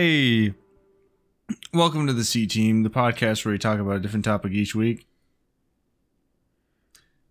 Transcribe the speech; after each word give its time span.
Hey, 0.00 0.54
welcome 1.74 2.06
to 2.06 2.12
the 2.12 2.22
C 2.22 2.46
Team, 2.46 2.84
the 2.84 2.88
podcast 2.88 3.44
where 3.44 3.50
we 3.50 3.58
talk 3.58 3.80
about 3.80 3.96
a 3.96 3.98
different 3.98 4.24
topic 4.24 4.52
each 4.52 4.72
week. 4.72 5.08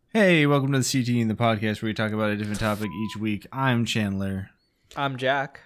Hey, 0.09 0.45
welcome 0.45 0.73
to 0.73 0.79
the 0.79 0.83
C 0.83 1.01
Team, 1.01 1.29
the 1.29 1.33
podcast 1.33 1.81
where 1.81 1.87
we 1.87 1.93
talk 1.93 2.11
about 2.11 2.29
a 2.29 2.35
different 2.35 2.59
topic 2.59 2.89
each 2.91 3.15
week. 3.15 3.47
I'm 3.53 3.85
Chandler. 3.85 4.49
I'm 4.97 5.15
Jack. 5.15 5.61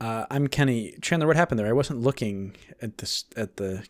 Uh, 0.00 0.26
I'm 0.30 0.46
Kenny 0.46 0.94
Chandler. 1.02 1.26
What 1.26 1.34
happened 1.34 1.58
there? 1.58 1.66
I 1.66 1.72
wasn't 1.72 2.02
looking 2.02 2.54
at 2.80 2.98
this 2.98 3.24
at 3.36 3.56
the 3.56 3.84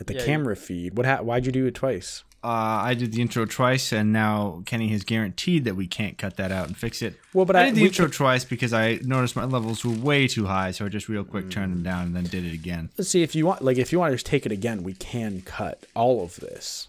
at 0.00 0.06
the 0.06 0.14
Yeah, 0.14 0.20
you- 0.20 0.24
camera 0.24 0.56
feed. 0.56 0.96
What? 0.96 1.04
Ha- 1.04 1.20
why'd 1.20 1.44
you 1.44 1.52
do 1.52 1.66
it 1.66 1.74
twice? 1.74 2.24
Uh, 2.44 2.46
I 2.84 2.94
did 2.94 3.10
the 3.12 3.20
intro 3.20 3.46
twice, 3.46 3.92
and 3.92 4.12
now 4.12 4.62
Kenny 4.64 4.88
has 4.88 5.02
guaranteed 5.02 5.64
that 5.64 5.74
we 5.74 5.88
can't 5.88 6.16
cut 6.16 6.36
that 6.36 6.52
out 6.52 6.68
and 6.68 6.76
fix 6.76 7.02
it. 7.02 7.14
Well, 7.34 7.44
but 7.44 7.56
I, 7.56 7.62
I- 7.62 7.64
did 7.66 7.74
the 7.74 7.84
intro 7.86 8.06
could- 8.06 8.14
twice 8.14 8.44
because 8.44 8.72
I 8.72 9.00
noticed 9.02 9.34
my 9.34 9.44
levels 9.44 9.84
were 9.84 9.92
way 9.92 10.28
too 10.28 10.46
high, 10.46 10.70
so 10.70 10.84
I 10.86 10.88
just 10.88 11.08
real 11.08 11.24
quick 11.24 11.50
turned 11.50 11.72
them 11.72 11.82
down 11.82 12.06
and 12.06 12.16
then 12.16 12.24
did 12.24 12.44
it 12.44 12.52
again. 12.54 12.90
Let's 12.96 13.10
see 13.10 13.22
if 13.24 13.34
you 13.34 13.44
want. 13.44 13.62
Like, 13.62 13.76
if 13.78 13.90
you 13.92 13.98
want 13.98 14.12
to 14.12 14.14
just 14.14 14.26
take 14.26 14.46
it 14.46 14.52
again, 14.52 14.84
we 14.84 14.94
can 14.94 15.40
cut 15.40 15.84
all 15.94 16.22
of 16.22 16.36
this. 16.36 16.86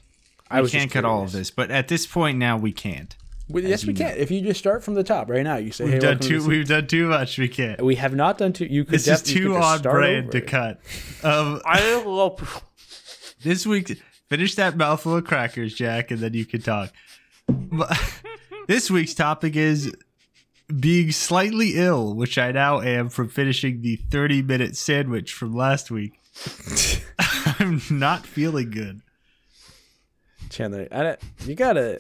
I 0.52 0.60
I 0.60 0.62
was 0.62 0.72
can't 0.72 0.92
cut 0.92 1.04
all 1.06 1.24
of 1.24 1.32
this, 1.32 1.50
but 1.52 1.72
at 1.72 1.88
this 1.88 2.06
point 2.06 2.38
now 2.38 2.56
we 2.58 2.72
can't. 2.72 3.16
Well, 3.48 3.64
yes, 3.64 3.84
we 3.84 3.94
you 3.94 4.00
know. 4.04 4.10
can. 4.12 4.18
If 4.20 4.30
you 4.30 4.42
just 4.42 4.60
start 4.60 4.84
from 4.84 4.94
the 4.94 5.04
top 5.04 5.28
right 5.32 5.44
now, 5.44 5.56
you 5.58 5.72
say, 5.72 5.86
We've 5.86 5.94
"Hey, 5.94 6.00
done 6.00 6.20
too. 6.20 6.48
We've 6.48 6.68
done 6.68 6.86
too 6.86 7.08
much. 7.08 7.40
We 7.40 7.48
can't. 7.48 7.82
We 7.82 7.96
have 7.96 8.14
not 8.14 8.38
done 8.38 8.54
too. 8.54 8.66
You 8.66 8.84
could. 8.86 8.94
This 8.94 9.08
is 9.08 9.24
def- 9.24 9.36
you 9.36 9.42
too 9.42 9.54
could 9.54 9.62
just 9.62 9.86
on 9.88 9.92
brand 9.92 10.32
to 10.34 10.42
cut. 10.42 10.80
Um, 11.24 11.60
I 11.66 12.04
love. 12.04 12.64
this 13.44 13.66
week, 13.66 14.00
finish 14.30 14.56
that 14.56 14.78
mouthful 14.78 15.16
of 15.18 15.26
crackers, 15.26 15.74
Jack, 15.74 16.12
and 16.12 16.20
then 16.20 16.34
you 16.34 16.46
can 16.46 16.62
talk. 16.62 16.92
This 18.68 18.92
week's 18.92 19.16
topic 19.16 19.56
is 19.56 19.92
being 20.80 21.12
slightly 21.12 21.72
ill, 21.74 22.14
which 22.14 22.38
I 22.38 22.52
now 22.52 22.82
am 22.82 23.10
from 23.10 23.28
finishing 23.28 23.82
the 23.82 23.96
30 23.96 24.44
minute 24.44 24.78
sandwich 24.78 25.34
from 25.34 25.56
last 25.56 25.90
week. 25.90 26.14
I'm 27.60 27.82
not 27.90 28.28
feeling 28.28 28.70
good. 28.70 29.02
Chandler, 30.52 30.88
I 30.92 31.02
don't- 31.02 31.20
you 31.48 31.56
gotta, 31.56 32.00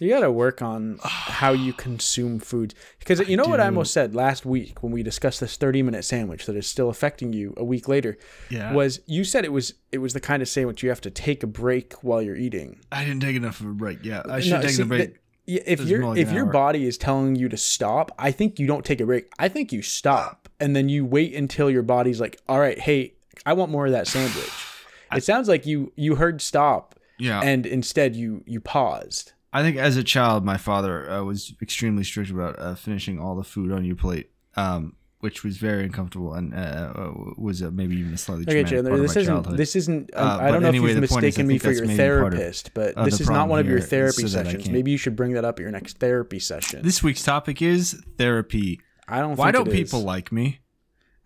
you 0.00 0.08
gotta 0.08 0.32
work 0.32 0.62
on 0.62 0.98
how 1.02 1.52
you 1.52 1.72
consume 1.72 2.38
food 2.40 2.74
because 2.98 3.20
you 3.28 3.36
know 3.36 3.44
what 3.44 3.60
I 3.60 3.66
almost 3.66 3.92
said 3.92 4.14
last 4.14 4.44
week 4.46 4.82
when 4.82 4.92
we 4.92 5.02
discussed 5.02 5.40
this 5.40 5.56
thirty-minute 5.56 6.04
sandwich 6.04 6.46
that 6.46 6.56
is 6.56 6.66
still 6.66 6.88
affecting 6.88 7.32
you 7.32 7.54
a 7.56 7.64
week 7.64 7.86
later. 7.86 8.18
Yeah. 8.48 8.72
Was 8.72 9.00
you 9.06 9.24
said 9.24 9.44
it 9.44 9.52
was 9.52 9.74
it 9.92 9.98
was 9.98 10.12
the 10.14 10.20
kind 10.20 10.42
of 10.42 10.48
sandwich 10.48 10.82
you 10.82 10.88
have 10.88 11.00
to 11.02 11.10
take 11.10 11.42
a 11.42 11.46
break 11.46 11.92
while 12.02 12.22
you're 12.22 12.36
eating. 12.36 12.80
I 12.90 13.04
didn't 13.04 13.20
take 13.20 13.36
enough 13.36 13.60
of 13.60 13.66
a 13.66 13.72
break. 13.74 14.04
Yeah, 14.04 14.22
I 14.28 14.40
should 14.40 14.52
No, 14.52 14.60
taken 14.62 14.74
see, 14.76 14.82
a 14.82 14.86
break. 14.86 15.16
yeah, 15.46 15.62
if 15.66 15.80
your 15.82 16.06
like 16.06 16.18
if 16.18 16.32
your 16.32 16.46
hour. 16.46 16.52
body 16.52 16.86
is 16.86 16.96
telling 16.98 17.36
you 17.36 17.48
to 17.48 17.56
stop, 17.56 18.10
I 18.18 18.32
think 18.32 18.58
you 18.58 18.66
don't 18.66 18.84
take 18.84 19.00
a 19.00 19.06
break. 19.06 19.30
I 19.38 19.48
think 19.48 19.72
you 19.72 19.82
stop 19.82 20.48
and 20.58 20.74
then 20.74 20.88
you 20.88 21.04
wait 21.04 21.34
until 21.34 21.70
your 21.70 21.82
body's 21.82 22.20
like, 22.20 22.40
"All 22.48 22.58
right, 22.58 22.78
hey, 22.78 23.14
I 23.44 23.52
want 23.52 23.70
more 23.70 23.86
of 23.86 23.92
that 23.92 24.06
sandwich." 24.06 24.50
It 25.12 25.24
sounds 25.24 25.48
like 25.48 25.66
you 25.66 25.92
you 25.96 26.14
heard 26.14 26.40
stop 26.40 26.94
yeah. 27.18 27.40
and 27.40 27.66
instead 27.66 28.14
you 28.14 28.44
you 28.46 28.60
paused. 28.60 29.32
I 29.52 29.62
think 29.62 29.76
as 29.78 29.96
a 29.96 30.04
child, 30.04 30.44
my 30.44 30.56
father 30.56 31.10
uh, 31.10 31.24
was 31.24 31.54
extremely 31.60 32.04
strict 32.04 32.30
about 32.30 32.58
uh, 32.58 32.74
finishing 32.76 33.18
all 33.18 33.34
the 33.34 33.42
food 33.44 33.72
on 33.72 33.84
your 33.84 33.96
plate, 33.96 34.30
um, 34.56 34.94
which 35.18 35.42
was 35.42 35.56
very 35.56 35.82
uncomfortable 35.84 36.34
and 36.34 36.54
uh, 36.54 36.92
uh, 36.94 37.12
was 37.36 37.60
uh, 37.62 37.70
maybe 37.72 37.96
even 37.96 38.14
a 38.14 38.16
slightly 38.16 38.44
Okay, 38.44 38.62
traumatic 38.62 38.76
Chandler, 38.92 38.98
this 39.02 39.16
isn't 39.16 39.34
childhood. 39.34 39.56
this 39.56 39.74
isn't. 39.76 40.10
Um, 40.14 40.26
Uh, 40.28 40.38
I 40.40 40.50
don't 40.52 40.62
know 40.62 40.68
anyway, 40.68 40.90
if 40.90 40.94
you've 40.96 41.04
is, 41.04 41.10
mistaken 41.10 41.46
me 41.48 41.58
for 41.58 41.72
your 41.72 41.80
part 41.80 41.90
of- 41.90 41.96
therapist, 41.96 42.74
but 42.74 42.94
this 43.04 43.20
is 43.20 43.28
not 43.28 43.48
one 43.48 43.58
of 43.58 43.66
your 43.66 43.80
therapy 43.80 44.22
so 44.22 44.28
sessions. 44.28 44.68
Maybe 44.70 44.92
you 44.92 44.96
should 44.98 45.16
bring 45.16 45.32
that 45.32 45.44
up 45.44 45.58
at 45.58 45.62
your 45.62 45.72
next 45.72 45.98
therapy 45.98 46.38
session. 46.38 46.82
this 46.82 47.02
week's 47.02 47.22
topic 47.24 47.60
is 47.60 48.00
therapy. 48.18 48.80
I 49.08 49.18
don't. 49.18 49.30
Think 49.30 49.38
Why 49.40 49.50
don't 49.50 49.66
it 49.66 49.74
is. 49.74 49.90
people 49.90 50.02
like 50.04 50.30
me? 50.30 50.60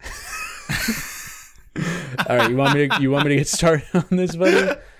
All 2.29 2.37
right, 2.37 2.49
you 2.51 2.57
want 2.57 2.75
me 2.75 2.89
to 2.89 3.03
you 3.03 3.11
want 3.11 3.25
me 3.27 3.31
to 3.31 3.37
get 3.37 3.49
started 3.49 3.85
on 3.93 4.07
this, 4.11 4.35
buddy? 4.37 4.81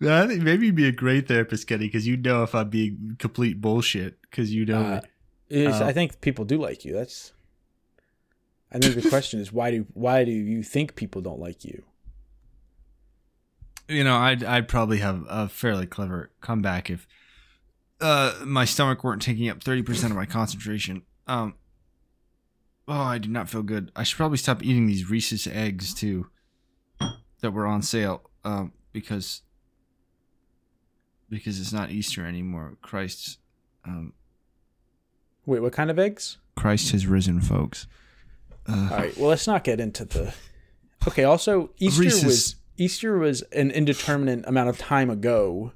I 0.00 0.26
think 0.26 0.42
maybe 0.42 0.66
you'd 0.66 0.74
be 0.76 0.86
a 0.86 0.92
great 0.92 1.26
therapist, 1.26 1.66
Kenny, 1.66 1.86
because 1.86 2.06
you'd 2.06 2.24
know 2.24 2.42
if 2.44 2.54
I'm 2.54 2.70
being 2.70 3.16
complete 3.18 3.60
bullshit. 3.60 4.20
Because 4.22 4.54
you 4.54 4.64
know, 4.64 5.00
Uh. 5.50 5.80
I 5.84 5.92
think 5.92 6.20
people 6.20 6.44
do 6.44 6.58
like 6.58 6.84
you. 6.84 6.92
That's. 6.92 7.32
I 8.70 8.78
think 8.78 8.94
the 9.02 9.08
question 9.08 9.40
is 9.40 9.52
why 9.52 9.70
do 9.70 9.86
why 9.94 10.24
do 10.24 10.30
you 10.30 10.62
think 10.62 10.94
people 10.94 11.22
don't 11.22 11.40
like 11.40 11.64
you? 11.64 11.84
you 13.88 14.04
know, 14.04 14.16
I'd 14.16 14.44
I'd 14.44 14.68
probably 14.68 14.98
have 14.98 15.24
a 15.28 15.48
fairly 15.48 15.86
clever 15.86 16.30
comeback 16.42 16.90
if 16.90 17.08
uh 18.00 18.34
my 18.44 18.66
stomach 18.66 19.02
weren't 19.02 19.22
taking 19.22 19.48
up 19.48 19.62
thirty 19.64 19.82
percent 19.82 20.10
of 20.10 20.16
my 20.16 20.26
concentration. 20.26 21.02
Um. 21.26 21.54
Oh, 22.86 23.00
I 23.00 23.18
do 23.18 23.28
not 23.28 23.48
feel 23.50 23.62
good. 23.62 23.90
I 23.96 24.02
should 24.02 24.16
probably 24.16 24.38
stop 24.38 24.62
eating 24.62 24.86
these 24.86 25.10
Reese's 25.10 25.46
eggs 25.46 25.92
too, 25.92 26.28
that 27.40 27.50
were 27.52 27.66
on 27.66 27.82
sale. 27.82 28.30
Um, 28.44 28.72
because 28.92 29.42
because 31.30 31.60
it's 31.60 31.72
not 31.72 31.90
Easter 31.90 32.26
anymore. 32.26 32.76
Christ, 32.82 33.38
um, 33.84 34.12
Wait, 35.46 35.60
what 35.60 35.72
kind 35.72 35.90
of 35.90 35.98
eggs? 35.98 36.36
Christ 36.56 36.92
has 36.92 37.06
risen, 37.06 37.40
folks. 37.40 37.86
Uh, 38.68 38.88
All 38.92 38.98
right. 38.98 39.16
Well, 39.16 39.28
let's 39.30 39.46
not 39.46 39.64
get 39.64 39.80
into 39.80 40.04
the. 40.04 40.34
Okay. 41.06 41.24
Also, 41.24 41.70
Easter 41.78 42.02
Reese's- 42.02 42.24
was 42.24 42.54
Easter 42.76 43.16
was 43.18 43.42
an 43.52 43.70
indeterminate 43.70 44.44
amount 44.46 44.68
of 44.68 44.76
time 44.78 45.08
ago. 45.10 45.72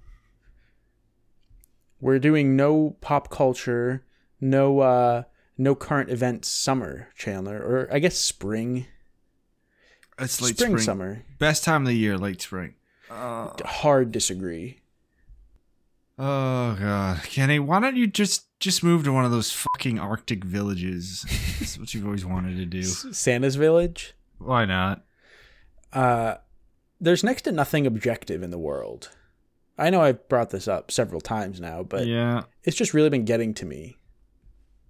We're 2.01 2.19
doing 2.19 2.57
no 2.57 2.97
pop 3.01 3.31
culture, 3.31 4.05
no 4.41 4.81
uh, 4.81 5.23
no 5.57 5.75
current 5.75 6.11
events. 6.11 6.49
Summer, 6.49 7.09
Chandler, 7.17 7.59
or 7.59 7.89
I 7.93 7.99
guess 7.99 8.17
spring, 8.19 8.87
it's 10.19 10.43
late 10.43 10.57
spring, 10.57 10.73
spring, 10.73 10.83
summer. 10.85 11.23
best 11.39 11.65
time 11.65 11.83
of 11.83 11.89
the 11.89 11.95
year, 11.97 12.19
late 12.19 12.43
spring. 12.43 12.75
Uh, 13.09 13.51
Hard 13.65 14.11
disagree. 14.13 14.81
Oh 16.19 16.77
god, 16.79 17.23
Kenny, 17.25 17.59
why 17.59 17.81
don't 17.81 17.97
you 17.97 18.07
just 18.07 18.47
just 18.61 18.85
move 18.85 19.05
to 19.05 19.13
one 19.13 19.25
of 19.25 19.31
those 19.31 19.51
fucking 19.51 19.99
Arctic 19.99 20.45
villages? 20.45 21.25
That's 21.59 21.79
what 21.79 21.95
you've 21.95 22.05
always 22.05 22.25
wanted 22.25 22.57
to 22.59 22.67
do. 22.67 22.83
Santa's 22.83 23.57
Village. 23.57 24.15
Why 24.39 24.65
not? 24.65 25.05
Uh, 25.93 26.37
there's 27.01 27.25
next 27.25 27.43
to 27.43 27.53
nothing 27.53 27.87
objective 27.87 28.43
in 28.43 28.51
the 28.51 28.59
world. 28.59 29.11
I 29.79 29.91
know 29.91 30.03
I've 30.03 30.29
brought 30.29 30.51
this 30.51 30.69
up 30.69 30.91
several 30.91 31.21
times 31.21 31.61
now, 31.61 31.83
but 31.83 32.07
yeah, 32.07 32.43
it's 32.63 32.77
just 32.77 32.93
really 32.95 33.11
been 33.11 33.25
getting 33.25 33.55
to 33.55 33.65
me. 33.65 33.97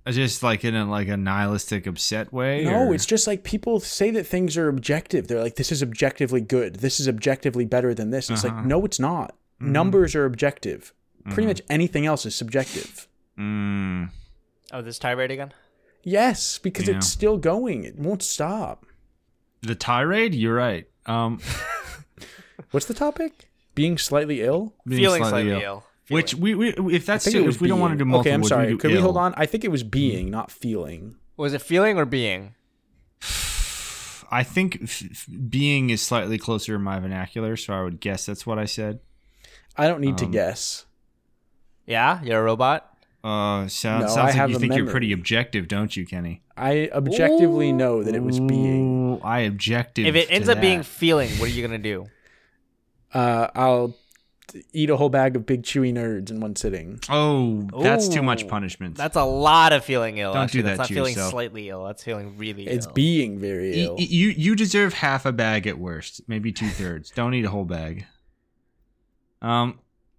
just 0.08 0.42
like 0.42 0.64
in 0.64 0.74
a 0.74 0.84
like 0.90 1.08
a 1.08 1.16
nihilistic, 1.16 1.86
upset 1.86 2.32
way. 2.32 2.64
No, 2.64 2.88
or- 2.88 2.94
it's 2.94 3.06
just 3.06 3.26
like 3.28 3.44
people 3.44 3.78
say 3.78 4.10
that 4.10 4.26
things 4.26 4.56
are 4.56 4.68
objective. 4.68 5.28
They're 5.28 5.42
like, 5.42 5.54
this 5.56 5.70
is 5.70 5.82
objectively 5.84 6.40
good. 6.40 6.76
This 6.76 6.98
is 6.98 7.08
objectively 7.08 7.64
better 7.64 7.94
than 7.94 8.10
this. 8.10 8.28
It's 8.28 8.44
Uh-huh. 8.44 8.56
like, 8.56 8.66
no, 8.66 8.84
it's 8.84 8.98
not. 8.98 9.36
Mhm. 9.60 9.68
Numbers 9.68 10.14
are 10.16 10.24
objective. 10.24 10.92
Pretty 11.26 11.42
Mhm. 11.42 11.46
much 11.48 11.62
anything 11.70 12.04
else 12.06 12.26
is 12.26 12.34
subjective. 12.34 13.06
Mm, 13.38 14.10
Oh, 14.72 14.82
this 14.82 14.98
tirade 14.98 15.30
again? 15.30 15.52
Yes, 16.02 16.58
because 16.58 16.88
Yeah. 16.88 16.96
it's 16.96 17.06
still 17.06 17.36
going. 17.38 17.84
It 17.84 17.96
won't 17.98 18.22
stop. 18.22 18.86
the 19.64 19.76
tirade. 19.76 20.34
You're 20.34 20.56
right. 20.56 20.88
Um, 21.06 21.38
What's 22.72 22.86
the 22.86 22.94
topic? 22.94 23.48
Being 23.76 23.96
slightly 23.98 24.40
ill? 24.42 24.74
being 24.86 25.00
Feeling 25.02 25.24
slightly 25.24 25.52
ill. 25.62 25.84
Which 26.08 26.32
Feeling. 26.34 26.58
we, 26.58 26.72
we 26.74 26.96
if 26.96 27.06
that's 27.06 27.30
too, 27.30 27.44
it 27.44 27.48
if 27.48 27.60
we 27.60 27.68
don't 27.68 27.78
want 27.78 27.92
to 27.92 27.96
do 27.96 28.04
being. 28.04 28.10
multiple, 28.10 28.30
Okay, 28.32 28.34
I'm 28.34 28.44
sorry. 28.44 28.66
do 28.70 28.78
Could 28.78 28.90
we 28.90 28.98
hold 28.98 29.16
on? 29.16 29.34
I 29.36 29.46
think 29.46 29.62
it 29.64 29.70
was 29.70 29.84
being, 29.84 30.30
not 30.30 30.50
feeling. 30.50 31.14
was 31.36 31.52
it 31.54 31.62
feeling 31.62 31.96
or 31.96 32.04
being? 32.04 32.54
I 34.30 34.42
think 34.42 34.78
f- 34.82 35.02
f- 35.10 35.26
being 35.48 35.90
is 35.90 36.00
slightly 36.02 36.38
closer 36.38 36.74
in 36.76 36.82
my 36.82 36.98
vernacular, 36.98 37.56
so 37.56 37.74
I 37.74 37.82
would 37.82 38.00
guess 38.00 38.24
that's 38.26 38.46
what 38.46 38.58
I 38.58 38.64
said. 38.64 39.00
I 39.76 39.86
don't 39.86 40.00
need 40.00 40.18
to 40.18 40.24
Um, 40.24 40.30
guess. 40.32 40.86
Yeah, 41.86 42.22
you're 42.22 42.40
a 42.40 42.42
robot. 42.42 42.88
Uh, 43.24 43.68
sound, 43.68 44.02
No, 44.06 44.06
I 44.06 44.14
sounds 44.14 44.36
like 44.36 44.50
you 44.50 44.56
a 44.56 44.58
think 44.58 44.74
you're 44.74 44.90
pretty 44.90 45.12
objective, 45.12 45.68
don't 45.68 45.96
you, 45.96 46.04
Kenny? 46.06 46.42
I 46.56 46.90
objectively 46.92 47.72
know 47.72 48.02
that 48.02 48.14
it 48.14 48.22
was 48.22 48.40
being. 48.40 49.14
Ooh, 49.14 49.20
I 49.22 49.40
objective. 49.40 50.06
If 50.06 50.14
it 50.16 50.26
ends 50.30 50.48
up 50.48 50.60
being 50.60 50.82
feeling, 50.82 51.30
what 51.38 51.48
are 51.48 51.52
you 51.52 51.62
gonna 51.64 51.78
do? 51.78 52.06
Uh, 53.14 53.48
I'll 53.54 53.94
eat 54.72 54.90
a 54.90 54.96
whole 54.96 55.08
bag 55.08 55.34
of 55.36 55.46
big 55.46 55.62
chewy 55.62 55.92
nerds 55.94 56.30
in 56.30 56.40
one 56.40 56.56
sitting. 56.56 56.98
oh, 57.08 57.62
that's 57.82 58.08
too 58.08 58.22
much 58.22 58.48
punishment. 58.48 58.96
That's 58.96 59.16
a 59.16 59.24
lot 59.24 59.72
of 59.72 59.84
feeling 59.84 60.18
ill. 60.18 60.32
Don't 60.34 60.42
actually. 60.44 60.58
do 60.60 60.62
that 60.64 60.68
That's 60.70 60.78
not 60.78 60.88
to 60.88 60.94
feeling 60.94 61.12
yourself. 61.14 61.30
slightly 61.30 61.68
ill. 61.68 61.84
That's 61.84 62.02
feeling 62.02 62.36
really 62.36 62.66
It's 62.66 62.86
ill. 62.86 62.92
being 62.92 63.38
very 63.38 63.84
ill. 63.84 63.94
y- 63.96 64.06
you 64.08 64.28
you 64.28 64.54
deserve 64.56 64.94
half 64.94 65.24
a 65.26 65.32
bag 65.32 65.66
at 65.66 65.78
worst, 65.78 66.22
maybe 66.26 66.50
two 66.52 66.68
thirds. 66.68 67.10
Don't 67.10 67.34
eat 67.34 67.44
a 67.44 67.50
whole 67.50 67.64
bag. 67.64 68.04
Um, 69.40 69.78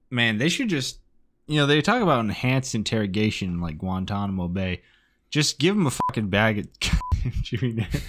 man, 0.09 0.37
they 0.37 0.49
should 0.49 0.69
just, 0.69 0.99
you 1.47 1.57
know, 1.57 1.65
they 1.65 1.81
talk 1.81 2.01
about 2.01 2.19
enhanced 2.21 2.75
interrogation 2.75 3.59
like 3.61 3.77
Guantanamo 3.77 4.47
Bay. 4.47 4.81
Just 5.29 5.59
give 5.59 5.75
them 5.75 5.87
a 5.87 5.91
fucking 5.91 6.29
bag 6.29 6.59
of 6.59 6.67
chewy 7.43 7.75
nerds. 7.75 8.03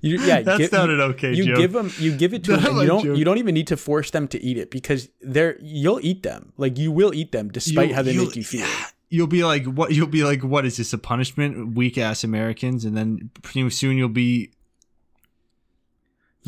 You, 0.00 0.18
yeah, 0.20 0.42
That 0.42 0.58
give, 0.58 0.70
sounded 0.70 0.96
you, 0.96 1.02
okay, 1.02 1.34
You 1.34 1.44
Joe. 1.44 1.56
give 1.56 1.72
them, 1.72 1.90
you 1.98 2.16
give 2.16 2.32
it 2.34 2.44
to 2.44 2.56
them. 2.56 2.76
like 2.76 2.82
you 2.82 2.86
don't, 2.88 3.04
Joe. 3.04 3.14
you 3.14 3.24
don't 3.24 3.38
even 3.38 3.54
need 3.54 3.66
to 3.68 3.76
force 3.76 4.10
them 4.10 4.28
to 4.28 4.42
eat 4.42 4.56
it 4.56 4.70
because 4.70 5.08
they're, 5.20 5.58
you'll 5.60 6.00
eat 6.02 6.22
them. 6.22 6.52
Like 6.56 6.78
you 6.78 6.90
will 6.92 7.12
eat 7.14 7.32
them 7.32 7.48
despite 7.50 7.88
You- 7.90 7.94
how 7.94 8.02
they 8.02 8.16
make 8.16 8.36
you 8.36 8.44
feel. 8.44 8.66
you'll 9.10 9.26
be 9.26 9.44
like, 9.44 9.64
what? 9.64 9.92
You'll 9.92 10.06
be 10.06 10.24
like, 10.24 10.42
what 10.44 10.64
is 10.66 10.76
this 10.76 10.92
a 10.92 10.98
punishment? 10.98 11.74
Weak 11.74 11.98
ass 11.98 12.24
Americans, 12.24 12.84
and 12.84 12.96
then 12.96 13.30
pretty 13.42 13.68
soon 13.70 13.96
you'll 13.98 14.08
be 14.08 14.50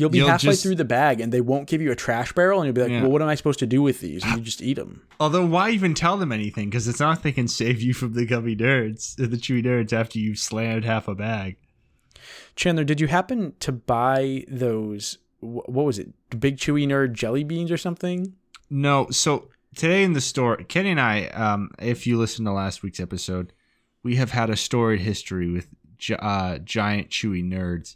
You'll 0.01 0.09
be 0.09 0.17
You'll 0.17 0.29
halfway 0.29 0.49
just- 0.51 0.63
through 0.63 0.75
the 0.75 0.83
bag 0.83 1.21
and 1.21 1.31
they 1.31 1.41
won't 1.41 1.67
give 1.69 1.79
you 1.81 1.91
a 1.91 1.95
trash 1.95 2.33
barrel, 2.33 2.59
and 2.59 2.65
you'll 2.65 2.73
be 2.73 2.81
like, 2.81 2.89
Yeah. 2.91 3.03
well, 3.03 3.11
what 3.11 3.21
am 3.21 3.27
I 3.27 3.35
supposed 3.35 3.59
to 3.59 3.67
do 3.67 3.81
with 3.83 4.01
these? 4.01 4.23
And 4.23 4.35
you 4.37 4.41
just 4.41 4.61
eat 4.61 4.73
them. 4.73 5.03
Although, 5.19 5.45
why 5.45 5.69
even 5.69 5.93
tell 5.93 6.17
them 6.17 6.31
anything? 6.31 6.69
Because 6.69 6.87
it's 6.87 6.99
not 6.99 7.21
they 7.21 7.31
can 7.31 7.47
save 7.47 7.81
you 7.81 7.93
from 7.93 8.13
the 8.13 8.25
gummy 8.25 8.55
nerds, 8.55 9.15
the 9.15 9.27
chewy 9.37 9.63
nerds, 9.63 9.93
after 9.93 10.17
you've 10.17 10.39
slammed 10.39 10.83
half 10.85 11.07
a 11.07 11.13
bag. 11.15 11.57
Chandler, 12.55 12.83
did 12.83 12.99
you 12.99 13.07
happen 13.07 13.53
to 13.59 13.71
buy 13.71 14.43
those? 14.47 15.19
What 15.39 15.69
was 15.85 15.97
it? 15.99 16.09
Big 16.39 16.57
Chewy 16.57 16.85
Nerd 16.87 17.13
jelly 17.13 17.43
beans 17.43 17.71
or 17.71 17.77
something? 17.77 18.33
No, 18.69 19.07
so 19.09 19.49
today 19.75 20.03
in 20.03 20.13
the 20.13 20.21
store, 20.21 20.57
Kenny 20.57 20.91
and 20.91 20.99
I, 21.01 21.27
um, 21.27 21.71
if 21.79 22.05
you 22.05 22.17
listen 22.17 22.45
to 22.45 22.51
last 22.51 22.83
week's 22.83 22.99
episode, 22.99 23.53
we 24.03 24.15
have 24.17 24.31
had 24.31 24.49
a 24.49 24.55
storied 24.57 25.01
history 25.01 25.49
with 25.49 25.67
uh, 26.19 26.57
giant 26.59 27.09
chewy 27.09 27.43
nerds. 27.43 27.95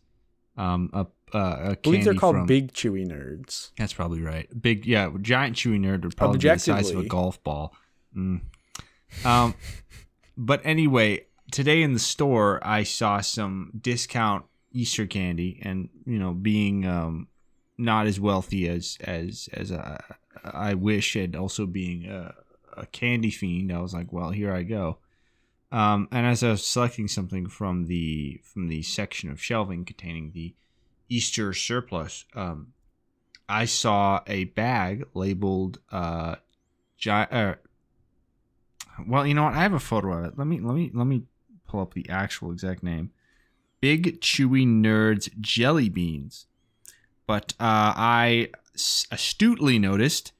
Um, 0.58 0.90
a, 0.94 1.06
uh, 1.34 1.38
a 1.38 1.70
I 1.72 1.76
believe 1.76 2.06
they're 2.06 2.14
called 2.14 2.36
from- 2.36 2.46
Big 2.46 2.74
Chewy 2.74 3.06
Nerds. 3.06 3.72
That's 3.78 3.94
probably 3.94 4.22
right. 4.22 4.50
Big, 4.60 4.86
yeah, 4.86 5.12
giant 5.22 5.56
chewy 5.56 5.80
nerd 5.80 6.04
would 6.04 6.16
probably 6.16 6.40
be 6.40 6.48
the 6.48 6.58
size 6.60 6.90
of 6.92 7.00
a 7.00 7.04
golf 7.04 7.44
ball. 7.44 7.74
Mm. 8.16 8.42
Um, 9.24 9.56
but 10.38 10.62
anyway, 10.64 11.26
today 11.52 11.82
in 11.82 11.94
the 11.94 12.00
store, 12.00 12.60
I 12.64 12.84
saw 12.84 13.22
some 13.22 13.72
discount 13.80 14.46
Easter 14.72 15.06
candy, 15.06 15.60
and 15.64 15.90
you 16.06 16.20
know, 16.20 16.34
being 16.34 16.86
um, 16.86 17.28
not 17.78 18.08
as 18.08 18.20
wealthy 18.20 18.68
as 18.68 18.98
as 19.02 19.50
as 19.54 19.72
I, 19.72 20.02
I 20.44 20.74
wish, 20.74 21.16
and 21.16 21.36
also 21.36 21.66
being 21.66 22.06
a, 22.08 22.34
a 22.76 22.86
candy 22.88 23.32
fiend, 23.32 23.72
I 23.72 23.80
was 23.80 23.94
like, 23.94 24.12
well, 24.12 24.32
here 24.32 24.54
I 24.54 24.64
go. 24.64 25.00
Um, 25.72 26.08
and 26.12 26.26
as 26.26 26.44
I 26.44 26.52
was 26.52 26.66
selecting 26.66 27.08
something 27.08 27.48
from 27.48 27.86
the 27.88 28.40
from 28.44 28.68
the 28.68 28.82
section 28.82 29.30
of 29.30 29.42
shelving 29.42 29.86
containing 29.86 30.32
the 30.32 30.54
Easter 31.10 31.54
surplus, 31.54 32.26
um, 32.36 32.74
I 33.50 33.66
saw 33.66 34.22
a 34.28 34.46
bag 34.46 35.06
labeled 35.14 35.80
uh, 35.92 36.36
gi- 36.98 37.10
uh 37.10 37.56
well, 39.06 39.28
you 39.28 39.34
know 39.34 39.44
what? 39.44 39.54
I 39.54 39.62
have 39.64 39.74
a 39.74 39.80
photo 39.80 40.14
of 40.14 40.26
it. 40.26 40.38
Let 40.38 40.48
me 40.48 40.60
let 40.60 40.76
me 40.76 40.92
let 40.94 41.06
me 41.08 41.24
pull 41.68 41.82
up 41.82 41.94
the 41.94 42.10
actual 42.10 42.52
exact 42.52 42.84
name. 42.84 43.12
Big 43.82 44.22
Chewy 44.22 44.66
Nerds 44.66 45.30
Jelly 45.40 45.90
Beans. 45.90 46.48
But 47.28 47.54
uh, 47.60 47.94
I 47.96 48.50
astutely 49.10 49.80
noticed 49.80 50.34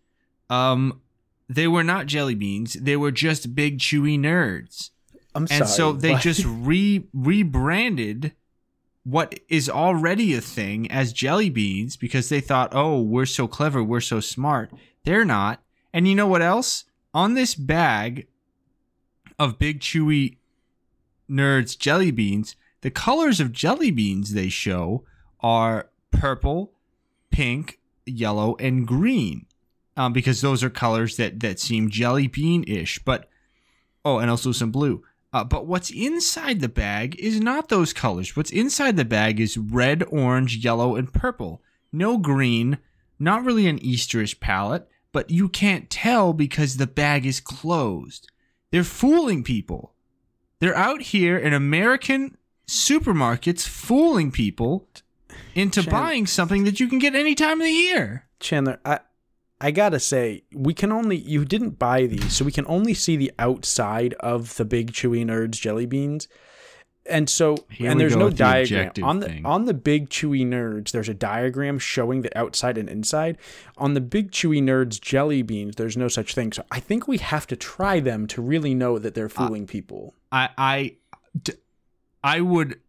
um 0.50 1.02
they 1.48 1.68
were 1.68 1.84
not 1.84 2.08
jelly 2.08 2.36
beans. 2.36 2.74
They 2.74 2.98
were 2.98 3.12
just 3.12 3.56
big 3.56 3.80
chewy 3.80 4.20
nerds. 4.20 4.90
I'm 5.36 5.48
sorry. 5.48 5.62
And 5.62 5.70
so 5.70 5.92
they 5.92 6.14
what? 6.14 6.22
just 6.22 6.44
re 6.48 7.06
rebranded 7.14 8.34
what 9.04 9.40
is 9.48 9.70
already 9.70 10.34
a 10.34 10.42
thing 10.42 10.90
as 10.92 11.14
jelly 11.14 11.50
beans 11.50 11.96
because 11.96 12.30
they 12.30 12.42
thought, 12.42 12.74
oh, 12.74 13.00
we're 13.00 13.28
so 13.28 13.48
clever, 13.48 13.84
we're 13.84 14.02
so 14.02 14.20
smart. 14.20 14.72
They're 15.04 15.26
not. 15.26 15.62
And 15.94 16.08
you 16.08 16.16
know 16.16 16.28
what 16.28 16.42
else? 16.42 16.86
On 17.14 17.36
this 17.36 17.54
bag 17.54 18.28
of 19.38 19.60
big 19.60 19.80
chewy 19.80 20.38
nerds 21.30 21.78
jelly 21.78 22.12
beans, 22.12 22.56
the 22.82 22.90
colors 22.90 23.40
of 23.40 23.52
jelly 23.52 23.92
beans 23.92 24.34
they 24.34 24.50
show 24.50 25.04
are 25.40 25.90
purple, 26.12 26.74
pink, 27.30 27.80
yellow, 28.06 28.56
and 28.60 28.88
green. 28.88 29.46
Um, 29.98 30.12
because 30.12 30.42
those 30.42 30.64
are 30.64 30.70
colors 30.70 31.16
that 31.18 31.40
that 31.40 31.60
seem 31.60 31.90
jelly 31.90 32.28
bean 32.28 32.66
ish. 32.68 33.00
But 33.00 33.30
oh, 34.04 34.18
and 34.18 34.30
also 34.30 34.52
some 34.52 34.72
blue. 34.72 35.04
Uh, 35.36 35.44
but 35.44 35.68
what's 35.68 35.90
inside 35.90 36.62
the 36.62 36.70
bag 36.70 37.14
is 37.20 37.42
not 37.42 37.68
those 37.68 37.92
colors. 37.92 38.38
What's 38.38 38.52
inside 38.52 38.96
the 38.96 39.04
bag 39.04 39.42
is 39.42 39.58
red, 39.58 40.02
orange, 40.10 40.64
yellow, 40.64 40.96
and 40.96 41.12
purple. 41.12 41.62
No 41.92 42.18
green. 42.18 42.78
Not 43.20 43.44
really 43.44 43.68
an 43.68 43.78
Easterish 43.80 44.40
palette, 44.40 44.88
but 45.12 45.30
you 45.30 45.50
can't 45.50 45.90
tell 45.90 46.32
because 46.32 46.78
the 46.78 46.88
bag 46.88 47.26
is 47.26 47.42
closed. 47.42 48.32
They're 48.72 48.86
fooling 48.86 49.44
people. 49.44 49.94
They're 50.60 50.74
out 50.74 51.02
here 51.02 51.38
in 51.38 51.52
American 51.52 52.38
supermarkets 52.66 53.68
fooling 53.68 54.32
people 54.32 54.88
into 55.54 55.84
Chan- 55.84 55.92
buying 55.92 56.28
something 56.28 56.64
that 56.64 56.80
you 56.80 56.88
can 56.88 57.00
get 57.00 57.14
any 57.14 57.36
time 57.36 57.60
of 57.60 57.66
the 57.66 57.74
year. 57.74 58.30
Chandler, 58.40 58.80
I 58.86 59.02
I 59.62 59.72
gotta 59.72 60.00
say, 60.00 60.44
we 60.54 60.74
can 60.74 60.92
only 60.92 61.16
you 61.18 61.46
didn't 61.46 61.80
buy 61.80 62.06
these, 62.08 62.34
so 62.34 62.44
we 62.46 62.52
can 62.52 62.66
only 62.68 62.94
see 62.94 63.16
the 63.16 63.32
outside 63.40 64.14
of 64.20 64.56
the 64.58 64.66
big 64.66 64.92
chewy 64.92 65.26
nerds 65.26 65.52
jelly 65.62 65.86
beans. 65.86 66.28
And 67.08 67.30
so 67.30 67.56
Here 67.70 67.92
and 67.92 68.00
there's 68.00 68.16
no 68.16 68.26
with 68.26 68.34
the 68.34 68.40
diagram 68.40 68.92
on 69.04 69.20
the 69.20 69.28
thing. 69.28 69.46
on 69.46 69.66
the 69.66 69.76
big 69.76 70.10
chewy 70.10 70.44
nerds. 70.46 70.90
There's 70.92 71.08
a 71.08 71.14
diagram 71.14 71.78
showing 71.78 72.22
the 72.22 72.36
outside 72.36 72.80
and 72.80 72.90
inside. 72.90 73.38
On 73.78 73.94
the 73.94 74.02
big 74.02 74.32
chewy 74.32 74.60
nerds 74.62 75.00
jelly 75.00 75.44
beans, 75.44 75.76
there's 75.76 75.96
no 75.96 76.08
such 76.08 76.34
thing. 76.34 76.52
So 76.52 76.64
I 76.72 76.80
think 76.80 77.08
we 77.08 77.20
have 77.20 77.46
to 77.48 77.56
try 77.56 78.00
them 78.00 78.26
to 78.28 78.42
really 78.42 78.74
know 78.74 78.98
that 78.98 79.10
Uh, 79.10 79.16
they're 79.16 79.30
fooling 79.30 79.68
people. 79.68 80.16
I 80.32 80.50
I 80.58 80.96
d- 81.42 81.54
I 82.24 82.42
would 82.42 82.80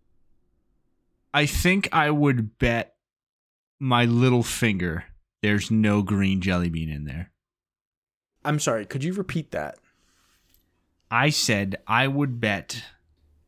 I 1.34 1.44
think 1.46 1.88
I 1.92 2.10
would 2.10 2.58
bet 2.58 2.94
my 3.78 4.06
little 4.06 4.42
finger 4.42 5.04
there's 5.42 5.70
no 5.70 6.02
green 6.02 6.40
jelly 6.40 6.68
bean 6.68 6.90
in 6.90 7.04
there. 7.04 7.30
I'm 8.44 8.58
sorry, 8.60 8.86
could 8.86 9.02
you 9.04 9.12
repeat 9.12 9.50
that? 9.52 9.76
I 11.10 11.30
said 11.30 11.76
I 11.86 12.08
would 12.08 12.40
bet 12.40 12.82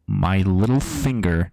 my 0.06 0.38
little 0.38 0.80
finger 0.80 1.52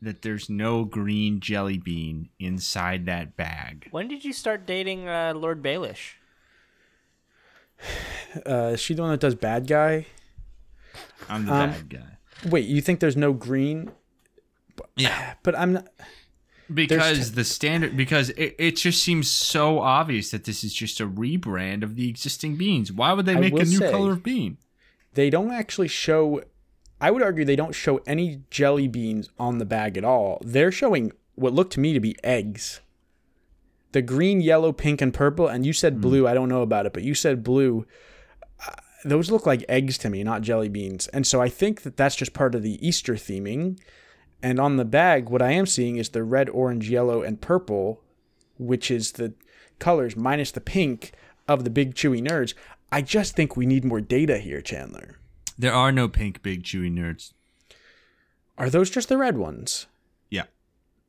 that 0.00 0.22
there's 0.22 0.50
no 0.50 0.84
green 0.84 1.40
jelly 1.40 1.78
bean 1.78 2.28
inside 2.38 3.06
that 3.06 3.36
bag. 3.36 3.88
When 3.90 4.06
did 4.08 4.24
you 4.24 4.32
start 4.32 4.66
dating 4.66 5.08
uh, 5.08 5.32
Lord 5.34 5.62
Baelish? 5.62 6.14
Uh, 8.44 8.70
is 8.74 8.80
she 8.80 8.94
the 8.94 9.02
one 9.02 9.12
that 9.12 9.20
does 9.20 9.36
bad 9.36 9.68
guy? 9.68 10.06
I'm 11.28 11.46
the 11.46 11.52
Um, 11.54 11.70
bad 11.70 11.88
guy. 11.88 12.18
Wait, 12.48 12.66
you 12.66 12.80
think 12.80 12.98
there's 12.98 13.16
no 13.16 13.32
green? 13.32 13.92
Yeah. 14.96 15.34
But 15.44 15.56
I'm 15.56 15.74
not. 15.74 15.86
Because 16.72 17.32
the 17.32 17.44
standard 17.44 17.96
because 17.96 18.30
it, 18.30 18.54
it 18.58 18.76
just 18.76 19.02
seems 19.02 19.30
so 19.30 19.80
obvious 19.80 20.30
that 20.30 20.44
this 20.44 20.64
is 20.64 20.72
just 20.72 21.00
a 21.00 21.06
rebrand 21.06 21.82
of 21.82 21.96
the 21.96 22.08
existing 22.08 22.56
beans. 22.56 22.90
Why 22.90 23.12
would 23.12 23.26
they 23.26 23.36
make 23.36 23.52
a 23.52 23.64
new 23.64 23.78
say- 23.78 23.90
color 23.90 24.12
of 24.12 24.22
bean? 24.22 24.58
they 25.14 25.30
don't 25.30 25.52
actually 25.52 25.88
show 25.88 26.42
I 27.00 27.10
would 27.10 27.22
argue 27.22 27.44
they 27.44 27.56
don't 27.56 27.74
show 27.74 28.00
any 28.06 28.42
jelly 28.50 28.88
beans 28.88 29.28
on 29.38 29.58
the 29.58 29.64
bag 29.64 29.98
at 29.98 30.04
all. 30.04 30.38
They're 30.42 30.72
showing 30.72 31.12
what 31.34 31.52
looked 31.52 31.72
to 31.74 31.80
me 31.80 31.92
to 31.92 32.00
be 32.00 32.16
eggs. 32.24 32.80
The 33.92 34.02
green, 34.02 34.40
yellow, 34.40 34.72
pink, 34.72 35.02
and 35.02 35.12
purple, 35.12 35.46
and 35.46 35.66
you 35.66 35.72
said 35.72 36.00
blue. 36.00 36.26
I 36.26 36.34
don't 36.34 36.48
know 36.48 36.62
about 36.62 36.86
it, 36.86 36.92
but 36.92 37.02
you 37.02 37.14
said 37.14 37.44
blue. 37.44 37.86
Uh, 38.66 38.72
those 39.04 39.30
look 39.30 39.44
like 39.44 39.64
eggs 39.68 39.98
to 39.98 40.10
me, 40.10 40.24
not 40.24 40.42
jelly 40.42 40.68
beans. 40.68 41.06
And 41.08 41.26
so 41.26 41.40
I 41.40 41.48
think 41.48 41.82
that 41.82 41.96
that's 41.96 42.16
just 42.16 42.32
part 42.32 42.54
of 42.54 42.62
the 42.62 42.84
Easter 42.86 43.14
theming. 43.14 43.78
And 44.44 44.60
on 44.60 44.76
the 44.76 44.84
bag, 44.84 45.30
what 45.30 45.40
I 45.40 45.52
am 45.52 45.64
seeing 45.64 45.96
is 45.96 46.10
the 46.10 46.22
red, 46.22 46.50
orange, 46.50 46.90
yellow, 46.90 47.22
and 47.22 47.40
purple, 47.40 48.02
which 48.58 48.90
is 48.90 49.12
the 49.12 49.32
colors 49.78 50.16
minus 50.16 50.50
the 50.50 50.60
pink 50.60 51.12
of 51.48 51.64
the 51.64 51.70
big 51.70 51.94
chewy 51.94 52.22
nerds. 52.22 52.52
I 52.92 53.00
just 53.00 53.34
think 53.34 53.56
we 53.56 53.64
need 53.64 53.86
more 53.86 54.02
data 54.02 54.36
here, 54.36 54.60
Chandler. 54.60 55.16
There 55.56 55.72
are 55.72 55.90
no 55.90 56.08
pink 56.08 56.42
big 56.42 56.62
chewy 56.62 56.92
nerds. 56.92 57.32
Are 58.58 58.68
those 58.68 58.90
just 58.90 59.08
the 59.08 59.16
red 59.16 59.38
ones? 59.38 59.86
Yeah. 60.28 60.44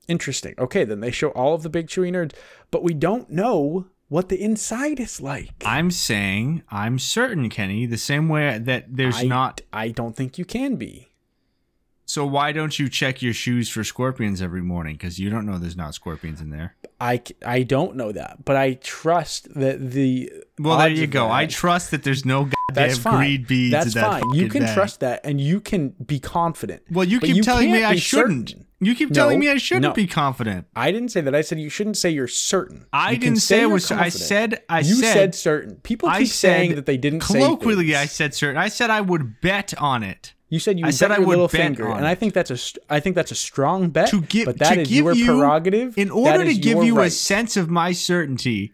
Interesting. 0.08 0.56
Okay, 0.58 0.86
then 0.86 1.02
they 1.02 1.12
show 1.12 1.32
all 1.32 1.54
of 1.54 1.62
the 1.62 1.70
big 1.70 1.88
chewy 1.88 2.14
nerds, 2.14 2.32
but 2.72 2.84
we 2.84 2.94
don't 2.94 3.30
know 3.30 3.88
what 4.08 4.30
the 4.30 4.42
inside 4.42 4.98
is 4.98 5.20
like. 5.20 5.52
I'm 5.66 5.92
saying, 5.92 6.64
I'm 6.70 7.00
certain, 7.00 7.50
Kenny, 7.50 7.86
the 7.86 7.98
same 7.98 8.30
way 8.30 8.60
that 8.60 8.96
there's 8.96 9.24
I, 9.24 9.24
not. 9.24 9.60
I 9.74 9.90
don't 9.90 10.16
think 10.16 10.38
you 10.38 10.46
can 10.46 10.78
be. 10.78 11.10
So 12.08 12.26
why 12.26 12.52
don't 12.52 12.78
you 12.78 12.88
check 12.88 13.22
your 13.24 13.34
shoes 13.34 13.68
for 13.68 13.84
scorpions 13.84 14.42
every 14.42 14.62
morning? 14.62 14.94
Because 14.96 15.18
you 15.20 15.30
don't 15.30 15.46
know 15.46 15.58
there's 15.58 15.76
not 15.76 15.96
scorpions 15.96 16.40
in 16.40 16.52
there. 16.52 16.76
I, 17.02 17.22
I 17.46 17.64
don't 17.64 17.96
know 17.96 18.12
that, 18.12 18.46
but 18.46 18.56
I 18.56 18.76
trust 18.76 19.54
that 19.56 19.92
the. 19.92 20.32
Well, 20.60 20.78
there 20.78 20.90
you 20.90 21.08
go. 21.08 21.30
I 21.32 21.46
trust 21.48 21.92
that 21.92 22.04
there's 22.04 22.24
no 22.24 22.50
that's 22.74 22.98
goddamn 22.98 23.12
fine. 23.12 23.18
green 23.18 23.44
beans 23.44 23.72
That's 23.72 23.94
that 23.96 24.22
fine. 24.22 24.34
You 24.34 24.48
can 24.50 24.64
bag. 24.64 24.74
trust 24.76 25.00
that, 25.00 25.22
and 25.26 25.42
you 25.42 25.60
can 25.60 25.90
be 26.06 26.20
confident. 26.20 26.84
Well, 26.92 27.06
you 27.08 27.20
keep 27.20 27.44
telling 27.44 27.72
me 27.72 27.84
I 27.84 27.96
shouldn't. 27.96 28.50
certain. 28.50 28.66
You 28.82 28.94
keep 28.94 29.10
No, 29.10 29.16
telling 29.16 29.40
me 29.40 29.50
I 29.50 29.58
shouldn't 29.58 29.84
no. 29.84 29.94
be 29.94 30.06
confident. 30.06 30.68
I 30.76 30.92
didn't 30.92 31.10
say 31.10 31.22
that. 31.22 31.34
I 31.34 31.42
said 31.42 31.60
you 31.60 31.70
shouldn't 31.70 31.98
say 31.98 32.10
you're 32.12 32.28
certain. 32.28 32.86
I 32.94 33.12
You 33.12 33.18
didn't 33.18 33.38
say 33.40 33.58
it 33.60 33.62
you're 33.62 33.70
was. 33.72 33.90
I 33.92 34.10
said. 34.10 34.62
I 34.70 34.82
said 34.84 34.90
you 34.90 34.96
said. 34.98 35.14
said 35.14 35.36
certain. 35.36 35.76
People 35.78 36.10
I 36.10 36.20
keep 36.20 36.28
saying 36.28 36.76
that 36.76 36.86
they 36.86 36.98
didn't 36.98 37.22
say 37.22 37.40
colloquially. 37.40 37.96
I 37.96 38.06
said 38.06 38.36
certain. 38.36 38.58
I 38.58 38.68
said 38.68 38.90
I 38.92 39.02
would 39.02 39.42
bet 39.42 39.74
on 39.82 40.04
it. 40.04 40.34
You 40.50 40.60
said 40.60 40.78
you 40.78 40.86
I 40.86 40.90
would 40.90 40.96
said 40.96 41.08
bet 41.10 41.18
I 41.18 41.20
would 41.22 41.28
little 41.30 41.48
bet 41.48 41.60
finger, 41.62 41.88
and 41.90 42.06
I 42.08 42.14
think 42.16 42.34
that's 42.34 42.52
a 42.52 42.58
I 42.94 43.00
think 43.00 43.16
that's 43.16 43.32
a 43.32 43.36
strong 43.36 43.90
bet. 43.90 44.10
to 44.10 44.22
give 44.22 44.46
but 44.46 44.60
that 44.60 44.76
to 44.76 44.82
is 44.82 44.92
your 44.92 45.14
you 45.14 45.26
prerogative. 45.26 45.98
in 45.98 46.12
order 46.12 46.46
to 46.46 46.54
give 46.54 46.84
you 46.84 47.00
a 47.02 47.10
sense 47.10 47.58
of 47.58 47.70
my 47.70 47.92
certainty 47.94 48.74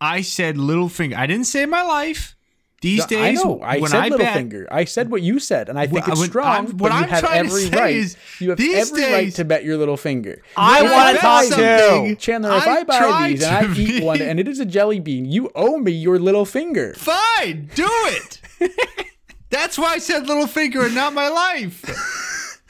i 0.00 0.20
said 0.20 0.58
little 0.58 0.88
finger 0.88 1.16
i 1.16 1.24
didn't 1.26 1.46
say 1.46 1.64
my 1.66 1.82
life 1.82 2.34
These 2.82 3.04
I 3.04 3.06
days, 3.06 3.42
know. 3.44 3.60
I 3.62 3.78
when 3.78 3.90
said 3.90 4.00
I 4.00 4.08
little 4.08 4.18
bet, 4.18 4.34
finger. 4.34 4.68
I 4.70 4.84
said 4.84 5.08
what 5.10 5.22
you 5.22 5.38
said, 5.38 5.70
and 5.70 5.78
I 5.78 5.86
think 5.86 6.06
it's 6.06 6.24
strong. 6.24 6.44
I'm- 6.46 6.66
but 6.66 6.74
what 6.76 6.92
you 6.92 6.98
I'm 6.98 7.08
have 7.08 7.20
trying 7.24 7.44
to 7.44 7.48
every 7.48 7.62
say 7.70 7.80
right. 7.80 7.96
is, 7.96 8.16
you 8.40 8.50
have 8.50 8.58
these 8.58 8.90
every 8.92 9.04
right 9.12 9.32
to 9.36 9.44
bet 9.46 9.64
your 9.64 9.78
little 9.78 9.96
finger. 9.96 10.42
I 10.54 10.82
wanna 10.82 11.18
buy 11.22 11.48
talk 11.48 11.56
to. 11.56 12.14
Chandler. 12.16 12.52
If 12.58 12.66
I 12.66 12.76
I 12.80 12.84
buy 12.84 13.28
these 13.30 13.42
and 13.42 13.56
I 13.56 13.74
eat 13.78 14.04
one, 14.04 14.20
and 14.20 14.38
it 14.38 14.46
is 14.48 14.60
a 14.60 14.66
jelly 14.66 15.00
bean, 15.00 15.24
you 15.24 15.48
owe 15.54 15.78
me 15.78 15.92
your 15.92 16.18
little 16.18 16.44
finger. 16.44 16.92
fine, 16.98 17.70
do 17.74 17.88
it. 17.88 18.40
That's 19.54 19.78
why 19.78 19.92
I 19.92 19.98
said 19.98 20.26
little 20.26 20.48
finger 20.48 20.84
and 20.84 20.96
not 20.96 21.12
my 21.12 21.28
life. 21.28 22.60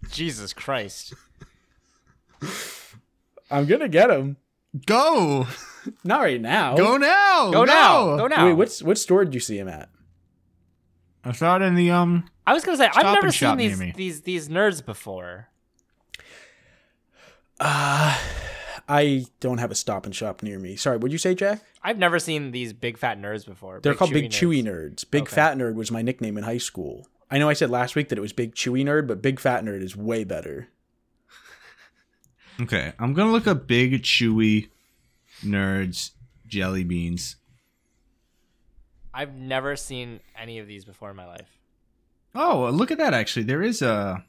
Jesus 0.12 0.52
Christ. 0.52 1.12
I'm 3.50 3.66
gonna 3.66 3.88
get 3.88 4.08
him. 4.08 4.36
Go, 4.86 5.48
Not 6.04 6.20
right 6.20 6.40
now. 6.40 6.76
go 6.76 6.96
now, 6.96 7.50
Go 7.50 7.64
now. 7.64 8.16
Go 8.16 8.28
now. 8.28 8.46
Wait, 8.46 8.52
what's 8.52 8.80
what 8.84 8.98
store 8.98 9.24
did 9.24 9.34
you 9.34 9.40
see 9.40 9.58
him 9.58 9.66
at? 9.66 9.88
I 11.24 11.32
saw 11.32 11.56
it 11.56 11.62
in 11.62 11.74
the 11.74 11.90
um. 11.90 12.30
I 12.46 12.52
was 12.52 12.64
gonna 12.64 12.76
say 12.76 12.88
I've 12.94 13.14
never 13.14 13.32
seen 13.32 13.56
these 13.56 13.80
these 13.94 14.20
these 14.22 14.48
nerds 14.48 14.84
before. 14.86 15.48
I 18.88 19.26
don't 19.40 19.58
have 19.58 19.70
a 19.70 19.74
Stop 19.74 20.06
and 20.06 20.14
Shop 20.14 20.42
near 20.42 20.58
me. 20.58 20.74
Sorry, 20.76 20.96
what'd 20.96 21.12
you 21.12 21.18
say, 21.18 21.34
Jack? 21.34 21.62
I've 21.82 21.98
never 21.98 22.18
seen 22.18 22.52
these 22.52 22.72
big 22.72 22.96
fat 22.96 23.20
nerds 23.20 23.44
before. 23.46 23.80
They're 23.82 23.94
called 23.94 24.12
Big 24.12 24.30
chewy 24.30 24.62
Chewy 24.62 24.64
Nerds. 24.64 25.08
Big 25.10 25.22
Okay. 25.22 25.34
Fat 25.34 25.56
Nerd 25.58 25.74
was 25.74 25.90
my 25.90 26.00
nickname 26.02 26.38
in 26.38 26.44
high 26.44 26.58
school. 26.58 27.06
I 27.30 27.38
know 27.38 27.50
I 27.50 27.52
said 27.52 27.68
last 27.68 27.94
week 27.94 28.08
that 28.08 28.16
it 28.16 28.22
was 28.22 28.32
Big 28.32 28.54
Chewy 28.54 28.82
Nerd, 28.84 29.06
but 29.06 29.20
Big 29.20 29.38
Fat 29.38 29.62
Nerd 29.62 29.82
is 29.82 29.96
way 29.96 30.24
better. 30.24 30.68
Okay, 32.60 32.92
I'm 32.98 33.14
gonna 33.14 33.30
look 33.30 33.46
up 33.46 33.68
big 33.68 34.02
chewy 34.02 34.68
nerds 35.44 36.10
jelly 36.48 36.82
beans. 36.82 37.36
I've 39.14 39.34
never 39.34 39.76
seen 39.76 40.18
any 40.36 40.58
of 40.58 40.66
these 40.66 40.84
before 40.84 41.10
in 41.10 41.16
my 41.16 41.26
life. 41.26 41.56
Oh, 42.34 42.68
look 42.70 42.90
at 42.90 42.98
that! 42.98 43.14
Actually, 43.14 43.44
there 43.44 43.62
is 43.62 43.80
a 43.80 44.24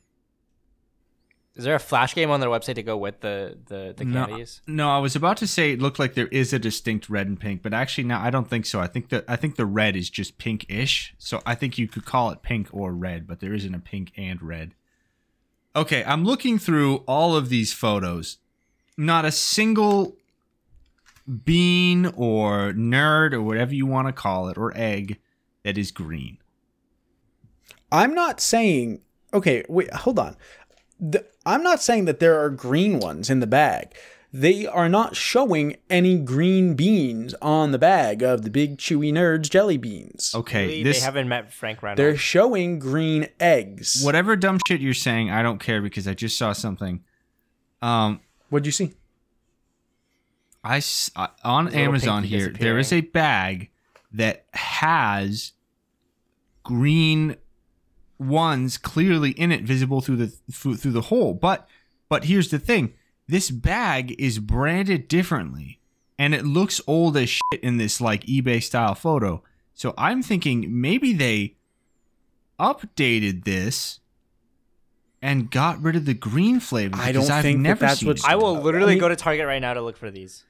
Is 1.59 1.65
there 1.65 1.75
a 1.75 1.79
flash 1.79 2.15
game 2.15 2.31
on 2.31 2.39
their 2.39 2.47
website 2.47 2.75
to 2.75 2.83
go 2.83 2.95
with 2.95 3.19
the 3.19 3.57
the, 3.67 3.93
the 3.97 4.05
no. 4.05 4.25
candies? 4.25 4.61
No, 4.65 4.89
I 4.89 4.99
was 4.99 5.13
about 5.13 5.35
to 5.37 5.47
say 5.47 5.73
it 5.73 5.81
looked 5.81 5.99
like 5.99 6.13
there 6.13 6.27
is 6.27 6.53
a 6.53 6.57
distinct 6.57 7.09
red 7.09 7.27
and 7.27 7.37
pink, 7.37 7.61
but 7.61 7.73
actually, 7.73 8.05
no, 8.05 8.17
I 8.17 8.29
don't 8.29 8.49
think 8.49 8.65
so. 8.65 8.79
I 8.79 8.87
think 8.87 9.09
that 9.09 9.25
I 9.27 9.35
think 9.35 9.57
the 9.57 9.65
red 9.65 9.97
is 9.97 10.09
just 10.09 10.37
pink-ish. 10.37 11.13
So 11.17 11.41
I 11.45 11.55
think 11.55 11.77
you 11.77 11.89
could 11.89 12.05
call 12.05 12.31
it 12.31 12.43
pink 12.43 12.69
or 12.71 12.93
red, 12.93 13.27
but 13.27 13.41
there 13.41 13.53
isn't 13.53 13.75
a 13.75 13.79
pink 13.79 14.13
and 14.15 14.41
red. 14.41 14.73
Okay, 15.75 16.01
I'm 16.05 16.23
looking 16.23 16.57
through 16.59 17.03
all 17.07 17.35
of 17.35 17.49
these 17.49 17.73
photos. 17.73 18.37
Not 18.97 19.25
a 19.25 19.31
single 19.31 20.15
bean 21.43 22.05
or 22.05 22.71
nerd 22.71 23.33
or 23.33 23.41
whatever 23.41 23.75
you 23.75 23.85
want 23.85 24.07
to 24.07 24.13
call 24.13 24.47
it 24.47 24.57
or 24.57 24.71
egg 24.77 25.19
that 25.63 25.77
is 25.77 25.91
green. 25.91 26.37
I'm 27.91 28.15
not 28.15 28.39
saying. 28.39 29.01
Okay, 29.33 29.65
wait, 29.67 29.93
hold 29.93 30.19
on. 30.19 30.37
The, 30.99 31.25
I'm 31.45 31.63
not 31.63 31.81
saying 31.81 32.05
that 32.05 32.19
there 32.19 32.39
are 32.43 32.49
green 32.49 32.99
ones 32.99 33.29
in 33.29 33.39
the 33.39 33.47
bag. 33.47 33.93
They 34.31 34.67
are 34.67 34.87
not 34.89 35.15
showing 35.15 35.77
any 35.89 36.19
green 36.19 36.75
beans 36.75 37.33
on 37.41 37.71
the 37.71 37.79
bag 37.79 38.21
of 38.21 38.43
the 38.43 38.51
Big 38.51 38.77
Chewy 38.77 39.11
Nerds 39.11 39.49
jelly 39.49 39.77
beans. 39.77 40.33
Okay, 40.35 40.67
Really? 40.67 40.83
this 40.83 40.99
they 40.99 41.05
haven't 41.05 41.27
met 41.27 41.51
Frank 41.51 41.81
Reynolds. 41.81 41.97
They're 41.97 42.15
showing 42.17 42.77
green 42.77 43.27
eggs. 43.39 44.03
whatever 44.03 44.35
dumb 44.35 44.59
shit 44.67 44.81
you're 44.81 44.93
saying, 44.93 45.31
I 45.31 45.41
don't 45.41 45.59
care 45.59 45.81
because 45.81 46.07
I 46.07 46.13
just 46.13 46.37
saw 46.37 46.53
something. 46.53 47.03
Um, 47.81 48.19
What'd 48.49 48.65
you 48.67 48.71
see? 48.71 48.93
I 50.63 50.77
s- 50.77 51.09
uh, 51.15 51.27
on 51.43 51.69
Amazon 51.69 52.23
here 52.23 52.49
there 52.49 52.77
is 52.77 52.91
a 52.93 53.01
bag 53.01 53.69
that 54.11 54.45
has 54.53 55.53
green 56.63 57.37
ones 58.19 58.77
clearly 58.77 59.31
in 59.31 59.51
it 59.51 59.63
visible 59.63 60.01
through 60.01 60.17
the 60.17 60.27
through, 60.51 60.75
through 60.75 60.91
the 60.91 61.01
hole 61.01 61.33
but 61.33 61.67
but 62.09 62.25
here's 62.25 62.49
the 62.49 62.59
thing 62.59 62.93
this 63.27 63.49
bag 63.49 64.13
is 64.19 64.39
branded 64.39 65.07
differently 65.07 65.79
and 66.17 66.35
it 66.35 66.45
looks 66.45 66.81
old 66.85 67.15
as 67.15 67.29
shit 67.29 67.61
in 67.63 67.77
this 67.77 68.01
like 68.01 68.25
eBay 68.25 68.61
style 68.61 68.93
photo 68.93 69.41
so 69.73 69.93
I'm 69.97 70.21
thinking 70.21 70.67
maybe 70.81 71.13
they 71.13 71.55
updated 72.59 73.45
this 73.45 73.99
and 75.21 75.49
got 75.51 75.81
rid 75.81 75.95
of 75.95 76.05
the 76.05 76.13
green 76.13 76.59
flavor 76.59 76.95
I 76.97 77.11
because 77.11 77.27
don't 77.27 77.37
I've 77.37 77.43
think 77.43 77.57
that 77.59 77.63
never 77.63 77.79
that's 77.81 77.99
seen 77.99 78.07
what's- 78.07 78.25
I 78.25 78.35
will 78.35 78.57
I 78.57 78.59
literally 78.59 78.93
mean- 78.93 78.99
go 78.99 79.09
to 79.09 79.15
Target 79.15 79.45
right 79.47 79.61
now 79.61 79.73
to 79.73 79.81
look 79.81 79.97
for 79.97 80.11
these. 80.11 80.43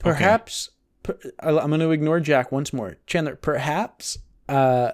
Perhaps 0.00 0.70
per, 1.02 1.18
I- 1.40 1.48
I'm 1.58 1.68
going 1.68 1.80
to 1.80 1.90
ignore 1.90 2.20
Jack 2.20 2.52
once 2.52 2.72
more. 2.72 2.96
Chandler, 3.06 3.36
perhaps 3.36 4.18
uh 4.48 4.92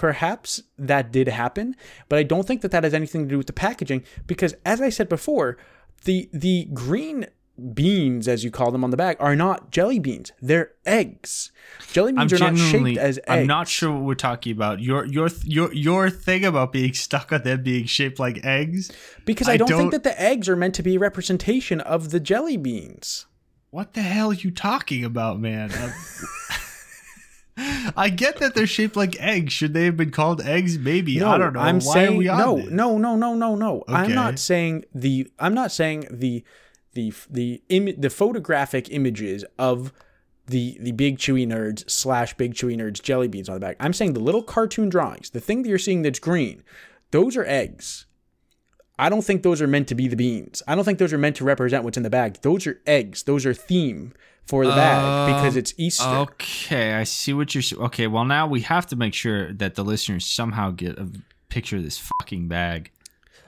perhaps 0.00 0.62
that 0.78 1.12
did 1.12 1.28
happen, 1.28 1.76
but 2.08 2.18
I 2.18 2.22
don't 2.22 2.46
think 2.46 2.62
that 2.62 2.70
that 2.70 2.84
has 2.84 2.94
anything 2.94 3.24
to 3.24 3.28
do 3.28 3.36
with 3.36 3.48
the 3.48 3.52
packaging 3.52 4.02
because 4.26 4.54
as 4.64 4.80
I 4.80 4.88
said 4.88 5.10
before, 5.10 5.58
the 6.04 6.30
the 6.32 6.68
green 6.72 7.26
beans 7.74 8.26
as 8.26 8.42
you 8.42 8.50
call 8.50 8.70
them 8.72 8.82
on 8.82 8.88
the 8.88 8.96
bag 8.96 9.18
are 9.20 9.36
not 9.36 9.70
jelly 9.70 9.98
beans. 9.98 10.32
They're 10.40 10.70
eggs. 10.86 11.52
Jelly 11.92 12.14
I'm 12.16 12.28
beans 12.28 12.32
are 12.32 12.50
not 12.50 12.56
shaped 12.56 12.96
as 12.96 13.18
eggs. 13.18 13.26
I'm 13.28 13.46
not 13.46 13.68
sure 13.68 13.92
what 13.92 14.04
we're 14.04 14.14
talking 14.14 14.52
about. 14.52 14.80
Your 14.80 15.04
your 15.04 15.28
your 15.44 15.70
your 15.74 16.08
thing 16.08 16.46
about 16.46 16.72
being 16.72 16.94
stuck 16.94 17.30
on 17.30 17.42
them 17.42 17.62
being 17.62 17.84
shaped 17.84 18.18
like 18.18 18.42
eggs. 18.42 18.90
because 19.26 19.50
I, 19.50 19.52
I 19.52 19.56
don't, 19.58 19.68
don't- 19.68 19.78
think 19.80 19.92
that 19.92 20.04
the 20.04 20.18
eggs 20.18 20.48
are 20.48 20.56
meant 20.56 20.74
to 20.76 20.82
be 20.82 20.96
a 20.96 20.98
representation 20.98 21.82
of 21.82 22.10
the 22.10 22.20
jelly 22.20 22.56
beans. 22.56 23.26
What 23.68 23.92
the 23.92 24.00
hell 24.00 24.30
are 24.30 24.34
you 24.34 24.50
talking 24.50 25.04
about, 25.04 25.38
man? 25.38 25.70
I 27.96 28.08
get 28.08 28.38
that 28.38 28.54
they're 28.54 28.66
shaped 28.66 28.96
like 28.96 29.20
eggs. 29.20 29.52
Should 29.52 29.74
they 29.74 29.84
have 29.84 29.96
been 29.96 30.10
called 30.10 30.40
eggs? 30.40 30.78
Maybe. 30.78 31.22
I 31.22 31.38
don't 31.38 31.54
know. 31.54 31.60
I'm 31.60 31.80
Why 31.80 31.94
saying 31.94 32.14
are 32.14 32.18
we 32.18 32.28
on 32.28 32.38
no, 32.38 32.56
no, 32.56 32.98
no, 32.98 33.16
no, 33.16 33.34
no, 33.34 33.54
no. 33.54 33.84
I'm 33.88 34.14
not 34.14 34.38
saying 34.38 34.84
the. 34.94 35.30
I'm 35.38 35.54
not 35.54 35.72
saying 35.72 36.06
the, 36.10 36.44
the 36.94 37.12
the 37.28 37.62
Im- 37.68 38.00
the 38.00 38.10
photographic 38.10 38.90
images 38.90 39.44
of 39.58 39.92
the 40.46 40.76
the 40.80 40.92
big 40.92 41.18
chewy 41.18 41.46
nerds 41.46 41.88
slash 41.88 42.34
big 42.34 42.54
chewy 42.54 42.76
nerds 42.76 43.02
jelly 43.02 43.28
beans 43.28 43.48
on 43.48 43.54
the 43.54 43.60
back. 43.60 43.76
I'm 43.80 43.92
saying 43.92 44.14
the 44.14 44.20
little 44.20 44.42
cartoon 44.42 44.88
drawings, 44.88 45.30
the 45.30 45.40
thing 45.40 45.62
that 45.62 45.68
you're 45.68 45.78
seeing 45.78 46.02
that's 46.02 46.18
green, 46.18 46.62
those 47.10 47.36
are 47.36 47.44
eggs. 47.44 48.06
I 49.00 49.08
don't 49.08 49.22
think 49.22 49.42
those 49.42 49.62
are 49.62 49.66
meant 49.66 49.88
to 49.88 49.94
be 49.94 50.08
the 50.08 50.16
beans. 50.16 50.62
I 50.68 50.74
don't 50.74 50.84
think 50.84 50.98
those 50.98 51.12
are 51.14 51.18
meant 51.18 51.36
to 51.36 51.44
represent 51.44 51.84
what's 51.84 51.96
in 51.96 52.02
the 52.02 52.10
bag. 52.10 52.42
Those 52.42 52.66
are 52.66 52.80
eggs. 52.86 53.22
Those 53.22 53.46
are 53.46 53.54
theme 53.54 54.12
for 54.46 54.66
the 54.66 54.72
bag 54.72 55.34
because 55.34 55.56
it's 55.56 55.72
Easter. 55.78 56.04
Okay, 56.04 56.92
I 56.92 57.04
see 57.04 57.32
what 57.32 57.54
you're. 57.54 57.84
Okay, 57.86 58.06
well 58.06 58.26
now 58.26 58.46
we 58.46 58.60
have 58.60 58.86
to 58.88 58.96
make 58.96 59.14
sure 59.14 59.54
that 59.54 59.74
the 59.74 59.84
listeners 59.84 60.26
somehow 60.26 60.70
get 60.70 60.98
a 60.98 61.08
picture 61.48 61.78
of 61.78 61.84
this 61.84 61.98
fucking 61.98 62.48
bag. 62.48 62.90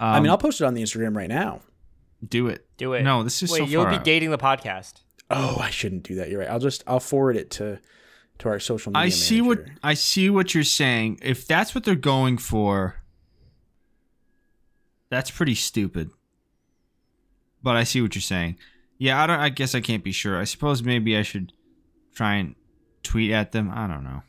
Um, 0.01 0.15
I 0.15 0.21
mean, 0.21 0.31
I'll 0.31 0.39
post 0.39 0.61
it 0.61 0.65
on 0.65 0.73
the 0.73 0.83
Instagram 0.83 1.15
right 1.15 1.29
now. 1.29 1.61
do 2.27 2.49
it. 2.49 2.67
Do 2.79 2.95
it. 2.95 3.03
No, 3.03 3.23
this 3.23 3.43
is 3.43 3.53
Wait, 3.53 3.59
so 3.59 3.65
you'll 3.65 3.85
be 3.85 3.97
out. 3.97 4.05
dating 4.05 4.31
the 4.31 4.39
podcast. 4.39 5.03
Oh, 5.31 5.59
I 5.61 5.69
shouldn't 5.71 6.05
do 6.05 6.15
that. 6.17 6.31
You're 6.31 6.41
right. 6.41 6.49
I'll 6.49 6.59
just 6.61 6.83
I'll 6.87 6.99
forward 7.01 7.37
it 7.37 7.51
to 7.53 7.79
to 8.39 8.49
our 8.49 8.59
social 8.59 8.91
media. 8.91 9.05
I 9.05 9.09
see 9.11 9.43
what. 9.43 9.65
I 9.83 9.95
see 9.95 10.31
what 10.31 10.55
you're 10.55 10.65
saying. 10.65 11.19
If 11.23 11.47
that's 11.47 11.75
what 11.75 11.85
they're 11.85 11.95
going 11.95 12.39
for, 12.39 13.02
that's 15.13 15.31
pretty 15.31 15.55
stupid. 15.55 16.11
But 17.63 17.77
I 17.77 17.85
see 17.85 18.01
what 18.01 18.15
you're 18.15 18.23
saying. 18.23 18.57
Yeah, 18.97 19.23
I 19.23 19.27
don't. 19.27 19.39
I 19.39 19.51
guess 19.51 19.75
I 19.75 19.81
can't 19.81 20.03
be 20.03 20.11
sure. 20.11 20.41
I 20.41 20.45
suppose 20.45 20.83
maybe 20.83 21.17
I 21.17 21.23
should 21.23 21.53
try 22.15 22.37
and 22.37 22.55
tweet 23.03 23.31
at 23.31 23.53
them. 23.53 23.71
I 23.73 23.87
don't 23.87 24.05
know. 24.05 24.23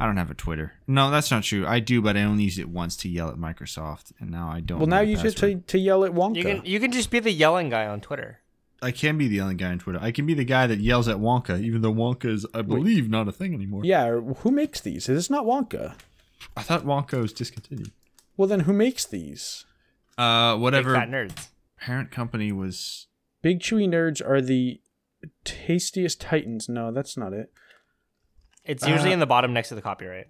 I 0.00 0.06
don't 0.06 0.16
have 0.16 0.32
a 0.32 0.34
Twitter. 0.34 0.72
No, 0.88 1.10
that's 1.12 1.30
not 1.30 1.44
true. 1.44 1.64
I 1.64 1.78
do, 1.78 2.02
but 2.02 2.16
I 2.16 2.24
only 2.24 2.42
used 2.44 2.58
it 2.58 2.68
once 2.68 2.96
to 2.98 3.08
yell 3.08 3.28
at 3.28 3.36
Microsoft, 3.36 4.12
and 4.18 4.30
now 4.30 4.50
I 4.50 4.58
don't. 4.58 4.80
Well, 4.80 4.88
now 4.88 4.98
the 4.98 5.06
use 5.06 5.24
it 5.24 5.36
to, 5.36 5.60
to 5.60 5.78
yell 5.78 6.04
at 6.04 6.12
Wonka. 6.12 6.36
You 6.36 6.42
can 6.42 6.62
you 6.64 6.80
can 6.80 6.90
just 6.90 7.10
be 7.10 7.20
the 7.20 7.30
yelling 7.30 7.68
guy 7.70 7.86
on 7.86 8.00
Twitter. 8.00 8.40
I 8.82 8.90
can 8.90 9.16
be 9.16 9.28
the 9.28 9.36
yelling 9.36 9.58
guy 9.58 9.70
on 9.70 9.78
Twitter. 9.78 10.00
I 10.02 10.10
can 10.10 10.26
be 10.26 10.34
the 10.34 10.44
guy 10.44 10.66
that 10.66 10.80
yells 10.80 11.06
at 11.06 11.18
Wonka, 11.18 11.62
even 11.62 11.82
though 11.82 11.94
Wonka 11.94 12.24
is, 12.24 12.44
I 12.52 12.62
believe, 12.62 13.08
not 13.08 13.28
a 13.28 13.32
thing 13.32 13.54
anymore. 13.54 13.82
yeah, 13.84 14.10
who 14.10 14.50
makes 14.50 14.80
these? 14.80 15.08
Is 15.08 15.16
this 15.16 15.30
not 15.30 15.44
Wonka? 15.44 15.94
I 16.56 16.62
thought 16.62 16.84
Wonka 16.84 17.20
was 17.20 17.32
discontinued. 17.32 17.92
Well, 18.42 18.48
then 18.48 18.60
who 18.60 18.72
makes 18.72 19.04
these? 19.06 19.66
Uh, 20.18 20.54
Big 20.56 20.62
whatever. 20.62 20.94
fat 20.96 21.08
nerds. 21.08 21.46
parent 21.78 22.10
company 22.10 22.50
was 22.50 23.06
Big 23.40 23.60
Chewy 23.60 23.86
Nerds 23.88 24.20
are 24.20 24.40
the 24.40 24.80
tastiest 25.44 26.20
titans. 26.20 26.68
No, 26.68 26.90
that's 26.90 27.16
not 27.16 27.32
it. 27.32 27.52
It's 28.64 28.84
usually 28.84 29.10
Uh, 29.10 29.12
in 29.12 29.20
the 29.20 29.26
bottom 29.26 29.52
next 29.52 29.68
to 29.68 29.76
the 29.76 29.80
copyright. 29.80 30.26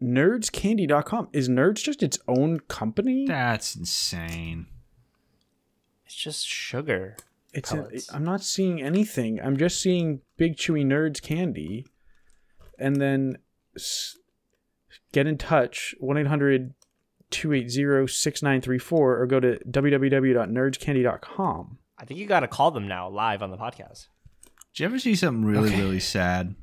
Nerdscandy.com. 0.00 1.28
Is 1.32 1.48
Nerds 1.48 1.82
just 1.82 2.04
its 2.04 2.20
own 2.28 2.60
company? 2.60 3.26
that's 3.26 3.74
insane 3.74 4.66
It's 6.06 6.14
just 6.14 6.46
sugar. 6.46 7.16
It's 7.52 7.72
a, 7.72 7.78
pellets. 7.78 8.14
I'm 8.14 8.22
not 8.24 8.42
seeing 8.42 8.80
anything. 8.80 9.40
I'm 9.40 9.56
just 9.56 9.80
seeing 9.82 10.20
Big 10.36 10.56
Chewy 10.56 10.86
Nerds 10.86 11.20
candy. 11.20 11.84
And 12.78 12.96
then 13.00 13.38
s- 13.76 14.18
get 15.12 15.26
in 15.26 15.38
touch 15.38 15.94
1 16.00 16.16
800 16.18 16.74
280 17.30 18.06
6934 18.12 19.18
or 19.20 19.26
go 19.26 19.40
to 19.40 19.58
www.nerdscandy.com. 19.70 21.78
I 21.98 22.04
think 22.04 22.20
you 22.20 22.26
got 22.26 22.40
to 22.40 22.48
call 22.48 22.70
them 22.70 22.88
now 22.88 23.08
live 23.08 23.42
on 23.42 23.50
the 23.50 23.56
podcast. 23.56 24.06
did 24.74 24.80
you 24.80 24.86
ever 24.86 24.98
see 24.98 25.14
something 25.14 25.44
really 25.44 25.68
Okay. 25.70 25.80
really 25.80 26.00
sad 26.00 26.54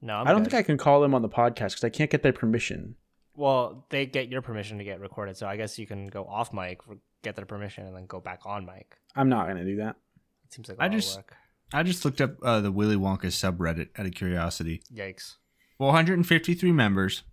No, 0.00 0.14
I'm 0.16 0.28
I 0.28 0.32
don't 0.32 0.42
good. 0.42 0.50
think 0.50 0.60
I 0.60 0.66
can 0.66 0.78
call 0.78 1.00
them 1.00 1.14
on 1.14 1.22
the 1.22 1.28
podcast 1.28 1.70
because 1.70 1.84
I 1.84 1.90
can't 1.90 2.10
get 2.10 2.22
their 2.22 2.32
permission. 2.32 2.96
Well, 3.36 3.86
they 3.90 4.04
get 4.06 4.28
your 4.28 4.42
permission 4.42 4.78
to 4.78 4.84
get 4.84 5.00
recorded, 5.00 5.36
so 5.36 5.46
I 5.46 5.56
guess 5.56 5.78
you 5.78 5.86
can 5.86 6.06
go 6.08 6.24
off 6.24 6.52
mic, 6.52 6.80
get 7.22 7.36
their 7.36 7.46
permission, 7.46 7.86
and 7.86 7.96
then 7.96 8.06
go 8.06 8.20
back 8.20 8.40
on 8.44 8.66
mic. 8.66 8.98
I'm 9.16 9.28
not 9.28 9.46
gonna 9.46 9.64
do 9.64 9.76
that. 9.76 9.96
It 10.46 10.52
seems 10.52 10.68
like 10.68 10.78
a 10.78 10.82
I 10.82 10.86
lot 10.86 10.92
just- 10.92 11.10
of 11.12 11.16
work. 11.18 11.36
I 11.74 11.82
just 11.82 12.04
looked 12.04 12.20
up 12.20 12.32
uh, 12.42 12.60
the 12.60 12.70
Willy 12.70 12.96
Wonka 12.96 13.26
subreddit 13.26 13.88
out 13.98 14.04
of 14.04 14.12
curiosity. 14.12 14.82
Yikes. 14.94 15.36
453 15.82 16.70
members. 16.70 17.24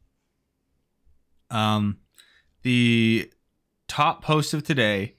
Um, 1.52 2.00
the 2.64 3.32
top 3.88 4.24
post 4.24 4.56
of 4.56 4.64
today, 4.64 5.18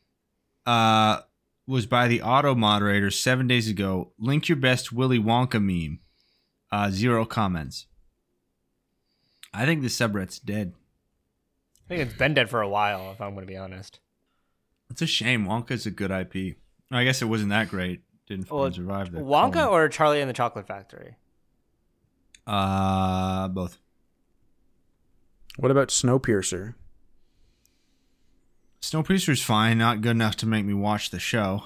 uh, 0.67 1.21
was 1.65 1.87
by 1.87 2.09
the 2.09 2.23
auto 2.23 2.57
moderator 2.57 3.09
seven 3.09 3.47
days 3.47 3.69
ago. 3.69 4.11
Link 4.19 4.49
your 4.49 4.57
best 4.57 4.93
Willy 4.93 5.21
Wonka 5.21 5.63
meme. 5.63 6.01
Uh, 6.73 6.91
zero 6.91 7.25
comments. 7.25 7.87
I 9.55 9.65
think 9.65 9.83
the 9.83 9.89
subreddit's 9.89 10.41
dead. 10.41 10.73
I 11.87 11.89
think 11.89 12.09
it's 12.09 12.19
been 12.19 12.35
dead 12.35 12.51
for 12.51 12.61
a 12.63 12.69
while, 12.69 13.13
if 13.13 13.21
I'm 13.21 13.35
going 13.35 13.47
to 13.47 13.53
be 13.53 13.57
honest. 13.57 14.01
It's 14.91 15.03
a 15.03 15.07
shame. 15.07 15.47
Wonka's 15.47 15.87
a 15.87 15.93
good 15.93 16.11
IP. 16.11 16.57
I 16.91 17.05
guess 17.05 17.23
it 17.23 17.27
wasn't 17.27 17.51
that 17.51 17.69
great. 17.69 18.03
Didn't 18.27 18.51
Well, 18.51 18.73
survive 18.73 19.13
the 19.13 19.21
Wonka 19.21 19.71
or 19.71 19.89
Charlie 19.89 20.21
and 20.21 20.29
the 20.29 20.35
Chocolate 20.35 20.67
Factory? 20.67 21.15
Uh 22.47 23.49
both. 23.49 23.79
What 25.57 25.71
about 25.71 25.89
Snowpiercer? 25.89 26.75
Snowpiercer's 28.81 29.43
fine, 29.43 29.79
not 29.79 30.01
good 30.01 30.13
enough 30.13 30.37
to 30.37 30.47
make 30.47 30.65
me 30.65 30.73
watch 30.75 31.11
the 31.11 31.19
show. 31.19 31.65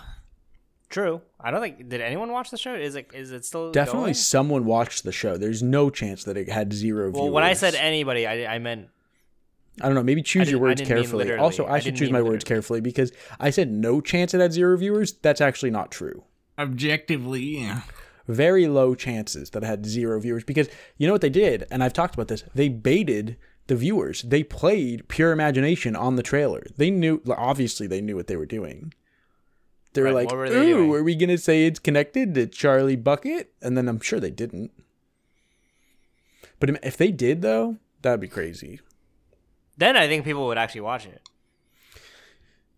True. 0.90 1.22
I 1.40 1.50
don't 1.50 1.60
think. 1.60 1.88
Did 1.88 2.00
anyone 2.00 2.30
watch 2.32 2.50
the 2.50 2.56
show? 2.58 2.74
Is 2.74 2.94
it 2.94 3.10
is 3.14 3.30
it 3.30 3.44
still 3.44 3.70
Definitely 3.72 4.02
going? 4.02 4.14
someone 4.14 4.64
watched 4.64 5.04
the 5.04 5.12
show. 5.12 5.36
There's 5.36 5.62
no 5.62 5.90
chance 5.90 6.24
that 6.24 6.36
it 6.36 6.48
had 6.48 6.72
zero 6.72 7.10
Well, 7.10 7.22
viewers. 7.24 7.32
when 7.34 7.44
I 7.44 7.52
said 7.54 7.74
anybody, 7.74 8.26
I, 8.26 8.54
I 8.54 8.58
meant 8.58 8.88
I 9.80 9.86
don't 9.86 9.94
know, 9.96 10.02
maybe 10.04 10.22
choose 10.22 10.50
your 10.50 10.60
words 10.60 10.82
carefully. 10.82 11.34
Also, 11.36 11.64
I 11.64 11.74
I 11.74 11.78
should 11.80 11.96
choose 11.96 12.08
mean 12.10 12.12
my 12.14 12.22
words 12.22 12.44
carefully 12.44 12.80
because 12.80 13.12
I 13.40 13.50
said 13.50 13.70
no 13.70 14.00
chance 14.00 14.32
it 14.34 14.40
had 14.40 14.52
zero 14.52 14.76
viewers. 14.76 15.12
That's 15.14 15.40
actually 15.40 15.70
not 15.70 15.90
true. 15.90 16.24
Objectively, 16.58 17.42
yeah. 17.60 17.80
Very 18.26 18.66
low 18.66 18.94
chances 18.94 19.50
that 19.50 19.62
it 19.62 19.66
had 19.66 19.84
zero 19.86 20.18
viewers 20.20 20.44
because 20.44 20.68
you 20.96 21.06
know 21.06 21.12
what 21.12 21.20
they 21.20 21.28
did, 21.30 21.66
and 21.70 21.82
I've 21.84 21.92
talked 21.92 22.14
about 22.14 22.28
this. 22.28 22.44
They 22.54 22.68
baited 22.68 23.36
the 23.66 23.76
viewers. 23.76 24.22
They 24.22 24.42
played 24.42 25.08
pure 25.08 25.32
imagination 25.32 25.94
on 25.96 26.16
the 26.16 26.22
trailer. 26.22 26.64
They 26.76 26.90
knew, 26.90 27.22
obviously, 27.28 27.86
they 27.86 28.00
knew 28.00 28.16
what 28.16 28.26
they 28.26 28.36
were 28.36 28.46
doing. 28.46 28.92
They 29.92 30.00
were 30.02 30.06
Right, 30.08 30.14
like, 30.26 30.32
were 30.32 30.48
they 30.50 30.70
"Ooh, 30.72 30.76
doing?" 30.86 30.94
are 30.94 31.02
we 31.02 31.14
gonna 31.14 31.38
say 31.38 31.66
it's 31.66 31.78
connected 31.78 32.34
to 32.34 32.46
Charlie 32.46 32.96
Bucket?" 32.96 33.52
And 33.62 33.76
then 33.76 33.88
I'm 33.88 34.00
sure 34.00 34.18
they 34.20 34.30
didn't. 34.30 34.72
But 36.60 36.70
if 36.84 36.96
they 36.96 37.10
did, 37.10 37.42
though, 37.42 37.76
that'd 38.02 38.20
be 38.20 38.28
crazy. 38.28 38.80
then 39.76 39.96
I 39.96 40.06
think 40.06 40.24
people 40.24 40.46
would 40.46 40.56
actually 40.58 40.80
watch 40.82 41.04
it. 41.06 41.20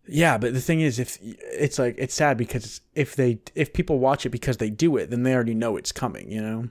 Yeah, 0.07 0.37
but 0.37 0.53
the 0.53 0.61
thing 0.61 0.81
is, 0.81 0.99
if 0.99 1.17
it's 1.21 1.77
like 1.79 1.95
it's 1.97 2.13
sad 2.13 2.37
because 2.37 2.81
if 2.95 3.15
they 3.15 3.39
if 3.55 3.73
people 3.73 3.99
watch 3.99 4.25
it 4.25 4.29
because 4.29 4.57
they 4.57 4.69
do 4.69 4.97
it, 4.97 5.09
then 5.09 5.23
they 5.23 5.33
already 5.33 5.53
know 5.53 5.77
it's 5.77 5.91
coming. 5.91 6.31
You 6.31 6.41
know. 6.41 6.69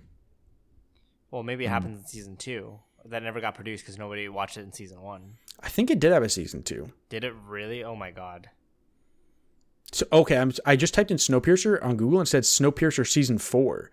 Well, 1.30 1.42
maybe 1.42 1.64
it 1.64 1.68
hmm. 1.68 1.74
happens 1.74 1.98
in 2.00 2.06
season 2.06 2.36
two. 2.36 2.78
That 3.04 3.22
never 3.22 3.40
got 3.40 3.54
produced 3.54 3.84
because 3.84 3.98
nobody 3.98 4.28
watched 4.28 4.56
it 4.56 4.62
in 4.62 4.72
season 4.72 5.00
one. 5.00 5.34
I 5.60 5.68
think 5.68 5.90
it 5.90 6.00
did 6.00 6.12
have 6.12 6.22
a 6.22 6.28
season 6.28 6.62
two. 6.62 6.92
Did 7.08 7.24
it 7.24 7.34
really? 7.46 7.84
Oh 7.84 7.94
my 7.94 8.10
god. 8.10 8.50
So 9.92 10.06
okay, 10.12 10.36
I'm, 10.36 10.52
I 10.64 10.76
just 10.76 10.94
typed 10.94 11.10
in 11.10 11.16
Snowpiercer 11.16 11.82
on 11.84 11.96
Google 11.96 12.18
and 12.18 12.28
said 12.28 12.42
Snowpiercer 12.42 13.06
season 13.06 13.38
four, 13.38 13.90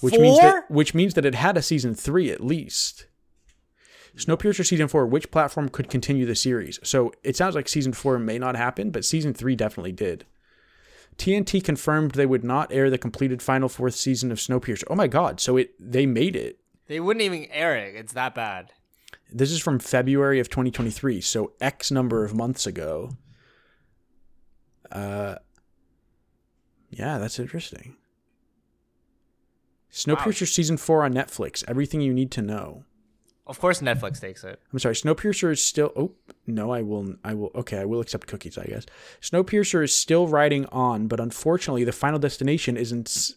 which 0.00 0.18
means 0.18 0.38
that 0.38 0.52
Four? 0.52 0.64
which 0.68 0.94
means 0.94 1.14
that 1.14 1.26
it 1.26 1.34
had 1.34 1.56
a 1.56 1.62
season 1.62 1.94
three 1.94 2.30
at 2.30 2.42
least. 2.42 3.06
Snowpiercer 4.16 4.66
season 4.66 4.88
four. 4.88 5.06
Which 5.06 5.30
platform 5.30 5.68
could 5.68 5.90
continue 5.90 6.26
the 6.26 6.34
series? 6.34 6.80
So 6.82 7.12
it 7.22 7.36
sounds 7.36 7.54
like 7.54 7.68
season 7.68 7.92
four 7.92 8.18
may 8.18 8.38
not 8.38 8.56
happen, 8.56 8.90
but 8.90 9.04
season 9.04 9.34
three 9.34 9.54
definitely 9.54 9.92
did. 9.92 10.24
TNT 11.18 11.62
confirmed 11.62 12.12
they 12.12 12.26
would 12.26 12.44
not 12.44 12.72
air 12.72 12.90
the 12.90 12.98
completed 12.98 13.40
final 13.42 13.68
fourth 13.68 13.94
season 13.94 14.30
of 14.32 14.38
Snowpiercer. 14.38 14.84
Oh 14.88 14.94
my 14.94 15.06
god! 15.06 15.40
So 15.40 15.56
it 15.56 15.70
they 15.78 16.06
made 16.06 16.36
it. 16.36 16.58
They 16.86 17.00
wouldn't 17.00 17.22
even 17.22 17.46
air 17.50 17.76
it. 17.76 17.94
It's 17.94 18.12
that 18.12 18.34
bad. 18.34 18.72
This 19.32 19.50
is 19.50 19.60
from 19.60 19.78
February 19.78 20.38
of 20.40 20.48
2023, 20.48 21.20
so 21.20 21.52
X 21.60 21.90
number 21.90 22.24
of 22.24 22.34
months 22.34 22.66
ago. 22.66 23.16
Uh, 24.90 25.36
yeah, 26.90 27.18
that's 27.18 27.38
interesting. 27.38 27.96
Snowpiercer 29.90 30.46
season 30.46 30.76
four 30.76 31.02
on 31.02 31.12
Netflix. 31.12 31.64
Everything 31.66 32.00
you 32.00 32.14
need 32.14 32.30
to 32.32 32.42
know. 32.42 32.84
Of 33.46 33.60
course, 33.60 33.80
Netflix 33.80 34.20
takes 34.20 34.42
it. 34.42 34.60
I'm 34.72 34.80
sorry. 34.80 34.96
Snowpiercer 34.96 35.52
is 35.52 35.62
still. 35.62 35.92
Oh 35.94 36.12
no, 36.48 36.72
I 36.72 36.82
will. 36.82 37.14
I 37.22 37.34
will. 37.34 37.52
Okay, 37.54 37.78
I 37.78 37.84
will 37.84 38.00
accept 38.00 38.26
cookies. 38.26 38.58
I 38.58 38.64
guess. 38.64 38.86
Snowpiercer 39.20 39.84
is 39.84 39.94
still 39.94 40.26
riding 40.26 40.66
on, 40.66 41.06
but 41.06 41.20
unfortunately, 41.20 41.84
the 41.84 41.92
final 41.92 42.18
destination 42.18 42.76
is 42.76 42.90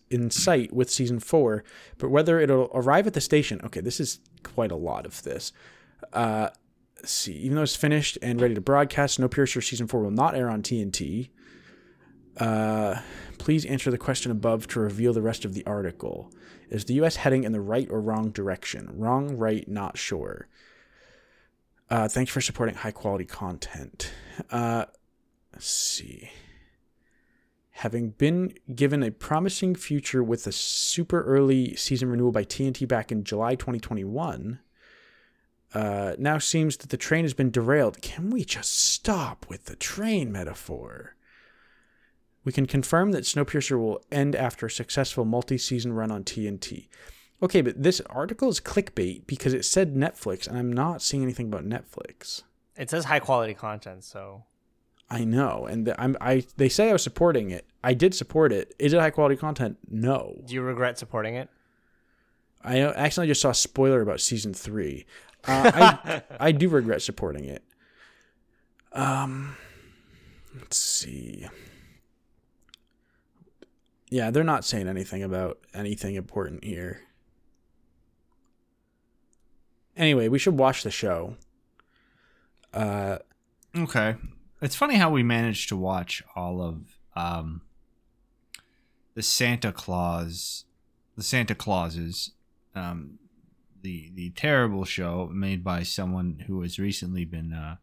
in 0.09 0.31
sight 0.31 0.73
with 0.73 0.89
season 0.89 1.19
four. 1.19 1.63
But 1.99 2.09
whether 2.09 2.39
it'll 2.39 2.71
arrive 2.73 3.05
at 3.05 3.13
the 3.13 3.21
station. 3.21 3.61
Okay, 3.63 3.81
this 3.81 3.99
is 3.99 4.19
quite 4.41 4.71
a 4.71 4.75
lot 4.75 5.05
of 5.05 5.21
this. 5.21 5.51
Uh, 6.11 6.49
see. 7.03 7.33
Even 7.33 7.57
though 7.57 7.63
it's 7.63 7.75
finished 7.75 8.17
and 8.23 8.41
ready 8.41 8.55
to 8.55 8.61
broadcast, 8.61 9.19
Snowpiercer 9.19 9.63
season 9.63 9.85
four 9.85 10.01
will 10.01 10.11
not 10.11 10.35
air 10.35 10.49
on 10.49 10.63
TNT. 10.63 11.29
Uh, 12.39 13.01
please 13.37 13.65
answer 13.65 13.91
the 13.91 13.97
question 13.97 14.31
above 14.31 14.67
to 14.67 14.79
reveal 14.79 15.13
the 15.13 15.21
rest 15.21 15.45
of 15.45 15.53
the 15.53 15.65
article. 15.65 16.31
Is 16.69 16.85
the 16.85 16.93
U.S. 16.95 17.17
heading 17.17 17.43
in 17.43 17.51
the 17.51 17.61
right 17.61 17.87
or 17.89 17.99
wrong 17.99 18.31
direction? 18.31 18.89
Wrong, 18.93 19.35
right, 19.37 19.67
not 19.67 19.97
sure. 19.97 20.47
Uh, 21.89 22.07
thanks 22.07 22.31
for 22.31 22.41
supporting 22.41 22.75
high 22.75 22.91
quality 22.91 23.25
content. 23.25 24.11
Uh, 24.51 24.85
let's 25.51 25.67
see. 25.67 26.29
Having 27.71 28.11
been 28.11 28.53
given 28.75 29.01
a 29.01 29.09
promising 29.09 29.73
future 29.73 30.23
with 30.23 30.45
a 30.45 30.51
super 30.51 31.23
early 31.23 31.75
season 31.75 32.09
renewal 32.09 32.31
by 32.31 32.43
TNT 32.43 32.87
back 32.87 33.11
in 33.11 33.23
July 33.23 33.55
2021, 33.55 34.59
uh, 35.73 36.13
now 36.17 36.37
seems 36.37 36.77
that 36.77 36.89
the 36.89 36.97
train 36.97 37.23
has 37.23 37.33
been 37.33 37.51
derailed. 37.51 38.01
Can 38.01 38.29
we 38.29 38.43
just 38.43 38.73
stop 38.73 39.45
with 39.49 39.65
the 39.65 39.75
train 39.75 40.31
metaphor? 40.31 41.15
We 42.43 42.51
can 42.51 42.65
confirm 42.65 43.11
that 43.11 43.25
Snowpiercer 43.25 43.77
will 43.77 44.01
end 44.11 44.35
after 44.35 44.65
a 44.65 44.71
successful 44.71 45.25
multi 45.25 45.57
season 45.57 45.93
run 45.93 46.11
on 46.11 46.23
TNT. 46.23 46.87
Okay, 47.41 47.61
but 47.61 47.81
this 47.81 48.01
article 48.09 48.49
is 48.49 48.59
clickbait 48.59 49.25
because 49.25 49.53
it 49.53 49.63
said 49.63 49.95
Netflix, 49.95 50.47
and 50.47 50.57
I'm 50.57 50.71
not 50.73 51.01
seeing 51.01 51.23
anything 51.23 51.47
about 51.47 51.65
Netflix. 51.65 52.43
It 52.77 52.89
says 52.89 53.05
high 53.05 53.19
quality 53.19 53.53
content, 53.53 54.03
so 54.03 54.43
I 55.09 55.23
know, 55.23 55.65
and 55.65 55.87
the, 55.87 55.99
I'm 55.99 56.15
I. 56.21 56.43
They 56.57 56.69
say 56.69 56.89
I 56.89 56.93
was 56.93 57.03
supporting 57.03 57.49
it. 57.49 57.65
I 57.83 57.93
did 57.93 58.13
support 58.13 58.51
it. 58.51 58.75
Is 58.77 58.93
it 58.93 58.99
high 58.99 59.09
quality 59.09 59.35
content? 59.35 59.77
No. 59.89 60.41
do 60.45 60.53
you 60.53 60.61
regret 60.61 60.97
supporting 60.97 61.35
it? 61.35 61.49
I 62.61 62.81
accidentally 62.81 63.27
just 63.27 63.41
saw 63.41 63.49
a 63.51 63.55
spoiler 63.55 64.01
about 64.01 64.19
season 64.19 64.53
three. 64.53 65.05
Uh, 65.45 65.71
I 66.05 66.21
I 66.39 66.51
do 66.51 66.69
regret 66.69 67.01
supporting 67.01 67.45
it. 67.45 67.63
Um, 68.91 69.55
let's 70.55 70.77
see. 70.77 71.47
Yeah, 74.09 74.31
they're 74.31 74.43
not 74.43 74.65
saying 74.65 74.87
anything 74.87 75.21
about 75.23 75.59
anything 75.73 76.15
important 76.15 76.63
here. 76.63 77.01
Anyway, 79.95 80.27
we 80.29 80.39
should 80.39 80.57
watch 80.57 80.83
the 80.83 80.91
show. 80.91 81.35
Uh, 82.73 83.19
Okay. 83.75 84.15
It's 84.61 84.75
funny 84.75 84.95
how 84.95 85.11
we 85.11 85.21
managed 85.23 85.69
to 85.69 85.75
watch 85.77 86.23
all 86.35 86.61
of 86.61 86.97
um 87.15 87.61
the 89.13 89.21
Santa 89.21 89.71
Claus 89.71 90.65
the 91.15 91.23
Santa 91.23 91.53
Clauses 91.53 92.31
um 92.75 93.19
the 93.81 94.11
the 94.15 94.31
terrible 94.31 94.85
show 94.85 95.29
made 95.31 95.63
by 95.63 95.83
someone 95.83 96.43
who 96.47 96.61
has 96.61 96.79
recently 96.79 97.25
been 97.25 97.53
uh 97.53 97.75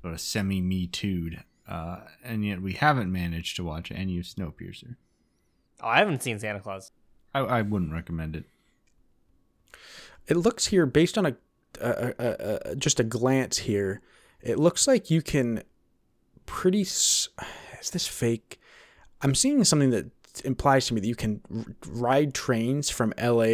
sort 0.00 0.14
of 0.14 0.20
semi 0.20 0.60
me 0.60 0.90
uh 1.68 2.00
and 2.24 2.44
yet 2.44 2.60
we 2.60 2.72
haven't 2.72 3.12
managed 3.12 3.54
to 3.56 3.64
watch 3.64 3.92
any 3.92 4.18
of 4.18 4.24
Snowpiercer. 4.24 4.96
Oh, 5.82 5.88
I 5.88 5.98
haven't 5.98 6.22
seen 6.22 6.38
Santa 6.38 6.60
Claus. 6.60 6.92
I, 7.34 7.40
I 7.40 7.62
wouldn't 7.62 7.92
recommend 7.92 8.36
it. 8.36 8.44
it 10.28 10.36
looks 10.36 10.66
here 10.66 10.86
based 10.86 11.18
on 11.18 11.26
a, 11.26 11.36
a, 11.80 12.14
a, 12.18 12.58
a 12.72 12.76
just 12.76 13.00
a 13.00 13.04
glance 13.04 13.58
here 13.58 14.00
it 14.40 14.58
looks 14.58 14.86
like 14.86 15.10
you 15.10 15.22
can 15.22 15.62
pretty 16.46 16.82
s- 16.82 17.28
is 17.80 17.90
this 17.90 18.06
fake 18.06 18.60
i'm 19.22 19.34
seeing 19.34 19.64
something 19.64 19.90
that 19.90 20.06
implies 20.44 20.86
to 20.86 20.94
me 20.94 21.00
that 21.00 21.06
you 21.08 21.14
can 21.14 21.40
r- 21.54 21.64
ride 21.86 22.34
trains 22.34 22.90
from 22.90 23.12
la 23.20 23.46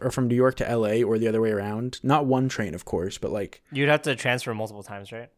or 0.00 0.10
from 0.10 0.26
new 0.28 0.34
york 0.34 0.56
to 0.56 0.76
la 0.76 1.02
or 1.06 1.18
the 1.18 1.28
other 1.28 1.40
way 1.40 1.50
around 1.50 2.00
not 2.02 2.24
one 2.26 2.48
train 2.48 2.74
of 2.74 2.84
course 2.84 3.18
but 3.18 3.30
like 3.30 3.62
You'd 3.70 3.88
have 3.88 4.02
to 4.02 4.16
transfer 4.16 4.54
multiple 4.54 4.82
times, 4.82 5.12
right? 5.12 5.28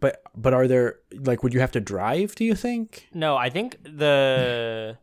but 0.00 0.22
but 0.34 0.54
are 0.54 0.66
there 0.66 1.00
like 1.12 1.42
would 1.42 1.52
you 1.52 1.60
have 1.60 1.72
to 1.72 1.80
drive 1.80 2.34
do 2.34 2.44
you 2.44 2.54
think 2.54 3.08
No, 3.12 3.36
I 3.36 3.50
think 3.50 3.76
the 3.82 4.96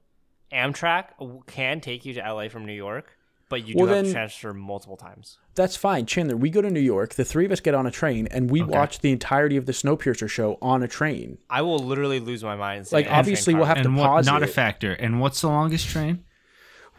Amtrak 0.52 1.46
can 1.48 1.82
take 1.82 2.06
you 2.06 2.14
to 2.14 2.20
LA 2.22 2.50
from 2.50 2.66
New 2.66 2.74
York, 2.74 3.18
but 3.50 3.68
you 3.68 3.76
Well, 3.78 3.88
do 3.88 3.94
have 3.94 4.06
to 4.06 4.12
transfer 4.12 4.54
multiple 4.54 4.98
times. 4.98 5.38
That's 5.56 5.76
fine, 5.76 6.06
Chandler. 6.06 6.38
We 6.38 6.50
go 6.50 6.62
to 6.62 6.70
New 6.70 6.80
York. 6.80 7.16
The 7.16 7.26
three 7.26 7.46
of 7.46 7.52
us 7.52 7.60
get 7.60 7.74
on 7.74 7.88
a 7.88 7.92
train, 7.92 8.28
and 8.30 8.50
we 8.52 8.62
watch 8.62 9.00
the 9.00 9.12
entirety 9.12 9.58
of 9.58 9.66
the 9.66 9.72
Snowpiercer 9.72 10.30
show 10.30 10.58
on 10.62 10.84
a 10.84 10.88
train. 10.88 11.38
I 11.50 11.62
will 11.64 11.80
literally 11.80 12.20
lose 12.20 12.44
my 12.44 12.56
mind. 12.56 12.82
Like, 12.92 13.06
sitting 13.06 13.08
on 13.08 13.14
a 13.16 13.20
obviously 13.20 13.54
we'll 13.56 13.66
car. 13.66 13.76
have 13.76 13.84
to 13.84 13.90
and 13.90 13.98
what, 13.98 14.06
pause 14.08 14.26
not 14.26 14.44
a 14.44 14.48
factor. 14.48 14.94
And 14.94 15.20
what's 15.20 15.42
the 15.42 15.48
longest 15.48 15.88
train? 15.88 16.24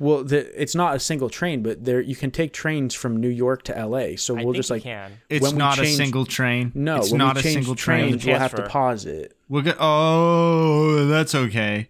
Well, 0.01 0.23
the, 0.23 0.61
it's 0.61 0.77
not 0.77 0.95
a 0.95 1.01
single 1.01 1.29
train, 1.29 1.63
but 1.63 1.85
there 1.85 2.01
you 2.01 2.15
can 2.15 2.31
take 2.31 2.53
trains 2.53 2.95
from 2.95 3.17
New 3.17 3.29
York 3.29 3.65
to 3.65 3.77
L.A. 3.77 4.15
So 4.17 4.33
we'll 4.35 4.45
think 4.45 4.57
just 4.57 4.71
like 4.71 4.83
can. 4.85 5.19
It's 5.29 5.43
When 5.43 5.55
we 5.55 5.59
not 5.59 5.79
a 5.81 5.87
single 5.87 6.25
train. 6.25 6.71
no, 6.75 6.99
it's 6.99 7.11
when 7.11 7.19
not 7.19 7.35
we 7.35 7.41
a 7.41 7.43
single 7.43 7.75
train. 7.75 8.21
we'll 8.25 8.39
have 8.39 8.55
to 8.55 8.69
pause 8.69 9.07
it. 9.07 9.37
We're 9.49 9.63
go- 9.63 9.75
oh, 9.79 11.07
that's 11.07 11.35
okay. 11.35 11.89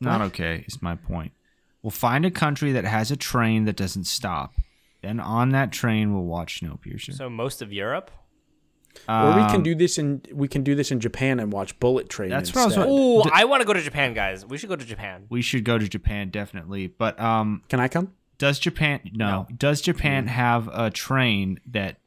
It's 0.00 0.06
not 0.06 0.20
What? 0.20 0.26
okay. 0.28 0.64
Is 0.66 0.80
my 0.80 0.94
point. 0.96 1.32
We'll 1.82 1.90
find 1.90 2.24
a 2.24 2.30
country 2.30 2.72
that 2.72 2.84
has 2.84 3.10
a 3.10 3.16
train 3.16 3.64
that 3.66 3.76
doesn't 3.76 4.04
stop. 4.04 4.54
Then 5.02 5.20
on 5.20 5.50
that 5.50 5.72
train, 5.72 6.12
we'll 6.14 6.24
watch 6.24 6.60
Snowpiercer. 6.60 7.14
So 7.14 7.28
most 7.30 7.60
of 7.62 7.72
Europe. 7.72 8.10
or 9.08 9.28
we 9.28 9.42
can 9.46 9.56
Um, 9.56 9.62
do 9.62 9.74
this 9.74 9.98
in 9.98 10.20
we 10.32 10.48
can 10.48 10.62
do 10.64 10.74
this 10.74 10.90
in 10.90 10.98
Japan 11.00 11.38
and 11.38 11.52
watch 11.52 11.78
Bullet 11.78 12.08
Train. 12.08 12.28
That's 12.30 12.52
what 12.54 12.62
I 12.62 12.64
was 12.64 12.74
instead. 12.76 12.90
wa- 12.90 12.96
Oh, 13.20 13.22
D- 13.24 13.30
I 13.32 13.44
want 13.44 13.60
to 13.60 13.66
go 13.66 13.72
to 13.72 13.80
Japan, 13.82 14.14
guys. 14.14 14.44
We 14.44 14.58
should 14.58 14.68
go 14.68 14.76
to 14.76 14.84
Japan. 14.84 15.26
We 15.30 15.42
should 15.42 15.64
go 15.64 15.78
to 15.78 15.86
Japan 15.88 16.30
definitely. 16.30 16.86
But 16.88 17.18
um, 17.20 17.62
Can 17.68 17.78
I 17.78 17.88
come? 17.88 18.12
does 18.38 18.58
Japan 18.58 19.00
no? 19.12 19.46
Does 19.56 19.80
Japan 19.80 20.26
have 20.26 20.68
a 20.72 20.90
train 20.90 21.60
that 21.70 21.98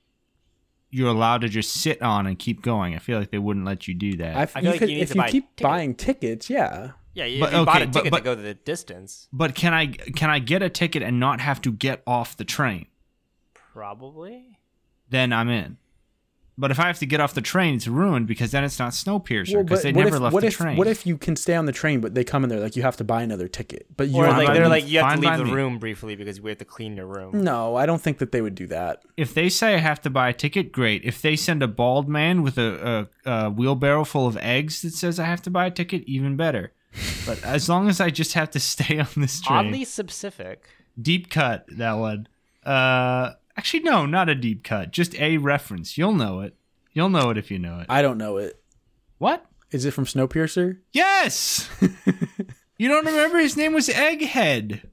you're 0.92 1.10
allowed 1.10 1.42
to 1.42 1.50
just 1.50 1.72
sit 1.74 2.02
on 2.02 2.28
and 2.28 2.38
keep 2.38 2.62
going? 2.62 2.96
I 2.96 3.00
feel 3.00 3.18
like 3.18 3.32
they 3.32 3.40
wouldn't 3.40 3.66
let 3.66 3.88
you 3.88 3.94
do 3.94 4.18
that. 4.18 4.36
I, 4.36 4.42
I 4.42 4.46
feel 4.46 4.64
you 4.64 4.70
like 4.72 4.80
could, 4.80 4.90
you 4.90 4.96
need 4.98 5.02
if 5.04 5.10
to 5.10 5.16
you 5.16 5.22
buy 5.22 5.30
keep 5.32 5.50
ticket. 5.56 5.64
buying 5.64 5.96
tickets, 5.96 6.50
yeah. 6.50 6.92
Yeah, 7.16 7.26
you, 7.26 7.40
But- 7.40 7.54
you 7.54 7.66
bought 7.66 7.82
a 7.82 7.88
ticket 7.88 8.12
but- 8.12 8.18
to 8.20 8.24
go 8.24 8.36
the 8.36 8.54
distance. 8.56 9.28
but 9.32 9.54
can 9.56 9.74
I 9.74 9.88
can 9.88 10.30
I 10.30 10.40
get 10.40 10.62
a 10.64 10.70
ticket 10.70 11.04
and 11.04 11.20
not 11.20 11.42
have 11.42 11.62
to 11.62 11.72
get 11.72 12.02
off 12.08 12.36
the 12.38 12.46
train? 12.46 12.88
Probably. 13.74 14.60
Then 15.10 15.34
I'm 15.34 15.50
in. 15.50 15.78
But 16.56 16.70
if 16.70 16.80
I 16.80 16.84
have 16.86 17.00
to 17.00 17.08
get 17.08 17.20
off 17.20 17.34
the 17.34 17.42
train, 17.42 17.74
it's 17.74 17.88
ruined 17.88 18.28
because 18.28 18.52
then 18.52 18.64
it's 18.64 18.78
not 18.78 18.92
Snowpiercer 18.92 19.56
Well, 19.56 19.64
because 19.64 19.80
but 19.80 19.84
they 19.84 19.92
what 19.94 20.04
never 20.04 20.16
if, 20.18 20.22
left 20.22 20.34
what 20.36 20.42
the 20.42 20.48
if, 20.48 20.54
train. 20.58 20.78
What 20.78 20.86
if 20.86 21.04
you 21.08 21.18
can 21.18 21.36
stay 21.36 21.56
on 21.56 21.66
the 21.66 21.72
train, 21.72 22.00
but 22.00 22.14
they 22.14 22.24
come 22.24 22.44
in 22.44 22.50
there 22.52 22.60
like 22.60 22.76
you 22.76 22.84
have 22.84 22.96
to 22.98 23.04
buy 23.04 23.24
another 23.24 23.48
ticket? 23.48 23.88
But 23.98 24.10
you 24.10 24.18
Or 24.18 24.28
like 24.28 24.54
they're 24.54 24.62
me. 24.66 24.70
like 24.70 24.88
you 24.88 25.00
have 25.00 25.16
to 25.16 25.22
by 25.22 25.30
leave 25.36 25.40
the 25.40 25.46
me. 25.46 25.52
room 25.52 25.80
briefly 25.80 26.16
because 26.16 26.40
we 26.40 26.52
have 26.52 26.60
to 26.60 26.66
clean 26.66 26.96
your 26.96 27.08
room. 27.08 27.42
No, 27.42 27.76
I 27.76 27.88
don't 27.88 28.00
think 28.00 28.20
that 28.20 28.32
they 28.32 28.42
would 28.42 28.54
do 28.54 28.68
that. 28.68 29.02
if 29.18 29.34
they 29.34 29.50
say 29.50 29.74
I 29.74 29.78
have 29.80 30.00
to 30.02 30.12
buy 30.12 30.30
a 30.30 30.34
ticket, 30.34 30.72
great. 30.72 31.04
If 31.04 31.24
they 31.24 31.36
send 31.36 31.64
a 31.64 31.68
bald 31.68 32.08
man 32.08 32.44
with 32.44 32.60
a, 32.60 33.10
a, 33.26 33.32
a 33.32 33.50
wheelbarrow 33.50 34.04
full 34.04 34.28
of 34.28 34.38
eggs 34.38 34.84
that 34.84 34.94
says 34.94 35.20
I 35.20 35.26
have 35.26 35.42
to 35.44 35.50
buy 35.50 35.66
a 35.66 35.72
ticket, 35.72 36.04
even 36.06 36.36
better. 36.38 36.72
But 37.26 37.44
as 37.44 37.70
long 37.70 37.90
as 37.90 38.00
I 38.00 38.10
just 38.10 38.34
have 38.34 38.52
to 38.52 38.60
stay 38.74 39.00
on 39.00 39.08
this 39.18 39.42
train, 39.42 39.68
Oddly 39.68 39.86
specific. 39.86 40.68
deep 41.02 41.30
cut 41.30 41.66
that 41.78 41.94
one. 41.94 42.28
Uh, 42.66 43.32
actually, 43.58 43.84
no, 43.84 44.06
not 44.06 44.30
a 44.30 44.36
deep 44.36 44.64
cut. 44.64 44.92
Just 44.92 45.16
a 45.20 45.38
reference. 45.38 45.98
You'll 45.98 46.14
know 46.14 46.42
it. 46.42 46.56
You'll 46.94 47.10
know 47.10 47.30
it 47.30 47.38
if 47.38 47.50
you 47.50 47.60
know 47.60 47.80
it. 47.80 47.88
I 47.90 48.02
don't 48.02 48.18
know 48.18 48.38
it. 48.38 48.62
What? 49.18 49.46
Is 49.72 49.86
it 49.86 49.92
from 49.92 50.06
Snowpiercer? 50.06 50.80
Yes. 50.92 51.68
you 52.78 52.88
don't 52.88 53.06
remember 53.06 53.40
his 53.40 53.58
name 53.58 53.74
was 53.74 53.90
Egghead. 53.90 54.84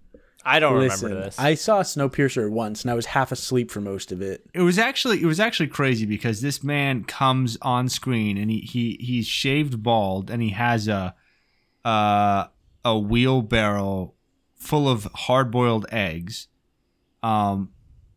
I 0.43 0.59
don't 0.59 0.79
Listen, 0.79 1.09
remember 1.09 1.27
this. 1.27 1.39
I 1.39 1.55
saw 1.55 1.83
Snowpiercer 1.83 2.51
once, 2.51 2.83
and 2.83 2.91
I 2.91 2.95
was 2.95 3.05
half 3.07 3.31
asleep 3.31 3.71
for 3.71 3.83
most 3.83 4.11
of 4.11 4.23
it. 4.23 4.43
It 4.55 4.63
was 4.63 4.79
actually 4.79 5.21
it 5.23 5.27
was 5.27 5.39
actually 5.39 5.67
crazy 5.67 6.07
because 6.07 6.41
this 6.41 6.65
man 6.65 7.05
comes 7.05 7.59
on 7.61 7.91
screen 7.91 8.39
and 8.39 8.51
he 8.51 8.61
he 8.61 8.97
he's 9.01 9.27
shaved 9.27 9.83
bald 9.83 10.31
and 10.31 10.43
he 10.43 10.49
has 10.51 10.89
a 10.89 11.15
uh 11.85 12.47
a 12.85 12.99
wheelbarrow 12.99 14.15
full 14.57 14.89
of 14.89 15.05
hard 15.15 15.51
boiled 15.51 15.87
eggs. 15.91 16.49
Um 17.23 17.71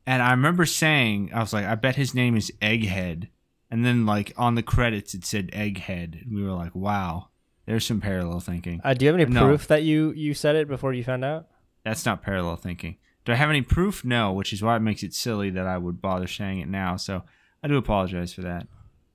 and 0.05 0.21
I 0.21 0.31
remember 0.31 0.65
saying 0.65 1.31
I 1.33 1.39
was 1.39 1.53
like 1.53 1.65
I 1.65 1.75
bet 1.75 1.95
his 1.95 2.13
name 2.13 2.35
is 2.35 2.51
Egghead. 2.61 3.29
And 3.71 3.85
then 3.85 4.05
like 4.05 4.33
on 4.37 4.55
the 4.55 4.63
credits 4.63 5.13
it 5.13 5.25
said 5.25 5.51
Egghead 5.51 6.21
and 6.23 6.35
we 6.35 6.43
were 6.43 6.51
like 6.53 6.75
wow, 6.75 7.29
there's 7.65 7.85
some 7.85 8.01
parallel 8.01 8.39
thinking. 8.39 8.81
uh, 8.83 8.93
do 8.93 9.05
you 9.05 9.11
have 9.11 9.19
any 9.19 9.29
No. 9.31 9.45
proof 9.47 9.67
that 9.67 9.83
you 9.83 10.11
you 10.13 10.33
said 10.33 10.55
it 10.55 10.67
before 10.67 10.93
you 10.93 11.03
found 11.03 11.23
out? 11.25 11.47
That's 11.83 12.05
not 12.05 12.21
parallel 12.21 12.55
thinking. 12.57 12.97
Do 13.25 13.31
I 13.31 13.35
have 13.35 13.49
any 13.49 13.61
proof? 13.61 14.03
No, 14.03 14.33
which 14.33 14.51
is 14.51 14.61
why 14.61 14.75
it 14.75 14.81
makes 14.81 15.01
it 15.03 15.13
silly 15.13 15.49
that 15.51 15.65
I 15.65 15.77
would 15.77 16.01
bother 16.01 16.27
saying 16.27 16.59
it 16.59 16.67
now. 16.67 16.97
So 16.97 17.23
I 17.63 17.69
do 17.69 17.77
apologize 17.77 18.33
for 18.33 18.41
that, 18.41 18.67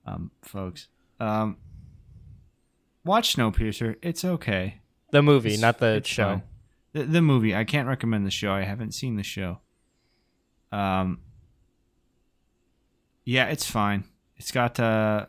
um, 0.07 0.31
folks. 0.41 0.89
Um, 1.21 1.59
watch 3.09 3.35
Snowpiercer. 3.35 3.97
It's 4.03 4.25
okay. 4.25 4.81
The 5.11 5.23
movie, 5.23 5.49
It's- 5.55 5.61
not 5.61 5.79
the 5.79 6.01
show. 6.05 6.43
The, 6.93 7.03
the 7.05 7.21
movie. 7.23 7.55
I 7.55 7.65
can't 7.65 7.89
recommend 7.89 8.25
the 8.27 8.31
show. 8.31 8.53
I 8.53 8.63
haven't 8.63 8.93
seen 8.93 9.17
the 9.17 9.23
show. 9.23 9.59
Um, 10.73 11.21
yeah, 13.25 13.47
it's 13.47 13.69
fine. 13.71 14.05
It's 14.37 14.51
got 14.53 14.79
uh, 14.81 15.27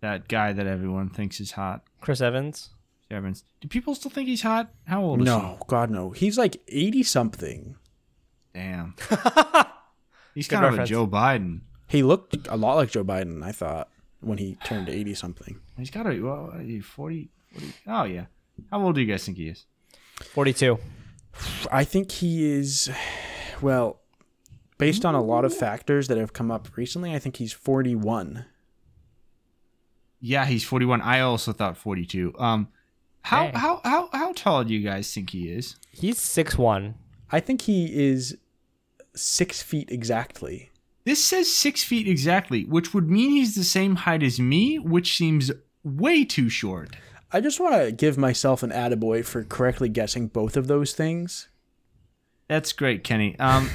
that 0.00 0.28
guy 0.28 0.52
that 0.52 0.66
everyone 0.66 1.10
thinks 1.10 1.40
is 1.40 1.52
hot. 1.52 1.82
Chris 2.00 2.20
Evans. 2.20 2.70
Evans. 3.10 3.44
Do 3.60 3.68
people 3.68 3.94
still 3.94 4.10
think 4.10 4.28
he's 4.28 4.42
hot? 4.42 4.70
How 4.86 5.02
old 5.02 5.20
is 5.20 5.26
No, 5.26 5.58
God 5.68 5.90
no. 5.90 6.10
He's 6.10 6.38
like 6.38 6.56
eighty 6.68 7.02
something. 7.02 7.76
Damn. 8.54 8.94
He's 10.34 10.48
Good 10.48 10.56
kind 10.56 10.64
of 10.66 10.70
reference. 10.72 10.90
a 10.90 10.92
Joe 10.92 11.06
Biden. 11.06 11.60
He 11.86 12.02
looked 12.02 12.48
a 12.48 12.56
lot 12.56 12.74
like 12.74 12.90
Joe 12.90 13.04
Biden. 13.04 13.42
I 13.44 13.52
thought 13.52 13.88
when 14.24 14.38
he 14.38 14.56
turned 14.64 14.88
eighty 14.88 15.14
something. 15.14 15.60
He's 15.76 15.90
got 15.90 16.06
a 16.06 16.18
well, 16.20 16.46
what 16.46 16.56
are 16.56 16.62
you, 16.62 16.82
40, 16.82 17.30
40 17.52 17.74
Oh 17.86 18.04
yeah. 18.04 18.26
How 18.70 18.80
old 18.82 18.94
do 18.94 19.00
you 19.00 19.06
guys 19.06 19.24
think 19.24 19.38
he 19.38 19.48
is? 19.48 19.64
Forty-two. 20.20 20.78
I 21.72 21.84
think 21.84 22.12
he 22.12 22.44
is. 22.52 22.90
Well, 23.60 24.00
based 24.78 25.04
on 25.04 25.14
a 25.14 25.22
lot 25.22 25.44
of 25.44 25.54
factors 25.54 26.08
that 26.08 26.18
have 26.18 26.32
come 26.32 26.50
up 26.50 26.76
recently, 26.76 27.14
I 27.14 27.18
think 27.18 27.36
he's 27.36 27.52
forty-one. 27.52 28.44
Yeah, 30.20 30.46
he's 30.46 30.64
forty 30.64 30.86
one. 30.86 31.00
I 31.00 31.20
also 31.20 31.52
thought 31.52 31.76
forty 31.76 32.06
two. 32.06 32.32
Um, 32.38 32.68
how 33.22 33.44
Dang. 33.44 33.54
how 33.54 33.80
how 33.84 34.08
how 34.12 34.32
tall 34.34 34.64
do 34.64 34.72
you 34.72 34.80
guys 34.80 35.12
think 35.12 35.30
he 35.30 35.48
is? 35.48 35.76
He's 35.90 36.18
six 36.18 36.56
one. 36.56 36.94
I 37.32 37.40
think 37.40 37.62
he 37.62 37.92
is 37.92 38.36
six 39.16 39.62
feet 39.62 39.90
exactly. 39.90 40.70
This 41.04 41.22
says 41.22 41.52
six 41.52 41.84
feet 41.84 42.08
exactly, 42.08 42.64
which 42.64 42.94
would 42.94 43.10
mean 43.10 43.30
he's 43.30 43.54
the 43.54 43.64
same 43.64 43.96
height 43.96 44.22
as 44.22 44.40
me, 44.40 44.78
which 44.78 45.16
seems 45.16 45.50
way 45.82 46.24
too 46.24 46.48
short. 46.48 46.96
I 47.30 47.40
just 47.40 47.60
want 47.60 47.74
to 47.74 47.92
give 47.92 48.16
myself 48.16 48.62
an 48.62 48.70
attaboy 48.70 49.24
for 49.24 49.44
correctly 49.44 49.88
guessing 49.88 50.28
both 50.28 50.56
of 50.56 50.66
those 50.66 50.92
things. 50.94 51.48
That's 52.48 52.72
great, 52.72 53.04
Kenny. 53.04 53.38
Um, 53.38 53.70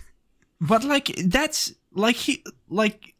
but 0.60 0.84
like 0.84 1.14
that's 1.26 1.72
like 1.92 2.16
he 2.16 2.42
like 2.68 3.14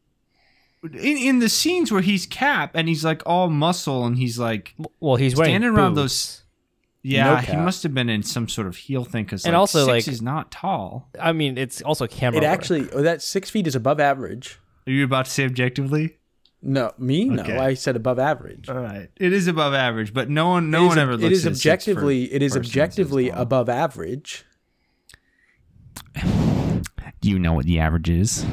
in 0.83 1.17
in 1.17 1.39
the 1.39 1.49
scenes 1.49 1.93
where 1.93 2.03
he's 2.03 2.27
Cap 2.27 2.73
and 2.75 2.89
he's 2.89 3.05
like 3.05 3.23
all 3.27 3.51
muscle 3.51 4.05
and 4.05 4.17
he's 4.17 4.39
like 4.39 4.75
Well, 5.01 5.17
he's 5.17 5.37
wearing 5.37 5.51
standing 5.51 5.71
around 5.71 5.95
boots. 5.95 6.39
those. 6.39 6.44
Yeah, 7.07 7.35
No 7.35 7.37
he 7.37 7.57
must 7.57 7.83
have 7.83 7.93
been 7.93 8.09
in 8.09 8.23
some 8.23 8.49
sort 8.49 8.67
of 8.67 8.77
heel 8.77 9.05
thing 9.05 9.25
because 9.25 9.45
And 9.45 9.53
like, 9.53 9.59
also, 9.61 9.81
six 9.81 10.07
like- 10.07 10.09
is 10.09 10.23
not 10.23 10.51
tall. 10.51 11.11
I 11.21 11.33
mean, 11.33 11.59
it's 11.59 11.83
also 11.83 12.07
camera. 12.07 12.39
It 12.39 12.43
work. 12.45 12.51
actually, 12.51 12.91
oh, 12.93 13.03
that 13.03 13.21
six 13.21 13.51
feet 13.51 13.67
is 13.67 13.75
above 13.77 14.01
average. 14.01 14.59
Are 14.87 14.91
you 14.91 15.05
about 15.05 15.27
to 15.27 15.31
say 15.31 15.45
objectively? 15.45 16.17
No, 16.63 16.93
me? 16.97 17.31
Okay. 17.39 17.53
No, 17.55 17.61
I 17.61 17.75
said 17.75 17.95
above 17.95 18.19
average. 18.19 18.71
All 18.71 18.79
right, 18.79 19.11
it 19.17 19.35
is 19.35 19.47
above 19.49 19.75
average, 19.75 20.15
but 20.15 20.31
no 20.31 20.49
one, 20.49 20.65
It 20.65 20.69
no 20.69 20.85
is 20.85 20.89
one 20.89 20.99
ever 20.99 21.13
looks. 21.13 21.25
It 21.25 21.33
is 21.33 21.47
at 21.47 21.53
a 21.53 21.55
six 21.57 21.85
for 21.85 21.91
objectively, 21.91 22.33
it 22.33 22.43
is 22.43 22.53
person 22.53 22.63
that 22.63 22.65
says 22.69 22.71
objectively 22.73 23.29
above 23.29 23.69
average. 23.69 24.45
Do 27.21 27.31
you 27.31 27.39
know 27.39 27.53
what 27.53 27.67
the 27.67 27.81
average 27.81 28.11
is? 28.11 28.47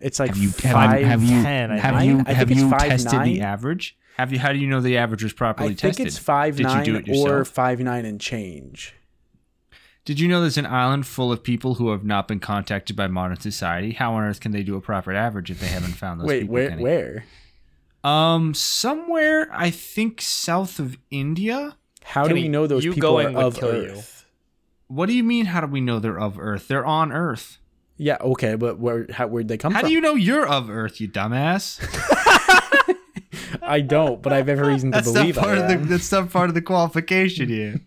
It's 0.00 0.18
like 0.18 0.30
Have 0.30 0.38
you 0.38 0.48
have 0.48 0.56
five. 0.72 1.00
you 1.00 1.06
have 1.06 1.22
you, 1.22 1.42
ten, 1.42 1.70
have 1.70 1.98
think. 2.00 2.10
you 2.10 2.20
I 2.20 2.24
think 2.24 2.36
have 2.36 2.50
it's 2.50 2.60
you 2.60 2.70
five 2.70 2.80
tested 2.88 3.12
nine. 3.12 3.24
the 3.28 3.40
average? 3.42 3.96
Have 4.16 4.32
you? 4.32 4.38
How 4.38 4.52
do 4.52 4.58
you 4.58 4.66
know 4.66 4.80
the 4.80 4.98
average 4.98 5.22
was 5.22 5.32
properly 5.32 5.70
I 5.70 5.74
think 5.74 5.78
tested? 5.96 6.06
it's 6.06 6.18
five 6.18 6.56
Did 6.56 6.64
nine 6.64 6.84
you 6.84 7.00
do 7.02 7.12
it 7.12 7.28
or 7.28 7.44
five 7.44 7.80
nine 7.80 8.04
and 8.04 8.20
change. 8.20 8.94
Did 10.04 10.18
you 10.18 10.26
know 10.26 10.40
there's 10.40 10.58
an 10.58 10.66
island 10.66 11.06
full 11.06 11.30
of 11.30 11.44
people 11.44 11.74
who 11.74 11.90
have 11.90 12.04
not 12.04 12.26
been 12.26 12.40
contacted 12.40 12.96
by 12.96 13.06
modern 13.06 13.38
society? 13.38 13.92
How 13.92 14.14
on 14.14 14.24
earth 14.24 14.40
can 14.40 14.50
they 14.50 14.64
do 14.64 14.76
a 14.76 14.80
proper 14.80 15.12
average 15.12 15.50
if 15.50 15.60
they 15.60 15.68
haven't 15.68 15.92
found 15.92 16.20
those 16.20 16.26
Wait, 16.26 16.40
people? 16.40 16.54
where? 16.54 16.68
Kenny? 16.70 16.82
Where? 16.82 17.24
Um, 18.02 18.52
somewhere 18.52 19.48
I 19.52 19.70
think 19.70 20.20
south 20.20 20.80
of 20.80 20.98
India. 21.10 21.76
How 22.02 22.24
do 22.24 22.30
Kenny, 22.30 22.42
we 22.42 22.48
know 22.48 22.66
those 22.66 22.84
you 22.84 22.94
people 22.94 23.16
are 23.18 23.22
going 23.22 23.36
would 23.36 23.44
of 23.44 23.54
kill 23.56 23.82
you. 23.82 23.90
Earth? 23.90 24.26
What 24.88 25.06
do 25.06 25.12
you 25.14 25.22
mean? 25.22 25.46
How 25.46 25.60
do 25.60 25.68
we 25.68 25.80
know 25.80 26.00
they're 26.00 26.18
of 26.18 26.36
Earth? 26.38 26.66
They're 26.66 26.84
on 26.84 27.12
Earth. 27.12 27.58
Yeah, 27.96 28.16
okay, 28.20 28.56
but 28.56 28.80
where? 28.80 29.06
How, 29.12 29.28
where'd 29.28 29.46
they 29.46 29.56
come 29.56 29.72
How 29.72 29.80
from? 29.80 29.84
How 29.84 29.88
do 29.88 29.94
you 29.94 30.00
know 30.00 30.16
you're 30.16 30.46
of 30.46 30.68
Earth, 30.68 31.00
you 31.00 31.08
dumbass? 31.08 31.78
I 33.62 33.80
don't, 33.80 34.20
but 34.22 34.32
I 34.32 34.36
have 34.38 34.48
every 34.48 34.68
reason 34.68 34.90
to 34.92 34.96
That's 34.96 35.08
not 35.12 35.20
believe 35.20 35.36
part 35.36 35.58
I 35.58 35.62
of 35.62 35.68
the. 35.68 35.74
am. 35.74 35.88
That's 35.88 36.10
not 36.12 36.30
part 36.30 36.48
of 36.48 36.54
the 36.54 36.62
qualification 36.62 37.48
here. 37.48 37.80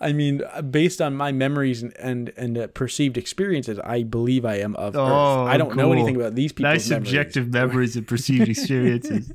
I 0.00 0.12
mean, 0.12 0.42
based 0.70 1.00
on 1.00 1.14
my 1.16 1.30
memories 1.32 1.82
and 1.82 1.96
and, 1.98 2.32
and 2.36 2.58
uh, 2.58 2.66
perceived 2.68 3.16
experiences, 3.16 3.78
I 3.84 4.02
believe 4.02 4.44
I 4.44 4.56
am 4.56 4.74
of 4.76 4.96
Oh, 4.96 5.00
Earth. 5.04 5.48
I 5.48 5.56
don't 5.56 5.76
know 5.76 5.84
cool. 5.84 5.92
anything 5.92 6.16
about 6.16 6.34
these 6.34 6.52
people's 6.52 6.72
nice 6.74 6.88
memories. 6.90 7.08
subjective 7.08 7.52
memories 7.52 7.96
and 7.96 8.06
perceived 8.06 8.48
experiences. 8.48 9.32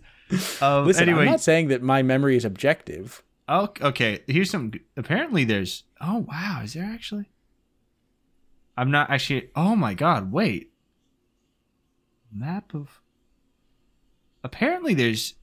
Um, 0.62 0.86
Listen, 0.88 1.04
anyway, 1.04 1.22
I'm 1.22 1.32
not 1.32 1.42
saying 1.42 1.70
that 1.70 1.82
my 1.82 2.02
memory 2.04 2.36
is 2.36 2.44
objective. 2.46 3.24
oh, 3.48 3.70
okay. 3.82 4.20
Here's 4.28 4.50
some. 4.50 4.72
Apparently, 4.98 5.44
there's 5.46 5.84
Oh 6.02 6.26
wow, 6.28 6.62
is 6.64 6.74
there 6.74 6.84
actually? 6.86 7.30
I'm 8.78 8.92
not 8.92 9.10
actually. 9.10 9.50
Oh 9.56 9.76
my 9.76 9.94
god, 9.94 10.32
wait. 10.32 10.72
Map 12.34 12.74
of. 12.76 13.02
Apparently, 14.44 14.94
there's 14.94 15.36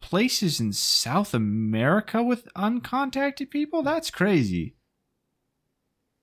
places 0.00 0.60
in 0.60 0.72
South 0.72 1.34
America 1.34 2.22
with 2.22 2.48
uncontacted 2.54 3.50
people. 3.50 3.82
That's 3.82 4.10
crazy. 4.10 4.76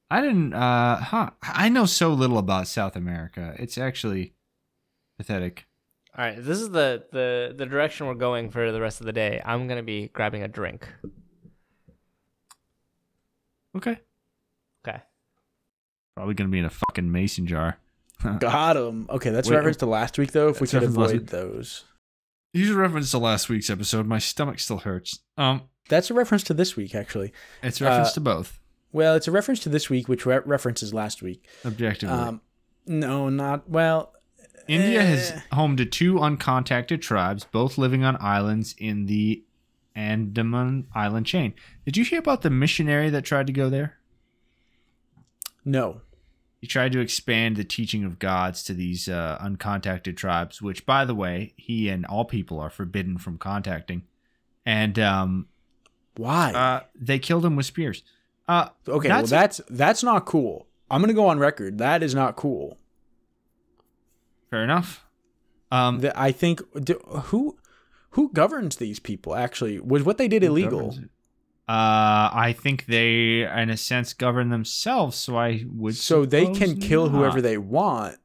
I 0.10 0.22
didn't. 0.22 0.54
Uh, 0.54 0.98
huh. 0.98 1.32
I 1.42 1.70
know 1.70 1.86
so 1.86 2.14
little 2.14 2.38
about 2.38 2.68
South 2.68 2.96
America. 2.96 3.56
It's 3.58 3.78
actually 3.78 4.34
pathetic. 5.18 5.66
All 6.16 6.24
right, 6.24 6.36
this 6.38 6.62
is 6.62 6.70
the 6.70 7.04
the 7.12 7.56
the 7.58 7.66
direction 7.66 8.06
we're 8.06 8.14
going 8.14 8.52
for 8.52 8.72
the 8.72 8.80
rest 8.80 9.00
of 9.00 9.08
the 9.08 9.14
day. 9.14 9.42
I'm 9.44 9.68
gonna 9.68 9.82
be 9.82 10.10
grabbing 10.10 10.44
a 10.44 10.48
drink. 10.48 10.88
Okay. 13.76 13.98
Okay. 14.88 15.02
Probably 16.16 16.36
gonna 16.36 16.50
be 16.50 16.60
in 16.60 16.66
a 16.66 16.70
fucking 16.70 17.12
mason 17.12 17.48
jar. 17.48 17.80
Got 18.40 18.78
him. 18.78 19.08
Okay, 19.10 19.32
that's 19.32 19.50
Wait, 19.50 19.56
reference 19.56 19.78
to 19.78 19.88
last 19.88 20.20
week 20.20 20.32
though. 20.32 20.50
If 20.50 20.62
we 20.62 20.68
could 20.68 20.84
reference 20.84 20.94
to 20.94 21.00
last 21.00 21.14
avoid 21.14 21.28
those, 21.28 21.86
These 22.54 22.70
are 22.70 22.76
reference 22.76 23.10
to 23.12 23.18
last 23.18 23.50
week's 23.50 23.70
episode. 23.70 24.06
My 24.06 24.20
stomach 24.20 24.60
still 24.60 24.80
hurts. 24.80 25.20
Um, 25.38 25.64
that's 25.90 26.12
a 26.12 26.14
reference 26.14 26.44
to 26.46 26.54
this 26.54 26.76
week 26.76 26.94
actually. 26.96 27.34
it's 27.62 27.82
a 27.82 27.86
reference 27.86 28.10
Uh, 28.10 28.14
to 28.14 28.20
both. 28.22 28.60
Well, 28.92 29.16
it's 29.16 29.28
a 29.28 29.32
reference 29.32 29.60
to 29.62 29.70
this 29.70 29.90
week, 29.90 30.08
which 30.08 30.26
re- 30.26 30.40
references 30.46 30.94
last 30.94 31.24
week. 31.24 31.44
Objectively, 31.66 32.16
Um, 32.16 32.42
no, 32.86 33.28
not 33.30 33.68
well. 33.68 34.14
India 34.68 35.02
has 35.04 35.32
eh. 35.32 35.40
home 35.52 35.76
to 35.78 35.86
two 35.86 36.14
uncontacted 36.16 37.02
tribes, 37.02 37.44
both 37.52 37.78
living 37.78 38.04
on 38.04 38.16
islands 38.22 38.76
in 38.78 39.08
the 39.08 39.44
Andaman 39.96 40.88
Island 40.94 41.26
chain. 41.26 41.54
Did 41.86 41.98
you 41.98 42.06
hear 42.06 42.20
about 42.20 42.44
the 42.44 42.50
missionary 42.52 43.10
that 43.10 43.24
tried 43.26 43.48
to 43.48 43.54
go 43.54 43.70
there? 43.70 43.98
No. 45.66 46.02
He 46.64 46.68
tried 46.68 46.94
to 46.94 47.02
expand 47.02 47.58
the 47.58 47.66
teaching 47.66 48.06
of 48.06 48.20
gods 48.20 48.64
to 48.64 48.74
these 48.74 49.10
uh, 49.10 49.38
uncontacted 49.44 50.16
tribes, 50.16 50.62
which, 50.62 50.86
by 50.86 51.04
the 51.04 51.14
way, 51.14 51.54
he 51.58 51.90
and 51.90 52.06
all 52.06 52.24
people 52.24 52.58
are 52.58 52.70
forbidden 52.70 53.18
from 53.18 53.38
contacting. 53.38 54.04
And 54.66 54.98
um, 54.98 55.48
Why? 56.16 56.54
uh, 56.54 56.84
they 56.96 57.20
killed 57.20 57.44
him 57.44 57.58
with 57.58 57.66
spears. 57.66 58.02
Uh, 58.48 58.70
okay, 58.88 59.10
that's- 59.10 59.30
well 59.30 59.42
that's 59.42 59.60
that's 59.70 60.04
not 60.04 60.26
cool. 60.26 60.68
I'm 60.90 61.02
gonna 61.02 61.12
go 61.14 61.28
on 61.28 61.38
record. 61.38 61.80
That 61.80 62.02
is 62.02 62.16
not 62.16 62.38
cool. 62.38 62.78
fair 64.50 64.64
enough. 64.64 65.06
Um, 65.70 66.00
That 66.00 66.18
I 66.18 66.32
think 66.32 66.62
do, 66.82 66.94
who 67.26 67.58
who 68.12 68.32
governs 68.32 68.78
these 68.78 69.02
people 69.02 69.36
actually 69.36 69.82
was 69.82 70.04
what 70.04 70.18
they 70.18 70.30
did 70.30 70.46
illegal. 70.46 70.98
Uh, 71.68 72.30
I 72.34 72.56
think 72.58 72.86
they, 72.88 73.42
in 73.42 73.70
a 73.70 73.78
sense, 73.78 74.14
govern 74.14 74.50
themselves. 74.50 75.18
So 75.18 75.38
I 75.38 75.66
would. 75.74 75.96
So 75.96 76.26
they 76.26 76.48
can 76.48 76.78
kill 76.78 77.10
whoever 77.10 77.42
they 77.42 77.58
want. 77.58 78.18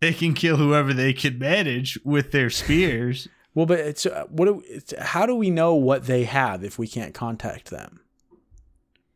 They 0.00 0.12
can 0.12 0.34
kill 0.34 0.56
whoever 0.56 0.92
they 0.92 1.12
can 1.12 1.38
manage 1.38 1.98
with 2.04 2.32
their 2.32 2.50
spears. 2.50 3.28
Well, 3.54 3.66
but 3.66 3.80
it's 3.80 4.06
uh, 4.06 4.24
what 4.30 4.46
do, 4.46 4.62
it's, 4.66 4.94
how 4.98 5.26
do 5.26 5.34
we 5.34 5.50
know 5.50 5.74
what 5.74 6.06
they 6.06 6.24
have 6.24 6.64
if 6.64 6.78
we 6.78 6.88
can't 6.88 7.12
contact 7.12 7.68
them? 7.68 8.00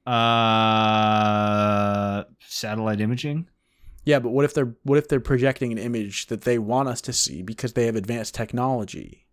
uh, 0.07 1.05
satellite 2.41 3.01
imaging. 3.01 3.49
Yeah, 4.05 4.21
but 4.21 4.31
what 4.31 4.45
if 4.45 4.55
they're 4.55 4.77
what 4.85 4.99
if 4.99 5.09
they're 5.09 5.19
projecting 5.19 5.73
an 5.73 5.79
image 5.79 6.27
that 6.27 6.43
they 6.43 6.59
want 6.59 6.89
us 6.89 7.01
to 7.03 7.13
see 7.13 7.43
because 7.43 7.73
they 7.73 7.87
have 7.87 7.97
advanced 7.97 8.35
technology? 8.35 9.26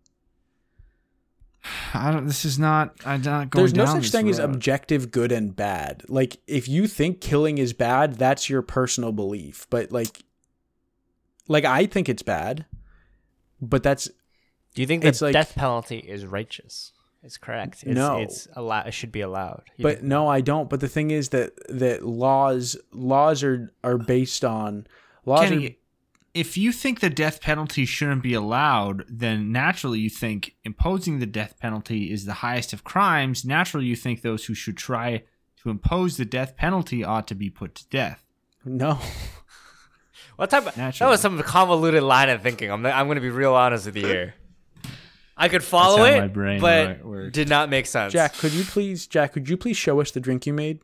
I 1.94 2.10
don't. 2.12 2.26
This 2.26 2.44
is 2.44 2.58
not. 2.58 2.94
I'm 3.06 3.22
not 3.22 3.50
going. 3.50 3.62
There's 3.62 3.74
no 3.74 3.84
down 3.86 3.94
such 3.96 4.02
this 4.04 4.10
thing 4.12 4.28
as 4.28 4.38
objective 4.38 5.10
good 5.10 5.32
and 5.32 5.54
bad. 5.54 6.02
Like 6.08 6.38
if 6.46 6.68
you 6.68 6.86
think 6.86 7.20
killing 7.20 7.58
is 7.58 7.72
bad, 7.72 8.14
that's 8.16 8.50
your 8.50 8.62
personal 8.62 9.12
belief. 9.12 9.66
But 9.70 9.90
like 9.92 10.22
like 11.48 11.64
I 11.64 11.86
think 11.86 12.08
it's 12.08 12.22
bad. 12.22 12.66
But 13.60 13.82
that's 13.82 14.06
Do 14.74 14.82
you 14.82 14.86
think 14.86 15.02
the 15.02 15.08
It's 15.08 15.22
like- 15.22 15.32
death 15.32 15.54
penalty 15.54 15.98
is 15.98 16.26
righteous? 16.26 16.92
It's 17.22 17.38
correct. 17.38 17.84
It's, 17.84 17.94
No. 17.96 18.18
it's 18.18 18.46
allow- 18.54 18.82
It 18.82 18.92
should 18.92 19.12
be 19.12 19.22
allowed. 19.22 19.62
You 19.76 19.82
but 19.84 19.94
think- 19.98 20.08
no, 20.08 20.28
I 20.28 20.42
don't. 20.42 20.68
But 20.68 20.80
the 20.80 20.88
thing 20.88 21.10
is 21.10 21.30
that 21.30 21.52
that 21.70 22.04
laws 22.04 22.76
laws 22.92 23.42
are 23.42 23.72
are 23.82 23.96
based 23.96 24.44
on 24.44 24.86
laws 25.24 25.44
are, 25.46 25.48
Kenny, 25.54 25.78
if 26.34 26.58
you 26.58 26.72
think 26.72 26.98
the 26.98 27.08
death 27.08 27.40
penalty 27.40 27.84
shouldn't 27.84 28.22
be 28.22 28.34
allowed, 28.34 29.04
then 29.08 29.52
naturally 29.52 30.00
you 30.00 30.10
think 30.10 30.56
imposing 30.64 31.20
the 31.20 31.26
death 31.26 31.54
penalty 31.60 32.10
is 32.10 32.24
the 32.24 32.34
highest 32.34 32.72
of 32.72 32.82
crimes. 32.82 33.44
Naturally, 33.44 33.86
you 33.86 33.94
think 33.94 34.20
those 34.20 34.46
who 34.46 34.54
should 34.54 34.76
try 34.76 35.22
to 35.62 35.70
impose 35.70 36.16
the 36.16 36.24
death 36.24 36.56
penalty 36.56 37.04
ought 37.04 37.28
to 37.28 37.36
be 37.36 37.50
put 37.50 37.76
to 37.76 37.88
death. 37.88 38.24
no. 38.64 38.98
what 40.36 40.50
type 40.50 40.66
of 40.66 40.76
naturally. 40.76 41.06
that 41.06 41.12
was 41.12 41.20
some 41.20 41.40
convoluted 41.42 42.02
line 42.02 42.28
of 42.28 42.42
thinking. 42.42 42.70
I'm 42.70 42.84
I'm 42.84 43.06
going 43.06 43.14
to 43.14 43.22
be 43.22 43.30
real 43.30 43.54
honest 43.54 43.86
with 43.86 43.96
you 43.96 44.06
here. 44.06 44.34
I 45.36 45.48
could 45.48 45.62
follow 45.64 46.04
it, 46.04 46.18
my 46.20 46.28
brain 46.28 46.60
but 46.60 47.04
wor- 47.04 47.22
works. 47.22 47.32
did 47.32 47.48
not 47.48 47.68
make 47.68 47.86
sense. 47.86 48.12
Jack, 48.12 48.34
could 48.36 48.52
you 48.52 48.64
please 48.64 49.06
Jack, 49.06 49.32
could 49.32 49.48
you 49.48 49.56
please 49.56 49.76
show 49.76 50.00
us 50.00 50.10
the 50.10 50.20
drink 50.20 50.46
you 50.46 50.52
made? 50.52 50.80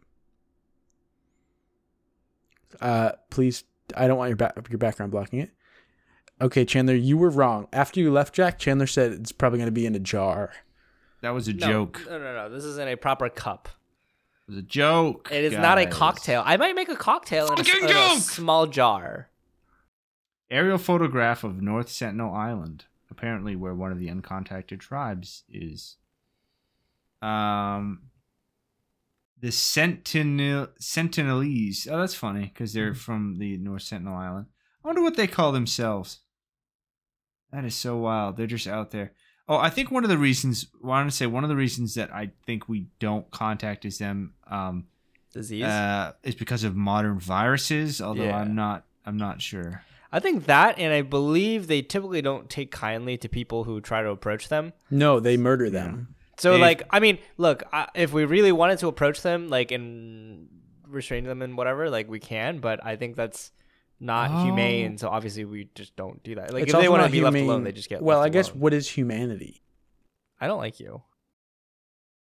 Uh 2.81 3.13
please 3.31 3.65
I 3.97 4.07
don't 4.07 4.19
want 4.19 4.29
your 4.31 4.37
back 4.37 4.57
your 4.69 4.79
background 4.79 5.13
blocking 5.13 5.41
it. 5.41 5.51
Okay, 6.41 6.65
Chandler, 6.65 6.95
you 6.95 7.19
were 7.19 7.29
wrong. 7.31 7.69
After 7.73 8.01
you 8.01 8.11
left 8.11 8.35
Jack, 8.35 8.59
Chandler 8.59 8.87
said 8.87 9.13
it's 9.13 9.33
probably 9.33 9.59
going 9.59 9.69
to 9.69 9.73
be 9.73 9.87
in 9.87 9.95
a 9.95 9.99
jar. 9.99 10.53
That 11.21 11.31
was 11.31 11.49
a 11.49 11.53
no, 11.53 11.67
joke. 11.67 12.03
No, 12.09 12.19
no, 12.19 12.35
no. 12.35 12.49
This 12.49 12.65
is 12.65 12.79
in 12.79 12.89
a 12.89 12.97
proper 12.97 13.29
cup. 13.29 13.69
It 14.49 14.53
was 14.53 14.59
a 14.59 14.63
joke. 14.63 15.29
It 15.31 15.45
is 15.45 15.53
not 15.53 15.79
a 15.79 15.87
cocktail. 15.87 16.43
I 16.45 16.57
might 16.57 16.75
make 16.75 16.89
a 16.89 16.97
cocktail 16.97 17.53
in 17.53 17.59
a, 17.59 17.85
in 17.85 17.97
a 17.97 18.21
small 18.21 18.67
jar. 18.67 19.29
Aerial 20.51 20.79
photograph 20.79 21.45
of 21.45 21.63
North 21.63 21.91
Sentinel 21.91 22.35
Island, 22.35 22.87
apparently 23.11 23.55
where 23.55 23.75
one 23.75 23.93
of 23.93 23.99
the 23.99 24.09
uncontacted 24.09 24.81
tribes 24.81 25.45
is. 25.49 25.97
Um, 27.23 28.10
the 29.41 29.51
Sentinel 29.53 30.69
Sentinelese. 30.81 31.89
Oh, 31.91 31.99
that's 31.99 32.15
funny 32.15 32.51
because 32.53 32.73
they're 32.73 32.95
from 32.95 33.39
the 33.39 33.57
North 33.57 33.83
Sentinel 33.83 34.17
Island. 34.17 34.47
I 34.85 34.89
wonder 34.89 35.03
what 35.03 35.17
they 35.17 35.27
call 35.27 35.53
themselves. 35.53 36.21
That 37.53 37.65
is 37.65 37.75
so 37.75 37.97
wild. 37.97 38.37
They're 38.37 38.47
just 38.47 38.67
out 38.67 38.91
there. 38.91 39.13
Oh, 39.49 39.57
I 39.57 39.71
think 39.71 39.91
one 39.91 40.05
of 40.05 40.11
the 40.11 40.19
reasons. 40.19 40.67
Well, 40.81 40.93
I 40.93 40.99
want 41.01 41.11
to 41.11 41.17
say 41.17 41.27
one 41.27 41.43
of 41.43 41.51
the 41.51 41.57
reasons 41.57 41.95
that 41.97 42.15
I 42.15 42.31
think 42.47 42.69
we 42.69 42.87
don't 43.01 43.29
contact 43.31 43.85
is 43.85 43.99
them. 43.99 44.35
Um, 44.49 44.87
Disease. 45.33 45.65
uh, 45.65 46.13
is 46.23 46.35
because 46.35 46.65
of 46.65 46.77
modern 46.77 47.19
viruses. 47.19 48.01
Although 48.01 48.25
Yeah. 48.25 48.39
I'm 48.39 48.55
not. 48.55 48.85
I'm 49.05 49.17
not 49.17 49.41
sure. 49.43 49.83
I 50.13 50.19
think 50.21 50.47
that, 50.47 50.79
and 50.79 50.93
I 50.93 51.03
believe 51.03 51.67
they 51.69 51.83
typically 51.83 52.21
don't 52.21 52.51
take 52.51 52.71
kindly 52.73 53.17
to 53.19 53.29
people 53.29 53.65
who 53.65 53.81
try 53.81 54.03
to 54.03 54.11
approach 54.11 54.49
them. 54.49 54.73
No, 54.91 55.21
they 55.21 55.37
murder 55.37 55.71
them. 55.71 56.15
So, 56.41 56.57
like, 56.57 56.83
I 56.91 57.01
mean, 57.01 57.19
look, 57.37 57.63
I, 57.73 57.89
if 57.95 58.13
we 58.13 58.25
really 58.25 58.53
wanted 58.53 58.79
to 58.81 58.89
approach 58.89 59.23
them, 59.23 59.49
like, 59.49 59.71
and 59.73 60.49
restrain 60.89 61.25
them 61.25 61.43
and 61.43 61.57
whatever, 61.57 61.91
like, 61.91 62.09
we 62.09 62.19
can. 62.19 62.59
But 62.59 62.85
I 62.85 62.97
think 62.97 63.15
that's 63.17 63.53
not 64.01 64.31
Oh. 64.31 64.45
humane. 64.45 64.97
So 64.99 65.09
obviously, 65.09 65.45
we 65.45 65.69
just 65.75 65.95
don't 65.97 66.23
do 66.23 66.35
that. 66.37 66.53
Like, 66.53 66.65
It's 66.65 66.75
if 66.75 66.81
they 66.81 66.89
want 66.89 67.05
to 67.05 67.11
be 67.11 67.21
left 67.21 67.37
alone, 67.37 67.65
they 67.65 67.73
just 67.73 67.89
get. 67.89 68.03
Well, 68.03 68.21
I 68.21 68.29
guess 68.31 68.49
alone. 68.49 68.61
what 68.61 68.73
is 68.75 68.89
humanity? 68.89 69.63
I 70.41 70.47
don't 70.47 70.59
like 70.59 70.81
you. 70.81 71.03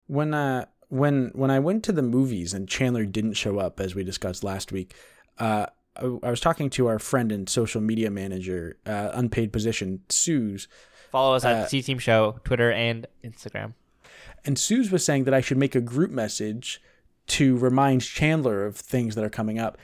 When 0.07 0.33
uh 0.33 0.65
when 0.89 1.31
when 1.33 1.49
I 1.51 1.59
went 1.59 1.83
to 1.85 1.91
the 1.91 2.01
movies 2.03 2.53
and 2.53 2.69
Chandler 2.69 3.05
didn't 3.05 3.33
show 3.33 3.57
up 3.57 3.79
as 3.79 3.95
we 3.95 4.03
discussed 4.03 4.43
last 4.43 4.71
week, 4.71 4.93
uh 5.39 5.65
I, 5.97 6.05
I 6.23 6.29
was 6.29 6.39
talking 6.39 6.69
to 6.71 6.87
our 6.87 6.99
friend 6.99 7.31
and 7.31 7.49
social 7.49 7.81
media 7.81 8.11
manager, 8.11 8.77
uh, 8.85 9.09
unpaid 9.13 9.51
position, 9.51 10.01
Suze, 10.09 10.67
Follow 11.11 11.35
us 11.35 11.43
at 11.45 11.55
Uh, 11.55 11.67
C 11.67 11.81
Team 11.81 11.97
Show, 11.99 12.39
Twitter 12.43 12.71
and 12.71 13.07
Instagram. 13.23 13.73
And 14.45 14.57
Suze 14.57 14.91
was 14.91 15.03
saying 15.03 15.23
that 15.25 15.33
I 15.33 15.41
should 15.41 15.57
make 15.57 15.75
a 15.75 15.81
group 15.81 16.11
message 16.11 16.81
to 17.27 17.57
remind 17.57 18.01
Chandler 18.01 18.65
of 18.65 18.75
things 18.75 19.15
that 19.15 19.23
are 19.23 19.29
coming 19.29 19.57
up, 19.59 19.77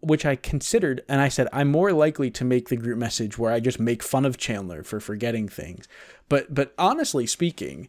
which 0.00 0.24
I 0.24 0.36
considered, 0.36 1.02
and 1.08 1.20
I 1.20 1.28
said 1.28 1.48
I'm 1.52 1.70
more 1.70 1.92
likely 1.92 2.30
to 2.30 2.44
make 2.44 2.68
the 2.68 2.76
group 2.76 2.98
message 2.98 3.36
where 3.38 3.52
I 3.52 3.60
just 3.60 3.80
make 3.80 4.02
fun 4.02 4.24
of 4.24 4.36
Chandler 4.36 4.82
for 4.82 5.00
forgetting 5.00 5.48
things. 5.48 5.88
But 6.28 6.54
but 6.54 6.72
honestly 6.78 7.26
speaking, 7.26 7.88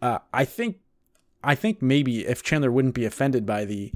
uh, 0.00 0.18
I 0.32 0.44
think 0.44 0.78
I 1.42 1.54
think 1.54 1.80
maybe 1.80 2.26
if 2.26 2.42
Chandler 2.42 2.70
wouldn't 2.70 2.94
be 2.94 3.04
offended 3.04 3.46
by 3.46 3.64
the 3.64 3.92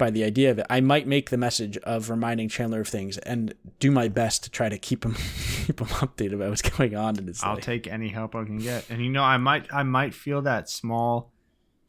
by 0.00 0.10
the 0.10 0.24
idea 0.24 0.50
of 0.50 0.58
it, 0.58 0.66
I 0.68 0.80
might 0.80 1.06
make 1.06 1.30
the 1.30 1.36
message 1.36 1.76
of 1.78 2.10
reminding 2.10 2.48
Chandler 2.48 2.80
of 2.80 2.88
things 2.88 3.18
and 3.18 3.54
do 3.78 3.92
my 3.92 4.08
best 4.08 4.42
to 4.44 4.50
try 4.50 4.68
to 4.68 4.78
keep 4.78 5.04
him 5.04 5.14
keep 5.66 5.80
him 5.80 5.86
updated 5.86 6.32
about 6.34 6.48
what's 6.50 6.62
going 6.62 6.96
on 6.96 7.16
in 7.18 7.28
his 7.28 7.42
I'll 7.44 7.54
life. 7.54 7.62
take 7.62 7.86
any 7.86 8.08
help 8.08 8.34
I 8.34 8.42
can 8.44 8.58
get. 8.58 8.90
And 8.90 9.00
you 9.04 9.10
know, 9.10 9.22
I 9.22 9.36
might 9.36 9.72
I 9.72 9.84
might 9.84 10.12
feel 10.14 10.42
that 10.42 10.68
small 10.68 11.30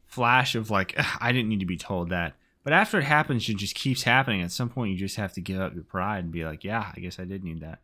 flash 0.06 0.54
of 0.54 0.70
like 0.70 0.94
I 1.20 1.32
didn't 1.32 1.48
need 1.48 1.60
to 1.60 1.66
be 1.66 1.76
told 1.76 2.10
that. 2.10 2.34
But 2.62 2.72
after 2.72 2.98
it 2.98 3.04
happens, 3.04 3.48
it 3.48 3.56
just 3.56 3.74
keeps 3.74 4.04
happening. 4.04 4.40
At 4.40 4.52
some 4.52 4.68
point, 4.68 4.92
you 4.92 4.96
just 4.96 5.16
have 5.16 5.32
to 5.32 5.40
give 5.40 5.60
up 5.60 5.74
your 5.74 5.82
pride 5.82 6.22
and 6.22 6.32
be 6.32 6.44
like, 6.44 6.62
"Yeah, 6.62 6.92
I 6.96 7.00
guess 7.00 7.18
I 7.18 7.24
did 7.24 7.42
need 7.42 7.60
that." 7.60 7.80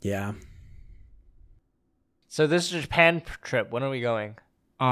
yeah. 0.00 0.32
So 2.28 2.46
this 2.46 2.66
is 2.66 2.74
a 2.74 2.80
Japan 2.80 3.22
trip. 3.42 3.70
When 3.70 3.82
are 3.82 3.90
we 3.90 4.00
going? 4.00 4.36
Uh 4.80 4.84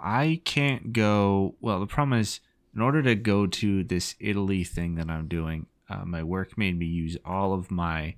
I 0.00 0.40
can't 0.44 0.92
go. 0.92 1.56
Well, 1.60 1.80
the 1.80 1.86
problem 1.86 2.18
is 2.18 2.40
in 2.74 2.80
order 2.80 3.02
to 3.02 3.14
go 3.14 3.46
to 3.46 3.84
this 3.84 4.14
Italy 4.20 4.64
thing 4.64 4.94
that 4.96 5.10
I'm 5.10 5.26
doing, 5.28 5.66
uh, 5.88 6.04
my 6.04 6.22
work 6.22 6.56
made 6.56 6.78
me 6.78 6.86
use 6.86 7.16
all 7.24 7.52
of 7.52 7.70
my 7.70 8.14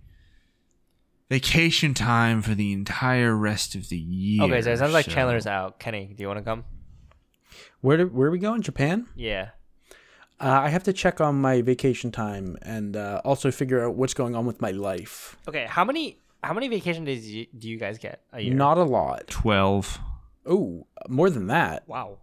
vacation 1.31 1.95
time 1.95 2.43
for 2.43 2.55
the 2.55 2.73
entire 2.73 3.35
rest 3.35 3.75
of 3.75 3.89
the 3.89 3.97
year. 3.97 4.43
Okay, 4.45 4.61
so 4.63 4.73
it 4.73 4.79
sounds 4.79 4.93
like 4.93 5.07
so- 5.07 5.13
Chandler's 5.13 5.47
out. 5.47 5.79
Kenny, 5.79 6.13
do 6.15 6.23
you 6.23 6.29
want 6.29 6.39
to 6.39 6.45
come? 6.45 6.65
Where 7.81 7.97
do, 7.97 8.07
where 8.07 8.29
are 8.29 8.31
we 8.31 8.39
going? 8.39 8.63
Japan? 8.63 9.07
Yeah. 9.17 9.51
Uh, 10.41 10.61
I 10.65 10.69
have 10.71 10.83
to 10.85 10.93
check 10.93 11.21
on 11.21 11.37
my 11.37 11.63
vacation 11.63 12.11
time 12.11 12.57
and 12.63 12.97
uh, 12.97 13.21
also 13.25 13.51
figure 13.51 13.85
out 13.85 13.95
what's 13.95 14.15
going 14.15 14.35
on 14.35 14.45
with 14.45 14.61
my 14.61 14.73
life. 14.73 15.37
Okay, 15.49 15.67
how 15.69 15.85
many 15.85 16.19
how 16.43 16.53
many 16.53 16.67
vacation 16.69 17.05
days 17.05 17.25
do 17.25 17.39
you, 17.39 17.47
do 17.57 17.69
you 17.69 17.79
guys 17.79 17.99
get 17.99 18.23
a 18.33 18.41
year? 18.41 18.53
Not 18.53 18.77
a 18.77 18.83
lot. 18.83 19.29
12. 19.29 20.01
Oh, 20.47 20.87
more 21.09 21.31
than 21.31 21.47
that. 21.47 21.87
wow. 21.87 22.19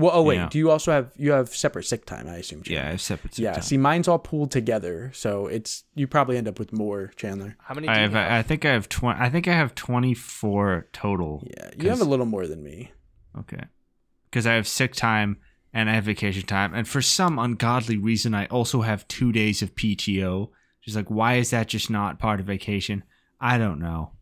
Well, 0.00 0.10
oh 0.14 0.22
wait, 0.22 0.36
Yeah. 0.36 0.48
do 0.50 0.58
you 0.58 0.70
also 0.70 0.90
have 0.92 1.12
you 1.16 1.32
have 1.32 1.48
separate 1.54 1.84
sick 1.84 2.06
time? 2.06 2.26
I 2.28 2.36
assume. 2.36 2.62
Chandler. 2.62 2.82
Yeah, 2.82 2.88
I 2.88 2.90
have 2.92 3.00
separate 3.00 3.34
sick 3.34 3.42
Yeah. 3.44 3.52
time. 3.52 3.62
See, 3.62 3.76
mine's 3.76 4.08
all 4.08 4.18
pooled 4.18 4.50
together, 4.50 5.10
so 5.14 5.46
it's 5.46 5.84
you 5.94 6.06
probably 6.06 6.36
end 6.38 6.48
up 6.48 6.58
with 6.58 6.72
more, 6.72 7.12
Chandler. 7.16 7.56
How 7.60 7.74
many 7.74 7.86
do 7.86 7.92
I 7.92 7.96
you 7.96 8.02
have, 8.02 8.12
have? 8.12 8.32
I 8.32 8.42
think 8.42 8.64
I 8.64 8.72
have 8.72 8.88
20 8.88 9.20
I 9.20 9.28
think 9.30 9.46
I 9.46 9.52
have 9.54 9.74
24 9.74 10.88
total. 10.92 11.46
Yeah, 11.46 11.70
you 11.76 11.88
have 11.90 12.00
a 12.00 12.04
little 12.04 12.26
more 12.26 12.46
than 12.46 12.62
me. 12.62 12.92
Okay. 13.38 13.64
Cuz 14.32 14.46
I 14.46 14.54
have 14.54 14.66
sick 14.66 14.94
time 14.94 15.36
and 15.72 15.88
I 15.90 15.94
have 15.94 16.04
vacation 16.04 16.46
time 16.46 16.72
and 16.74 16.88
for 16.88 17.02
some 17.02 17.38
ungodly 17.38 17.96
reason 17.96 18.34
I 18.34 18.46
also 18.46 18.80
have 18.82 19.06
2 19.08 19.32
days 19.32 19.62
of 19.62 19.74
PTO. 19.74 20.50
Just 20.84 20.96
like 20.96 21.08
why 21.10 21.34
is 21.34 21.50
that 21.50 21.68
just 21.68 21.90
not 21.90 22.18
part 22.18 22.40
of 22.40 22.46
vacation? 22.46 23.04
I 23.40 23.58
don't 23.58 23.78
know. 23.80 24.12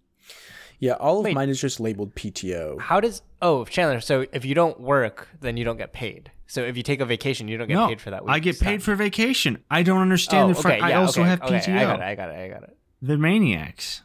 Yeah, 0.80 0.92
all 0.92 1.18
of 1.18 1.24
Wait. 1.24 1.34
mine 1.34 1.48
is 1.48 1.60
just 1.60 1.80
labeled 1.80 2.14
PTO. 2.14 2.80
How 2.80 3.00
does 3.00 3.22
oh 3.42 3.64
Chandler? 3.64 4.00
So 4.00 4.26
if 4.32 4.44
you 4.44 4.54
don't 4.54 4.78
work, 4.80 5.28
then 5.40 5.56
you 5.56 5.64
don't 5.64 5.76
get 5.76 5.92
paid. 5.92 6.30
So 6.46 6.62
if 6.62 6.76
you 6.76 6.82
take 6.82 7.00
a 7.00 7.04
vacation, 7.04 7.48
you 7.48 7.58
don't 7.58 7.68
get 7.68 7.74
no, 7.74 7.88
paid 7.88 8.00
for 8.00 8.10
that 8.10 8.24
week. 8.24 8.32
I 8.34 8.38
get 8.38 8.58
paid 8.58 8.82
for 8.82 8.94
vacation. 8.94 9.62
I 9.70 9.82
don't 9.82 10.00
understand 10.00 10.50
Oh, 10.50 10.54
the 10.54 10.62
fr- 10.62 10.68
okay, 10.68 10.80
I 10.80 10.90
yeah, 10.90 11.00
also 11.00 11.20
okay, 11.20 11.30
have 11.30 11.42
okay, 11.42 11.58
PTO. 11.58 11.76
I 11.76 11.84
got 11.84 12.00
it. 12.00 12.02
I 12.02 12.14
got 12.14 12.30
it. 12.30 12.36
I 12.38 12.48
got 12.48 12.62
it. 12.62 12.76
The 13.02 13.18
maniacs. 13.18 14.02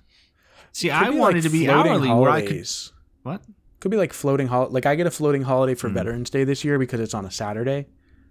See, 0.71 0.89
I 0.89 1.09
wanted 1.11 1.35
like 1.35 1.43
to 1.43 1.49
be 1.49 1.65
floating 1.65 1.91
hourly 1.91 2.09
where 2.11 2.29
I 2.31 2.45
could. 2.45 2.67
What? 3.21 3.41
Could 3.79 3.91
be 3.91 3.97
like 3.97 4.13
floating 4.13 4.47
hol 4.47 4.69
like 4.69 4.85
I 4.85 4.95
get 4.95 5.07
a 5.07 5.11
floating 5.11 5.43
holiday 5.43 5.75
for 5.75 5.89
Veterans 5.89 6.29
Day 6.29 6.43
this 6.43 6.63
year 6.63 6.79
because 6.79 6.99
it's 6.99 7.13
on 7.13 7.25
a 7.25 7.31
Saturday. 7.31 7.85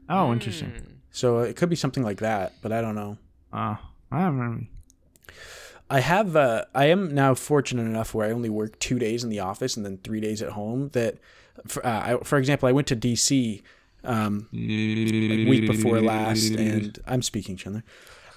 Oh, 0.09 0.33
interesting. 0.33 0.70
Hmm. 0.70 0.92
So 1.11 1.40
it 1.40 1.57
could 1.57 1.68
be 1.68 1.76
something 1.76 2.02
like 2.02 2.18
that, 2.20 2.55
but 2.62 2.72
I 2.72 2.81
don't 2.81 2.94
know. 2.94 3.18
Oh, 3.52 3.78
I 4.11 4.22
don't 4.22 4.38
know. 4.38 4.66
I 5.92 6.00
have 6.00 6.35
uh 6.37 6.64
I 6.74 6.87
am 6.87 7.14
now 7.14 7.35
fortunate 7.35 7.83
enough 7.83 8.14
where 8.14 8.26
I 8.26 8.33
only 8.33 8.48
work 8.48 8.78
2 8.78 8.98
days 8.98 9.22
in 9.24 9.31
the 9.31 9.40
office 9.40 9.76
and 9.76 9.85
then 9.87 9.98
3 9.98 10.20
days 10.20 10.40
at 10.42 10.50
home 10.50 10.88
that 10.94 11.18
for, 11.66 11.85
uh, 11.87 12.00
I, 12.09 12.24
for 12.24 12.38
example, 12.38 12.66
I 12.68 12.72
went 12.72 12.87
to 12.88 12.96
DC 12.96 13.62
um 14.05 14.48
week 14.52 15.66
before 15.66 16.00
last 16.00 16.50
and 16.55 16.98
I'm 17.07 17.22
speaking 17.22 17.57
Chandler. 17.57 17.85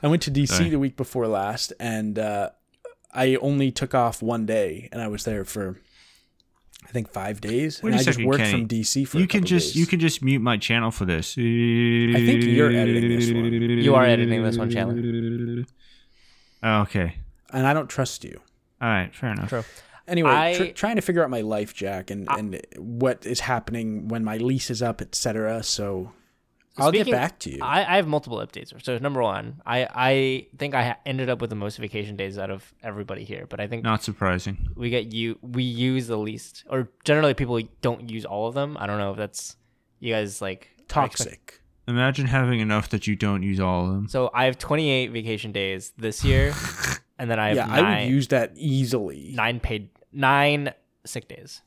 I 0.04 0.08
went 0.08 0.22
to 0.24 0.32
DC 0.32 0.50
Sorry. 0.50 0.70
the 0.70 0.80
week 0.80 0.98
before 0.98 1.28
last 1.28 1.72
and 1.80 2.20
uh 2.20 2.50
I 3.14 3.36
only 3.38 3.72
took 3.72 3.96
off 3.96 4.22
one 4.22 4.46
day 4.46 4.90
and 4.92 5.02
I 5.02 5.08
was 5.08 5.24
there 5.24 5.46
for 5.46 5.80
I 6.84 6.90
think 6.90 7.10
5 7.10 7.40
days 7.42 7.82
Wait 7.82 7.92
and 7.92 8.00
a 8.00 8.02
I 8.02 8.04
just 8.04 8.22
worked 8.22 8.40
Kenny. 8.44 8.52
from 8.52 8.68
DC 8.68 9.08
for 9.08 9.18
You 9.18 9.24
a 9.24 9.28
can 9.28 9.46
just 9.46 9.68
days. 9.68 9.76
you 9.78 9.86
can 9.88 10.00
just 10.02 10.22
mute 10.22 10.42
my 10.42 10.58
channel 10.58 10.92
for 10.92 11.06
this. 11.06 11.32
I 11.38 12.22
think 12.28 12.44
you're 12.44 12.72
editing 12.84 13.10
this 13.18 13.32
one. 13.32 13.46
You 13.88 13.96
are 13.96 14.06
editing 14.06 14.44
this 14.44 14.58
one, 14.58 14.70
Chandler. 14.70 15.64
Oh, 16.62 16.82
okay. 16.82 17.16
And 17.54 17.66
I 17.68 17.74
don't 17.74 17.90
trust 17.90 18.24
you. 18.24 18.40
All 18.82 18.90
right. 18.90 19.14
Fair 19.16 19.32
enough. 19.32 19.50
True. 19.50 19.64
Anyway, 20.08 20.30
I- 20.30 20.54
tr- 20.56 20.64
trying 20.74 20.96
to 20.98 21.02
figure 21.02 21.24
out 21.24 21.30
my 21.30 21.42
life, 21.42 21.74
Jack, 21.74 22.12
and, 22.12 22.28
and 22.30 22.62
what 22.78 23.26
is 23.26 23.40
happening 23.40 24.08
when 24.08 24.24
my 24.24 24.38
lease 24.38 24.70
is 24.70 24.82
up, 24.84 25.02
etc. 25.02 25.64
So 25.64 26.12
I'll 26.78 26.90
Speaking- 26.90 27.06
get 27.06 27.12
back 27.14 27.40
to 27.40 27.52
you. 27.52 27.60
I, 27.64 27.94
I 27.94 27.96
have 27.96 28.08
multiple 28.08 28.38
updates. 28.38 28.72
So 28.84 28.98
number 29.00 29.22
one, 29.24 29.62
I 29.66 29.88
I 29.96 30.48
think 30.58 30.76
I 30.76 30.98
ended 31.06 31.30
up 31.30 31.42
with 31.42 31.50
the 31.50 31.56
most 31.56 31.78
vacation 31.78 32.16
days 32.18 32.38
out 32.38 32.52
of 32.52 32.72
everybody 32.84 33.24
here, 33.24 33.48
but 33.50 33.60
I 33.60 33.68
think 33.68 33.84
Not 33.84 34.04
surprising. 34.04 34.68
we 34.76 34.90
get 34.92 35.12
you 35.14 35.40
we 35.42 35.64
use 35.64 36.06
the 36.08 36.18
least, 36.18 36.66
or 36.70 36.90
generally 37.04 37.34
people 37.34 37.60
don't 37.82 38.10
use 38.10 38.26
all 38.26 38.48
of 38.48 38.54
them. 38.54 38.78
I 38.80 38.86
don't 38.88 39.00
know 39.00 39.12
if 39.12 39.18
that's 39.18 39.56
you 40.00 40.14
guys 40.14 40.40
like 40.42 40.70
are 40.96 41.06
expect- 41.06 41.18
Toxic. 41.18 41.62
Imagine 41.88 42.26
having 42.28 42.60
enough 42.60 42.90
that 42.90 43.08
you 43.08 43.16
don't 43.16 43.42
use 43.44 43.60
all 43.60 43.86
of 43.88 43.94
them. 43.94 44.08
So 44.08 44.30
I 44.34 44.46
have 44.46 44.58
28 44.58 45.12
vacation 45.12 45.52
days 45.52 45.94
this 45.98 46.24
year, 46.24 46.52
and 47.20 47.30
then 47.30 47.40
I 47.40 47.48
have 47.50 47.58
Yeah, 47.58 47.66
nine, 47.66 47.84
I 47.86 48.02
would 48.04 48.10
use 48.12 48.28
that 48.30 48.52
easily. 48.56 49.32
nine 49.36 49.60
paid 49.60 49.90
nine 50.12 50.74
sick 51.06 51.28
days. 51.28 51.62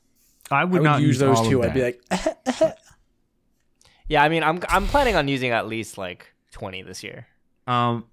I 0.51 0.61
I 0.61 0.63
would, 0.63 0.81
would 0.81 0.83
not 0.83 1.01
use 1.01 1.19
those 1.19 1.37
all 1.37 1.45
two. 1.49 1.63
I'd 1.63 1.73
be 1.73 1.81
like, 1.83 2.01
Yeah, 4.07 4.23
I 4.23 4.29
mean 4.29 4.43
I'm 4.43 4.59
I'm 4.69 4.87
planning 4.87 5.15
on 5.15 5.27
using 5.27 5.51
at 5.51 5.67
least 5.67 5.97
like 5.97 6.33
20 6.51 6.81
this 6.83 7.03
year. 7.03 7.27
um, 7.67 8.05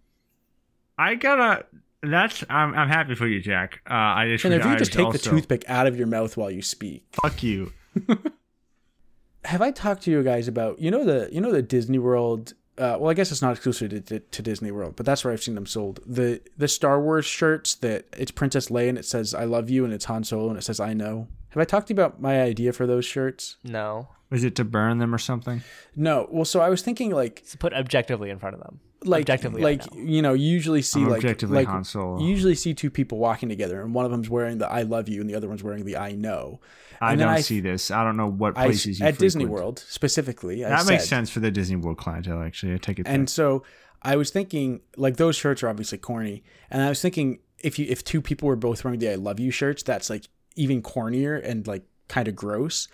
I 0.98 1.14
gotta. 1.14 1.66
That's 2.02 2.44
I'm 2.48 2.74
I'm 2.74 2.88
happy 2.88 3.14
for 3.14 3.26
you, 3.26 3.40
Jack. 3.40 3.80
Uh, 3.88 3.94
I 3.94 4.28
just 4.28 4.44
and 4.44 4.54
if 4.54 4.64
you 4.64 4.76
just 4.76 4.92
take 4.92 5.10
the 5.12 5.18
toothpick 5.18 5.64
out 5.68 5.86
of 5.86 5.96
your 5.96 6.06
mouth 6.06 6.36
while 6.36 6.50
you 6.50 6.62
speak. 6.62 7.04
Fuck 7.22 7.42
you. 7.42 7.72
Have 9.44 9.62
I 9.62 9.70
talked 9.70 10.02
to 10.02 10.10
you 10.10 10.22
guys 10.22 10.48
about 10.48 10.78
you 10.80 10.90
know 10.90 11.04
the 11.04 11.28
you 11.32 11.40
know 11.40 11.50
the 11.52 11.62
Disney 11.62 11.98
World? 11.98 12.54
Uh, 12.78 12.96
well, 13.00 13.10
I 13.10 13.14
guess 13.14 13.32
it's 13.32 13.40
not 13.42 13.52
exclusive 13.52 13.90
to, 13.90 14.00
to, 14.02 14.20
to 14.20 14.42
Disney 14.42 14.70
World, 14.70 14.94
but 14.96 15.06
that's 15.06 15.24
where 15.24 15.32
I've 15.32 15.42
seen 15.42 15.54
them 15.54 15.66
sold. 15.66 16.00
The 16.06 16.40
the 16.58 16.68
Star 16.68 17.00
Wars 17.00 17.24
shirts 17.24 17.74
that 17.76 18.04
it's 18.16 18.30
Princess 18.30 18.68
Leia 18.68 18.90
and 18.90 18.98
it 18.98 19.04
says 19.04 19.34
"I 19.34 19.44
love 19.44 19.70
you" 19.70 19.84
and 19.84 19.94
it's 19.94 20.04
Han 20.06 20.24
Solo 20.24 20.50
and 20.50 20.58
it 20.58 20.62
says 20.62 20.78
"I 20.80 20.92
know." 20.92 21.28
Have 21.50 21.60
I 21.60 21.64
talked 21.64 21.88
to 21.88 21.94
you 21.94 22.00
about 22.00 22.20
my 22.20 22.42
idea 22.42 22.72
for 22.74 22.86
those 22.86 23.06
shirts? 23.06 23.56
No, 23.64 24.08
Is 24.30 24.44
it 24.44 24.54
to 24.56 24.64
burn 24.64 24.98
them 24.98 25.14
or 25.14 25.18
something? 25.18 25.62
No. 25.94 26.28
Well, 26.30 26.44
so 26.44 26.60
I 26.60 26.68
was 26.68 26.82
thinking 26.82 27.10
like 27.12 27.46
to 27.50 27.56
put 27.56 27.72
objectively 27.72 28.28
in 28.28 28.38
front 28.38 28.54
of 28.56 28.60
them. 28.60 28.80
Like 29.06 29.22
objectively, 29.22 29.62
like 29.62 29.94
know. 29.94 30.02
you 30.02 30.22
know 30.22 30.32
you 30.34 30.50
usually 30.50 30.82
see 30.82 31.00
I'm 31.00 31.08
like 31.08 31.18
objectively 31.18 31.56
like 31.56 31.68
Han 31.68 31.84
Solo. 31.84 32.18
you 32.20 32.26
usually 32.28 32.54
see 32.54 32.74
two 32.74 32.90
people 32.90 33.18
walking 33.18 33.48
together 33.48 33.80
and 33.80 33.94
one 33.94 34.04
of 34.04 34.10
them's 34.10 34.28
wearing 34.28 34.58
the 34.58 34.68
I 34.70 34.82
love 34.82 35.08
you 35.08 35.20
and 35.20 35.28
the 35.30 35.34
other 35.34 35.48
one's 35.48 35.62
wearing 35.62 35.84
the 35.84 35.96
I 35.96 36.12
know. 36.12 36.60
I 37.00 37.12
And 37.12 37.20
then 37.20 37.28
don't 37.28 37.36
I- 37.36 37.40
see 37.40 37.60
this. 37.60 37.90
I 37.90 38.02
don't 38.04 38.16
know 38.16 38.28
what 38.30 38.56
I 38.56 38.66
places 38.66 39.00
you 39.00 39.06
at 39.06 39.18
Disney. 39.18 39.44
World 39.44 39.78
specifically. 39.86 40.64
I 40.64 40.70
That 40.70 40.86
makes 40.86 41.04
said. 41.04 41.08
sense 41.16 41.30
for 41.30 41.40
the 41.40 41.50
Disney 41.50 41.76
World 41.76 41.98
clientele. 41.98 42.40
Actually, 42.42 42.74
I 42.74 42.78
take 42.78 42.98
it. 42.98 43.06
And 43.06 43.24
back. 43.26 43.28
so 43.30 43.62
I 44.02 44.16
was 44.16 44.30
thinking 44.30 44.80
like 44.96 45.16
those 45.16 45.36
shirts 45.36 45.62
are 45.62 45.68
obviously 45.68 45.98
corny, 45.98 46.42
and 46.70 46.80
I 46.82 46.88
was 46.88 47.00
thinking 47.02 47.40
if 47.62 47.78
you 47.78 47.86
if 47.88 48.02
two 48.04 48.20
people 48.22 48.48
were 48.48 48.56
both 48.56 48.82
wearing 48.84 48.98
the 49.00 49.10
I 49.10 49.14
love 49.16 49.38
you 49.40 49.50
shirts, 49.50 49.82
that's 49.82 50.08
like 50.08 50.24
even 50.54 50.80
cornier 50.82 51.36
and 51.44 51.66
like 51.66 51.82
kind 52.08 52.28
of 52.28 52.34
gross. 52.36 52.88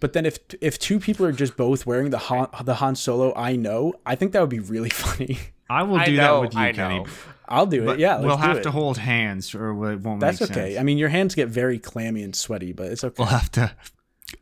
But 0.00 0.12
then 0.12 0.26
if 0.26 0.38
if 0.60 0.78
two 0.78 1.00
people 1.00 1.24
are 1.24 1.32
just 1.32 1.56
both 1.56 1.86
wearing 1.86 2.10
the 2.10 2.18
Han, 2.18 2.48
the 2.64 2.74
Han 2.74 2.94
Solo 2.96 3.32
I 3.34 3.56
know, 3.56 3.94
I 4.04 4.14
think 4.16 4.32
that 4.32 4.40
would 4.40 4.50
be 4.50 4.58
really 4.60 4.90
funny. 5.06 5.38
I 5.68 5.82
will 5.82 5.96
I 5.96 6.04
do 6.06 6.16
know, 6.16 6.22
that 6.22 6.40
with 6.42 6.54
you, 6.54 6.60
I 6.60 6.72
Kenny. 6.72 6.98
know. 7.00 7.06
I'll 7.48 7.66
do 7.66 7.82
it. 7.82 7.86
But 7.86 7.98
yeah, 7.98 8.14
let's 8.14 8.24
we'll 8.26 8.36
do 8.36 8.42
have 8.42 8.56
it. 8.58 8.62
to 8.64 8.70
hold 8.70 8.98
hands, 8.98 9.54
or 9.54 9.70
it 9.92 9.98
won't 10.00 10.20
That's 10.20 10.40
make 10.40 10.50
okay. 10.50 10.70
sense. 10.72 10.80
I 10.80 10.82
mean, 10.82 10.98
your 10.98 11.08
hands 11.08 11.34
get 11.34 11.48
very 11.48 11.78
clammy 11.78 12.22
and 12.22 12.34
sweaty, 12.34 12.72
but 12.72 12.86
it's 12.92 13.04
okay. 13.04 13.14
we'll 13.18 13.28
have 13.28 13.50
to 13.52 13.72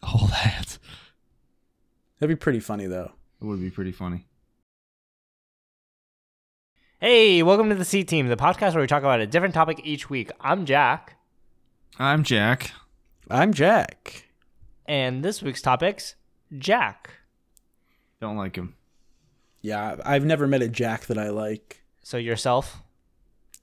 hold 0.03 0.31
hands. 0.31 0.79
That'd 2.19 2.35
be 2.35 2.39
pretty 2.41 2.61
funny 2.61 2.87
though. 2.87 3.13
It 3.41 3.45
would 3.45 3.61
be 3.61 3.71
pretty 3.71 3.93
funny. 3.93 4.27
Hey, 7.01 7.43
welcome 7.43 7.69
to 7.69 7.75
the 7.75 7.85
C 7.85 8.05
Team, 8.05 8.29
the 8.29 8.37
podcast 8.37 8.73
where 8.73 8.81
we 8.81 8.87
talk 8.87 9.03
about 9.03 9.21
a 9.21 9.27
different 9.27 9.53
topic 9.55 9.81
each 9.85 10.09
week. 10.09 10.31
I'm 10.41 10.65
Jack, 10.65 11.17
I'm 11.99 12.23
Jack. 12.23 12.73
I'm 13.31 13.53
Jack. 13.53 14.29
and 14.87 15.23
this 15.25 15.43
week's 15.43 15.61
topics 15.63 16.15
Jack. 16.59 17.11
Don't 18.21 18.37
like 18.37 18.57
him. 18.57 18.75
Yeah, 19.65 19.97
I've 20.05 20.27
never 20.27 20.47
met 20.47 20.61
a 20.61 20.69
Jack 20.69 21.07
that 21.07 21.17
I 21.17 21.31
like. 21.31 21.83
So 22.03 22.19
yourself. 22.19 22.83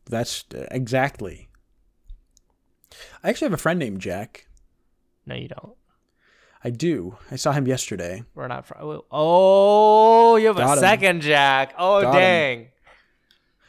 That's 0.09 0.43
exactly. 0.71 1.47
I 3.23 3.29
actually 3.29 3.45
have 3.45 3.53
a 3.53 3.57
friend 3.57 3.77
named 3.77 4.01
Jack. 4.01 4.47
No, 5.27 5.35
you 5.35 5.47
don't. 5.47 5.75
I 6.63 6.71
do. 6.71 7.17
I 7.29 7.35
saw 7.35 7.51
him 7.51 7.67
yesterday. 7.67 8.23
We're 8.33 8.47
not. 8.47 8.65
Fr- 8.65 8.73
oh, 9.11 10.37
you 10.37 10.47
have 10.47 10.55
Got 10.57 10.69
a 10.69 10.73
him. 10.73 10.79
second 10.79 11.21
Jack. 11.21 11.75
Oh, 11.77 12.01
Got 12.01 12.15
him. 12.15 12.19
dang. 12.19 12.67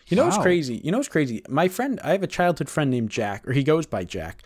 You 0.07 0.17
know 0.17 0.25
what's 0.25 0.39
crazy? 0.39 0.81
You 0.83 0.91
know 0.91 0.99
what's 0.99 1.09
crazy? 1.11 1.43
My 1.51 1.69
friend, 1.69 2.01
I 2.03 2.13
have 2.13 2.23
a 2.23 2.27
childhood 2.27 2.71
friend 2.71 2.91
named 2.91 3.11
Jack, 3.11 3.47
or 3.47 3.53
he 3.53 3.63
goes 3.63 3.85
by 3.85 4.05
Jack, 4.05 4.43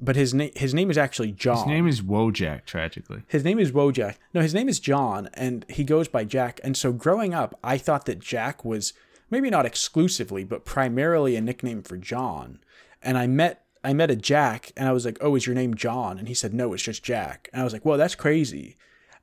but 0.00 0.16
his 0.16 0.32
name 0.34 0.50
his 0.56 0.74
name 0.74 0.90
is 0.90 0.98
actually 0.98 1.32
John. 1.32 1.58
His 1.58 1.66
name 1.66 1.86
is 1.86 2.00
Wojak. 2.02 2.64
Tragically, 2.64 3.22
His 3.28 3.44
name 3.44 3.58
is 3.58 3.72
Wojak. 3.72 4.16
No, 4.34 4.40
his 4.40 4.54
name 4.54 4.68
is 4.68 4.80
John, 4.80 5.28
and 5.34 5.64
he 5.68 5.84
goes 5.84 6.08
by 6.08 6.24
Jack. 6.24 6.60
And 6.64 6.76
so 6.76 6.92
growing 6.92 7.34
up, 7.34 7.58
I 7.62 7.78
thought 7.78 8.06
that 8.06 8.18
Jack 8.18 8.64
was 8.64 8.92
maybe 9.30 9.50
not 9.50 9.66
exclusively, 9.66 10.44
but 10.44 10.64
primarily 10.64 11.36
a 11.36 11.40
nickname 11.40 11.82
for 11.82 11.96
John. 11.96 12.60
And 13.02 13.16
I 13.16 13.26
met 13.26 13.64
I 13.82 13.92
met 13.92 14.10
a 14.10 14.16
Jack, 14.16 14.72
and 14.76 14.88
I 14.88 14.92
was 14.92 15.04
like, 15.04 15.18
"Oh, 15.20 15.34
is 15.36 15.46
your 15.46 15.54
name 15.54 15.74
John?" 15.74 16.18
And 16.18 16.28
he 16.28 16.34
said, 16.34 16.52
"No, 16.52 16.72
it's 16.72 16.82
just 16.82 17.02
Jack." 17.02 17.48
And 17.52 17.60
I 17.60 17.64
was 17.64 17.72
like, 17.72 17.84
"Well, 17.84 17.98
that's 17.98 18.14
crazy." 18.14 18.76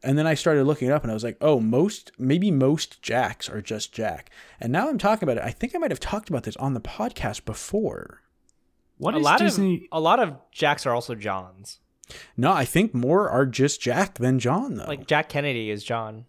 And 0.04 0.18
then 0.18 0.28
I 0.28 0.36
started 0.36 0.64
looking 0.66 0.90
it 0.90 0.94
up, 0.94 1.04
and 1.04 1.12
I 1.12 1.16
was 1.16 1.24
like, 1.24 1.38
"Oh, 1.42 1.60
most 1.60 2.12
maybe 2.18 2.52
most 2.52 3.02
Jacks 3.02 3.50
are 3.50 3.62
just 3.62 3.94
Jack." 3.94 4.30
And 4.60 4.72
now 4.72 4.90
I'm 4.90 4.98
talking 4.98 5.28
about 5.28 5.38
it. 5.44 5.48
I 5.48 5.52
think 5.52 5.76
I 5.76 5.80
might 5.80 5.92
have 5.92 6.00
talked 6.00 6.30
about 6.30 6.44
this 6.44 6.58
on 6.58 6.74
the 6.74 6.82
podcast 6.82 7.46
before. 7.46 8.22
What 8.98 9.14
a 9.16 9.18
is 9.18 9.24
lot 9.24 9.40
Disney? 9.40 9.88
of 9.92 9.98
a 9.98 10.00
lot 10.02 10.20
of 10.20 10.36
Jacks 10.52 10.86
are 10.86 10.94
also 10.94 11.16
Johns. 11.16 11.80
No, 12.38 12.52
I 12.54 12.64
think 12.66 12.94
more 12.94 13.30
are 13.30 13.46
just 13.46 13.82
Jack 13.82 14.16
than 14.16 14.40
John, 14.40 14.76
though. 14.76 14.86
Like 14.86 15.08
Jack 15.08 15.28
Kennedy 15.30 15.70
is 15.70 15.84
John. 15.84 16.26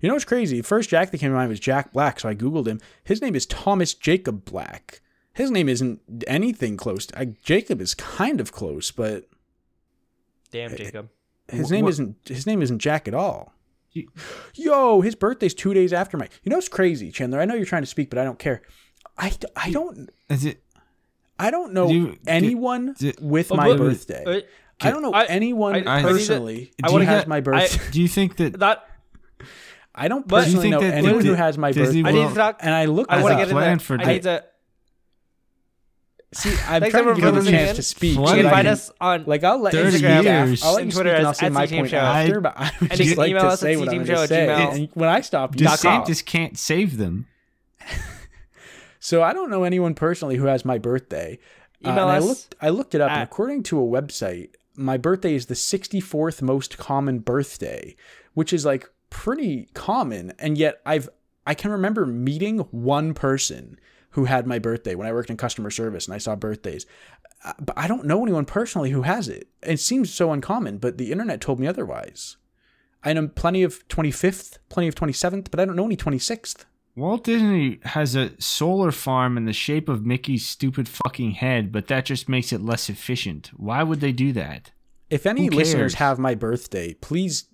You 0.00 0.08
know 0.08 0.14
what's 0.14 0.24
crazy? 0.24 0.62
First 0.62 0.90
Jack 0.90 1.10
that 1.10 1.18
came 1.18 1.30
to 1.30 1.36
mind 1.36 1.48
was 1.48 1.58
Jack 1.60 1.92
Black, 1.92 2.20
so 2.20 2.28
I 2.28 2.34
googled 2.34 2.66
him. 2.68 2.80
His 3.02 3.20
name 3.20 3.34
is 3.34 3.44
Thomas 3.46 3.94
Jacob 3.94 4.44
Black. 4.44 5.00
His 5.32 5.50
name 5.50 5.68
isn't 5.68 6.00
anything 6.26 6.76
close. 6.76 7.06
To, 7.06 7.18
I, 7.18 7.24
Jacob 7.44 7.80
is 7.80 7.94
kind 7.94 8.40
of 8.40 8.52
close, 8.52 8.90
but 8.92 9.28
Damn, 10.52 10.70
eh, 10.70 10.74
eh, 10.74 10.76
Jacob. 10.76 11.08
his 11.48 11.70
name 11.70 11.84
what- 11.84 11.90
isn't 11.90 12.16
his 12.26 12.46
name 12.46 12.62
isn't 12.62 12.78
Jack 12.78 13.08
at 13.08 13.14
all. 13.14 13.52
Yo, 14.54 15.00
his 15.00 15.14
birthday's 15.16 15.54
two 15.54 15.74
days 15.74 15.92
after 15.92 16.16
my. 16.16 16.28
You 16.44 16.50
know 16.50 16.56
what's 16.56 16.68
crazy, 16.68 17.10
Chandler? 17.10 17.40
I 17.40 17.44
know 17.44 17.54
you're 17.54 17.64
trying 17.66 17.82
to 17.82 17.86
speak, 17.86 18.10
but 18.10 18.18
I 18.18 18.24
don't 18.24 18.38
care. 18.38 18.62
I, 19.16 19.32
I 19.56 19.70
don't 19.72 20.10
Is 20.28 20.44
it? 20.44 20.62
I 21.38 21.50
don't 21.50 21.72
know 21.72 21.88
Do- 21.88 22.06
do- 22.12 22.18
anyone 22.26 22.94
do- 22.98 23.12
with 23.20 23.52
Oh, 23.52 23.56
my 23.56 23.68
but- 23.68 23.78
birthday. 23.78 24.24
Uh, 24.26 24.40
I 24.80 24.90
don't 24.90 25.02
know 25.02 25.12
I- 25.12 25.24
anyone 25.26 25.88
I- 25.88 25.98
I- 25.98 26.02
personally 26.02 26.72
I 26.82 26.86
who 26.88 26.92
wanna 26.94 27.04
has 27.06 27.20
get- 27.22 27.28
my 27.28 27.36
I- 27.36 27.40
birthday. 27.40 27.80
Do 27.92 28.00
you 28.02 28.08
think 28.08 28.36
that? 28.36 28.58
that 28.60 28.84
I 29.94 30.06
don't 30.08 30.26
But- 30.26 30.44
Do 30.44 30.50
you 30.50 30.56
personally 30.56 30.62
think 30.62 30.72
know 30.72 30.80
that 30.88 30.94
anyone 30.98 31.14
Disney- 31.16 31.30
who 31.30 31.34
has 31.36 31.58
my 31.58 31.72
Disney 31.72 32.02
birthday. 32.02 32.18
I 32.20 32.22
need 32.22 32.28
to 32.30 32.34
talk. 32.34 32.56
and 32.60 32.74
I 32.74 32.84
look. 32.84 33.06
I 33.08 33.22
want 33.22 33.32
to 33.32 33.38
get 33.38 33.48
in 33.48 33.54
plan 33.54 33.78
there. 33.78 33.84
for 33.84 34.00
I 34.00 34.04
need 34.04 34.22
to. 34.24 34.44
See, 36.34 36.50
I'm 36.50 36.54
Thanks, 36.56 36.68
trying 36.68 36.90
to 36.90 36.98
everyone, 37.10 37.20
give 37.34 37.44
for 37.44 37.50
you 37.50 37.56
a 37.56 37.58
chance 37.58 37.70
in. 37.70 37.76
to 37.76 37.82
speak. 37.82 38.18
What? 38.18 38.28
so 38.28 38.34
You 38.36 38.42
can 38.42 38.46
I 38.50 38.54
find 38.54 38.68
us 38.68 38.90
on 39.00 39.24
Like 39.26 39.44
I'll 39.44 39.58
let 39.58 39.72
you 39.72 39.80
30 39.82 39.90
speak 39.92 40.02
years. 40.02 40.26
after. 40.26 40.66
I'll 40.66 40.72
let 40.74 40.82
And 40.82 40.92
you 40.92 40.92
Twitter 40.94 41.10
speak 41.10 41.18
and 41.18 41.26
I'll 41.26 41.34
say 41.34 41.46
at 41.46 41.52
my 41.52 41.66
CTM 41.66 41.78
point 41.78 41.90
Show. 41.90 41.96
after. 41.96 42.40
But 42.42 42.54
I 42.58 42.70
would 42.80 42.90
And 42.90 43.00
you 43.00 43.04
just 43.06 43.16
like 43.18 43.32
to 43.32 43.56
say 43.56 43.76
what 43.78 43.88
I'm 43.88 43.94
going 44.04 44.06
to 44.06 44.26
say. 44.28 44.48
And 44.48 44.88
when 44.92 45.08
I 45.08 45.20
stop, 45.22 45.58
you 45.58 45.66
stop. 45.68 46.06
DeSantis 46.06 46.24
can't 46.24 46.58
save 46.58 46.98
them. 46.98 47.26
So 49.00 49.22
I 49.22 49.32
don't 49.32 49.50
know 49.50 49.64
anyone 49.64 49.94
personally 49.94 50.36
who 50.36 50.46
has 50.46 50.64
my 50.64 50.78
birthday. 50.78 51.38
Uh, 51.84 51.90
and 51.90 52.00
I 52.00 52.18
looked. 52.18 52.54
I 52.60 52.68
looked 52.70 52.94
it 52.94 53.00
up, 53.00 53.10
and 53.10 53.22
according 53.22 53.62
to 53.64 53.78
a 53.80 53.82
website, 53.86 54.50
my 54.74 54.96
birthday 54.96 55.34
is 55.34 55.46
the 55.46 55.54
64th 55.54 56.42
most 56.42 56.76
common 56.78 57.20
birthday, 57.20 57.94
which 58.34 58.52
is 58.52 58.64
like 58.64 58.88
pretty 59.10 59.68
common. 59.74 60.32
And 60.38 60.58
yet, 60.58 60.80
I've 60.84 61.08
I 61.46 61.54
can 61.54 61.70
remember 61.70 62.04
meeting 62.06 62.58
one 62.70 63.14
person 63.14 63.78
who 64.10 64.24
had 64.24 64.46
my 64.46 64.58
birthday 64.58 64.94
when 64.94 65.06
I 65.06 65.12
worked 65.12 65.30
in 65.30 65.36
customer 65.36 65.70
service, 65.70 66.06
and 66.06 66.14
I 66.14 66.18
saw 66.18 66.34
birthdays. 66.34 66.84
Uh, 67.44 67.52
But 67.60 67.78
I 67.78 67.86
don't 67.86 68.06
know 68.06 68.22
anyone 68.22 68.44
personally 68.44 68.90
who 68.90 69.02
has 69.02 69.28
it. 69.28 69.48
It 69.62 69.78
seems 69.78 70.12
so 70.12 70.32
uncommon, 70.32 70.78
but 70.78 70.98
the 70.98 71.12
internet 71.12 71.40
told 71.40 71.60
me 71.60 71.66
otherwise. 71.68 72.36
I 73.04 73.12
know 73.12 73.28
plenty 73.28 73.62
of 73.62 73.86
25th, 73.88 74.58
plenty 74.68 74.88
of 74.88 74.96
27th, 74.96 75.50
but 75.52 75.60
I 75.60 75.64
don't 75.64 75.76
know 75.76 75.84
any 75.86 75.96
26th. 75.96 76.64
Walt 76.98 77.24
Disney 77.24 77.78
has 77.84 78.16
a 78.16 78.32
solar 78.40 78.90
farm 78.90 79.36
in 79.36 79.44
the 79.44 79.52
shape 79.52 79.88
of 79.88 80.04
Mickey's 80.04 80.44
stupid 80.44 80.88
fucking 80.88 81.32
head, 81.32 81.70
but 81.70 81.86
that 81.86 82.04
just 82.04 82.28
makes 82.28 82.52
it 82.52 82.60
less 82.60 82.88
efficient. 82.88 83.52
Why 83.56 83.84
would 83.84 84.00
they 84.00 84.10
do 84.10 84.32
that? 84.32 84.72
If 85.08 85.24
any 85.24 85.48
listeners 85.48 85.94
have 85.94 86.18
my 86.18 86.34
birthday, 86.34 86.94
please 86.94 87.44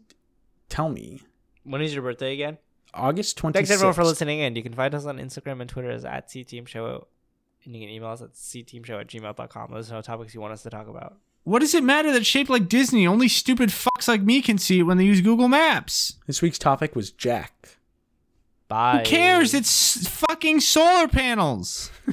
tell 0.68 0.88
me. 0.88 1.20
When 1.62 1.82
is 1.82 1.92
your 1.92 2.02
birthday 2.02 2.32
again? 2.32 2.58
August 2.94 3.38
26th. 3.38 3.52
Thanks 3.52 3.70
everyone 3.70 3.94
for 3.94 4.04
listening 4.04 4.38
in. 4.38 4.56
You 4.56 4.62
can 4.62 4.72
find 4.72 4.94
us 4.94 5.04
on 5.04 5.18
Instagram 5.18 5.60
and 5.60 5.68
Twitter 5.68 5.90
as 5.90 6.04
at 6.04 6.28
CTeam 6.28 6.66
Show. 6.66 7.06
And 7.64 7.74
you 7.74 7.82
can 7.82 7.90
email 7.90 8.10
us 8.10 8.22
at 8.22 8.32
cteamshow 8.32 9.00
at 9.00 9.08
gmail.com. 9.08 9.70
Let 9.70 9.80
us 9.80 9.90
know 9.90 10.00
topics 10.00 10.34
you 10.34 10.40
want 10.40 10.52
us 10.52 10.62
to 10.62 10.70
talk 10.70 10.88
about. 10.88 11.18
What 11.44 11.58
does 11.58 11.74
it 11.74 11.84
matter 11.84 12.12
that 12.12 12.24
shaped 12.24 12.48
like 12.48 12.68
Disney? 12.68 13.06
Only 13.06 13.28
stupid 13.28 13.68
fucks 13.68 14.08
like 14.08 14.22
me 14.22 14.40
can 14.40 14.56
see 14.56 14.80
it 14.80 14.84
when 14.84 14.96
they 14.96 15.04
use 15.04 15.20
Google 15.20 15.48
Maps. 15.48 16.14
This 16.26 16.40
week's 16.40 16.58
topic 16.58 16.96
was 16.96 17.10
Jack. 17.10 17.76
Bye. 18.74 18.98
Who 18.98 19.04
cares? 19.04 19.54
It's 19.54 20.08
fucking 20.08 20.60
solar 20.60 21.06
panels. 21.08 21.92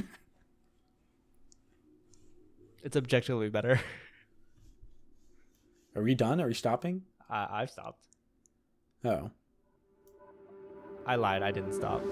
It's 2.84 2.96
objectively 2.96 3.48
better. 3.48 3.80
Are 5.96 6.02
we 6.02 6.16
done? 6.16 6.40
Are 6.40 6.48
we 6.48 6.54
stopping? 6.54 7.02
I 7.30 7.62
I've 7.62 7.70
stopped. 7.70 8.08
Oh. 9.04 9.30
I 11.06 11.14
lied. 11.14 11.44
I 11.44 11.52
didn't 11.52 11.74
stop. 11.74 12.02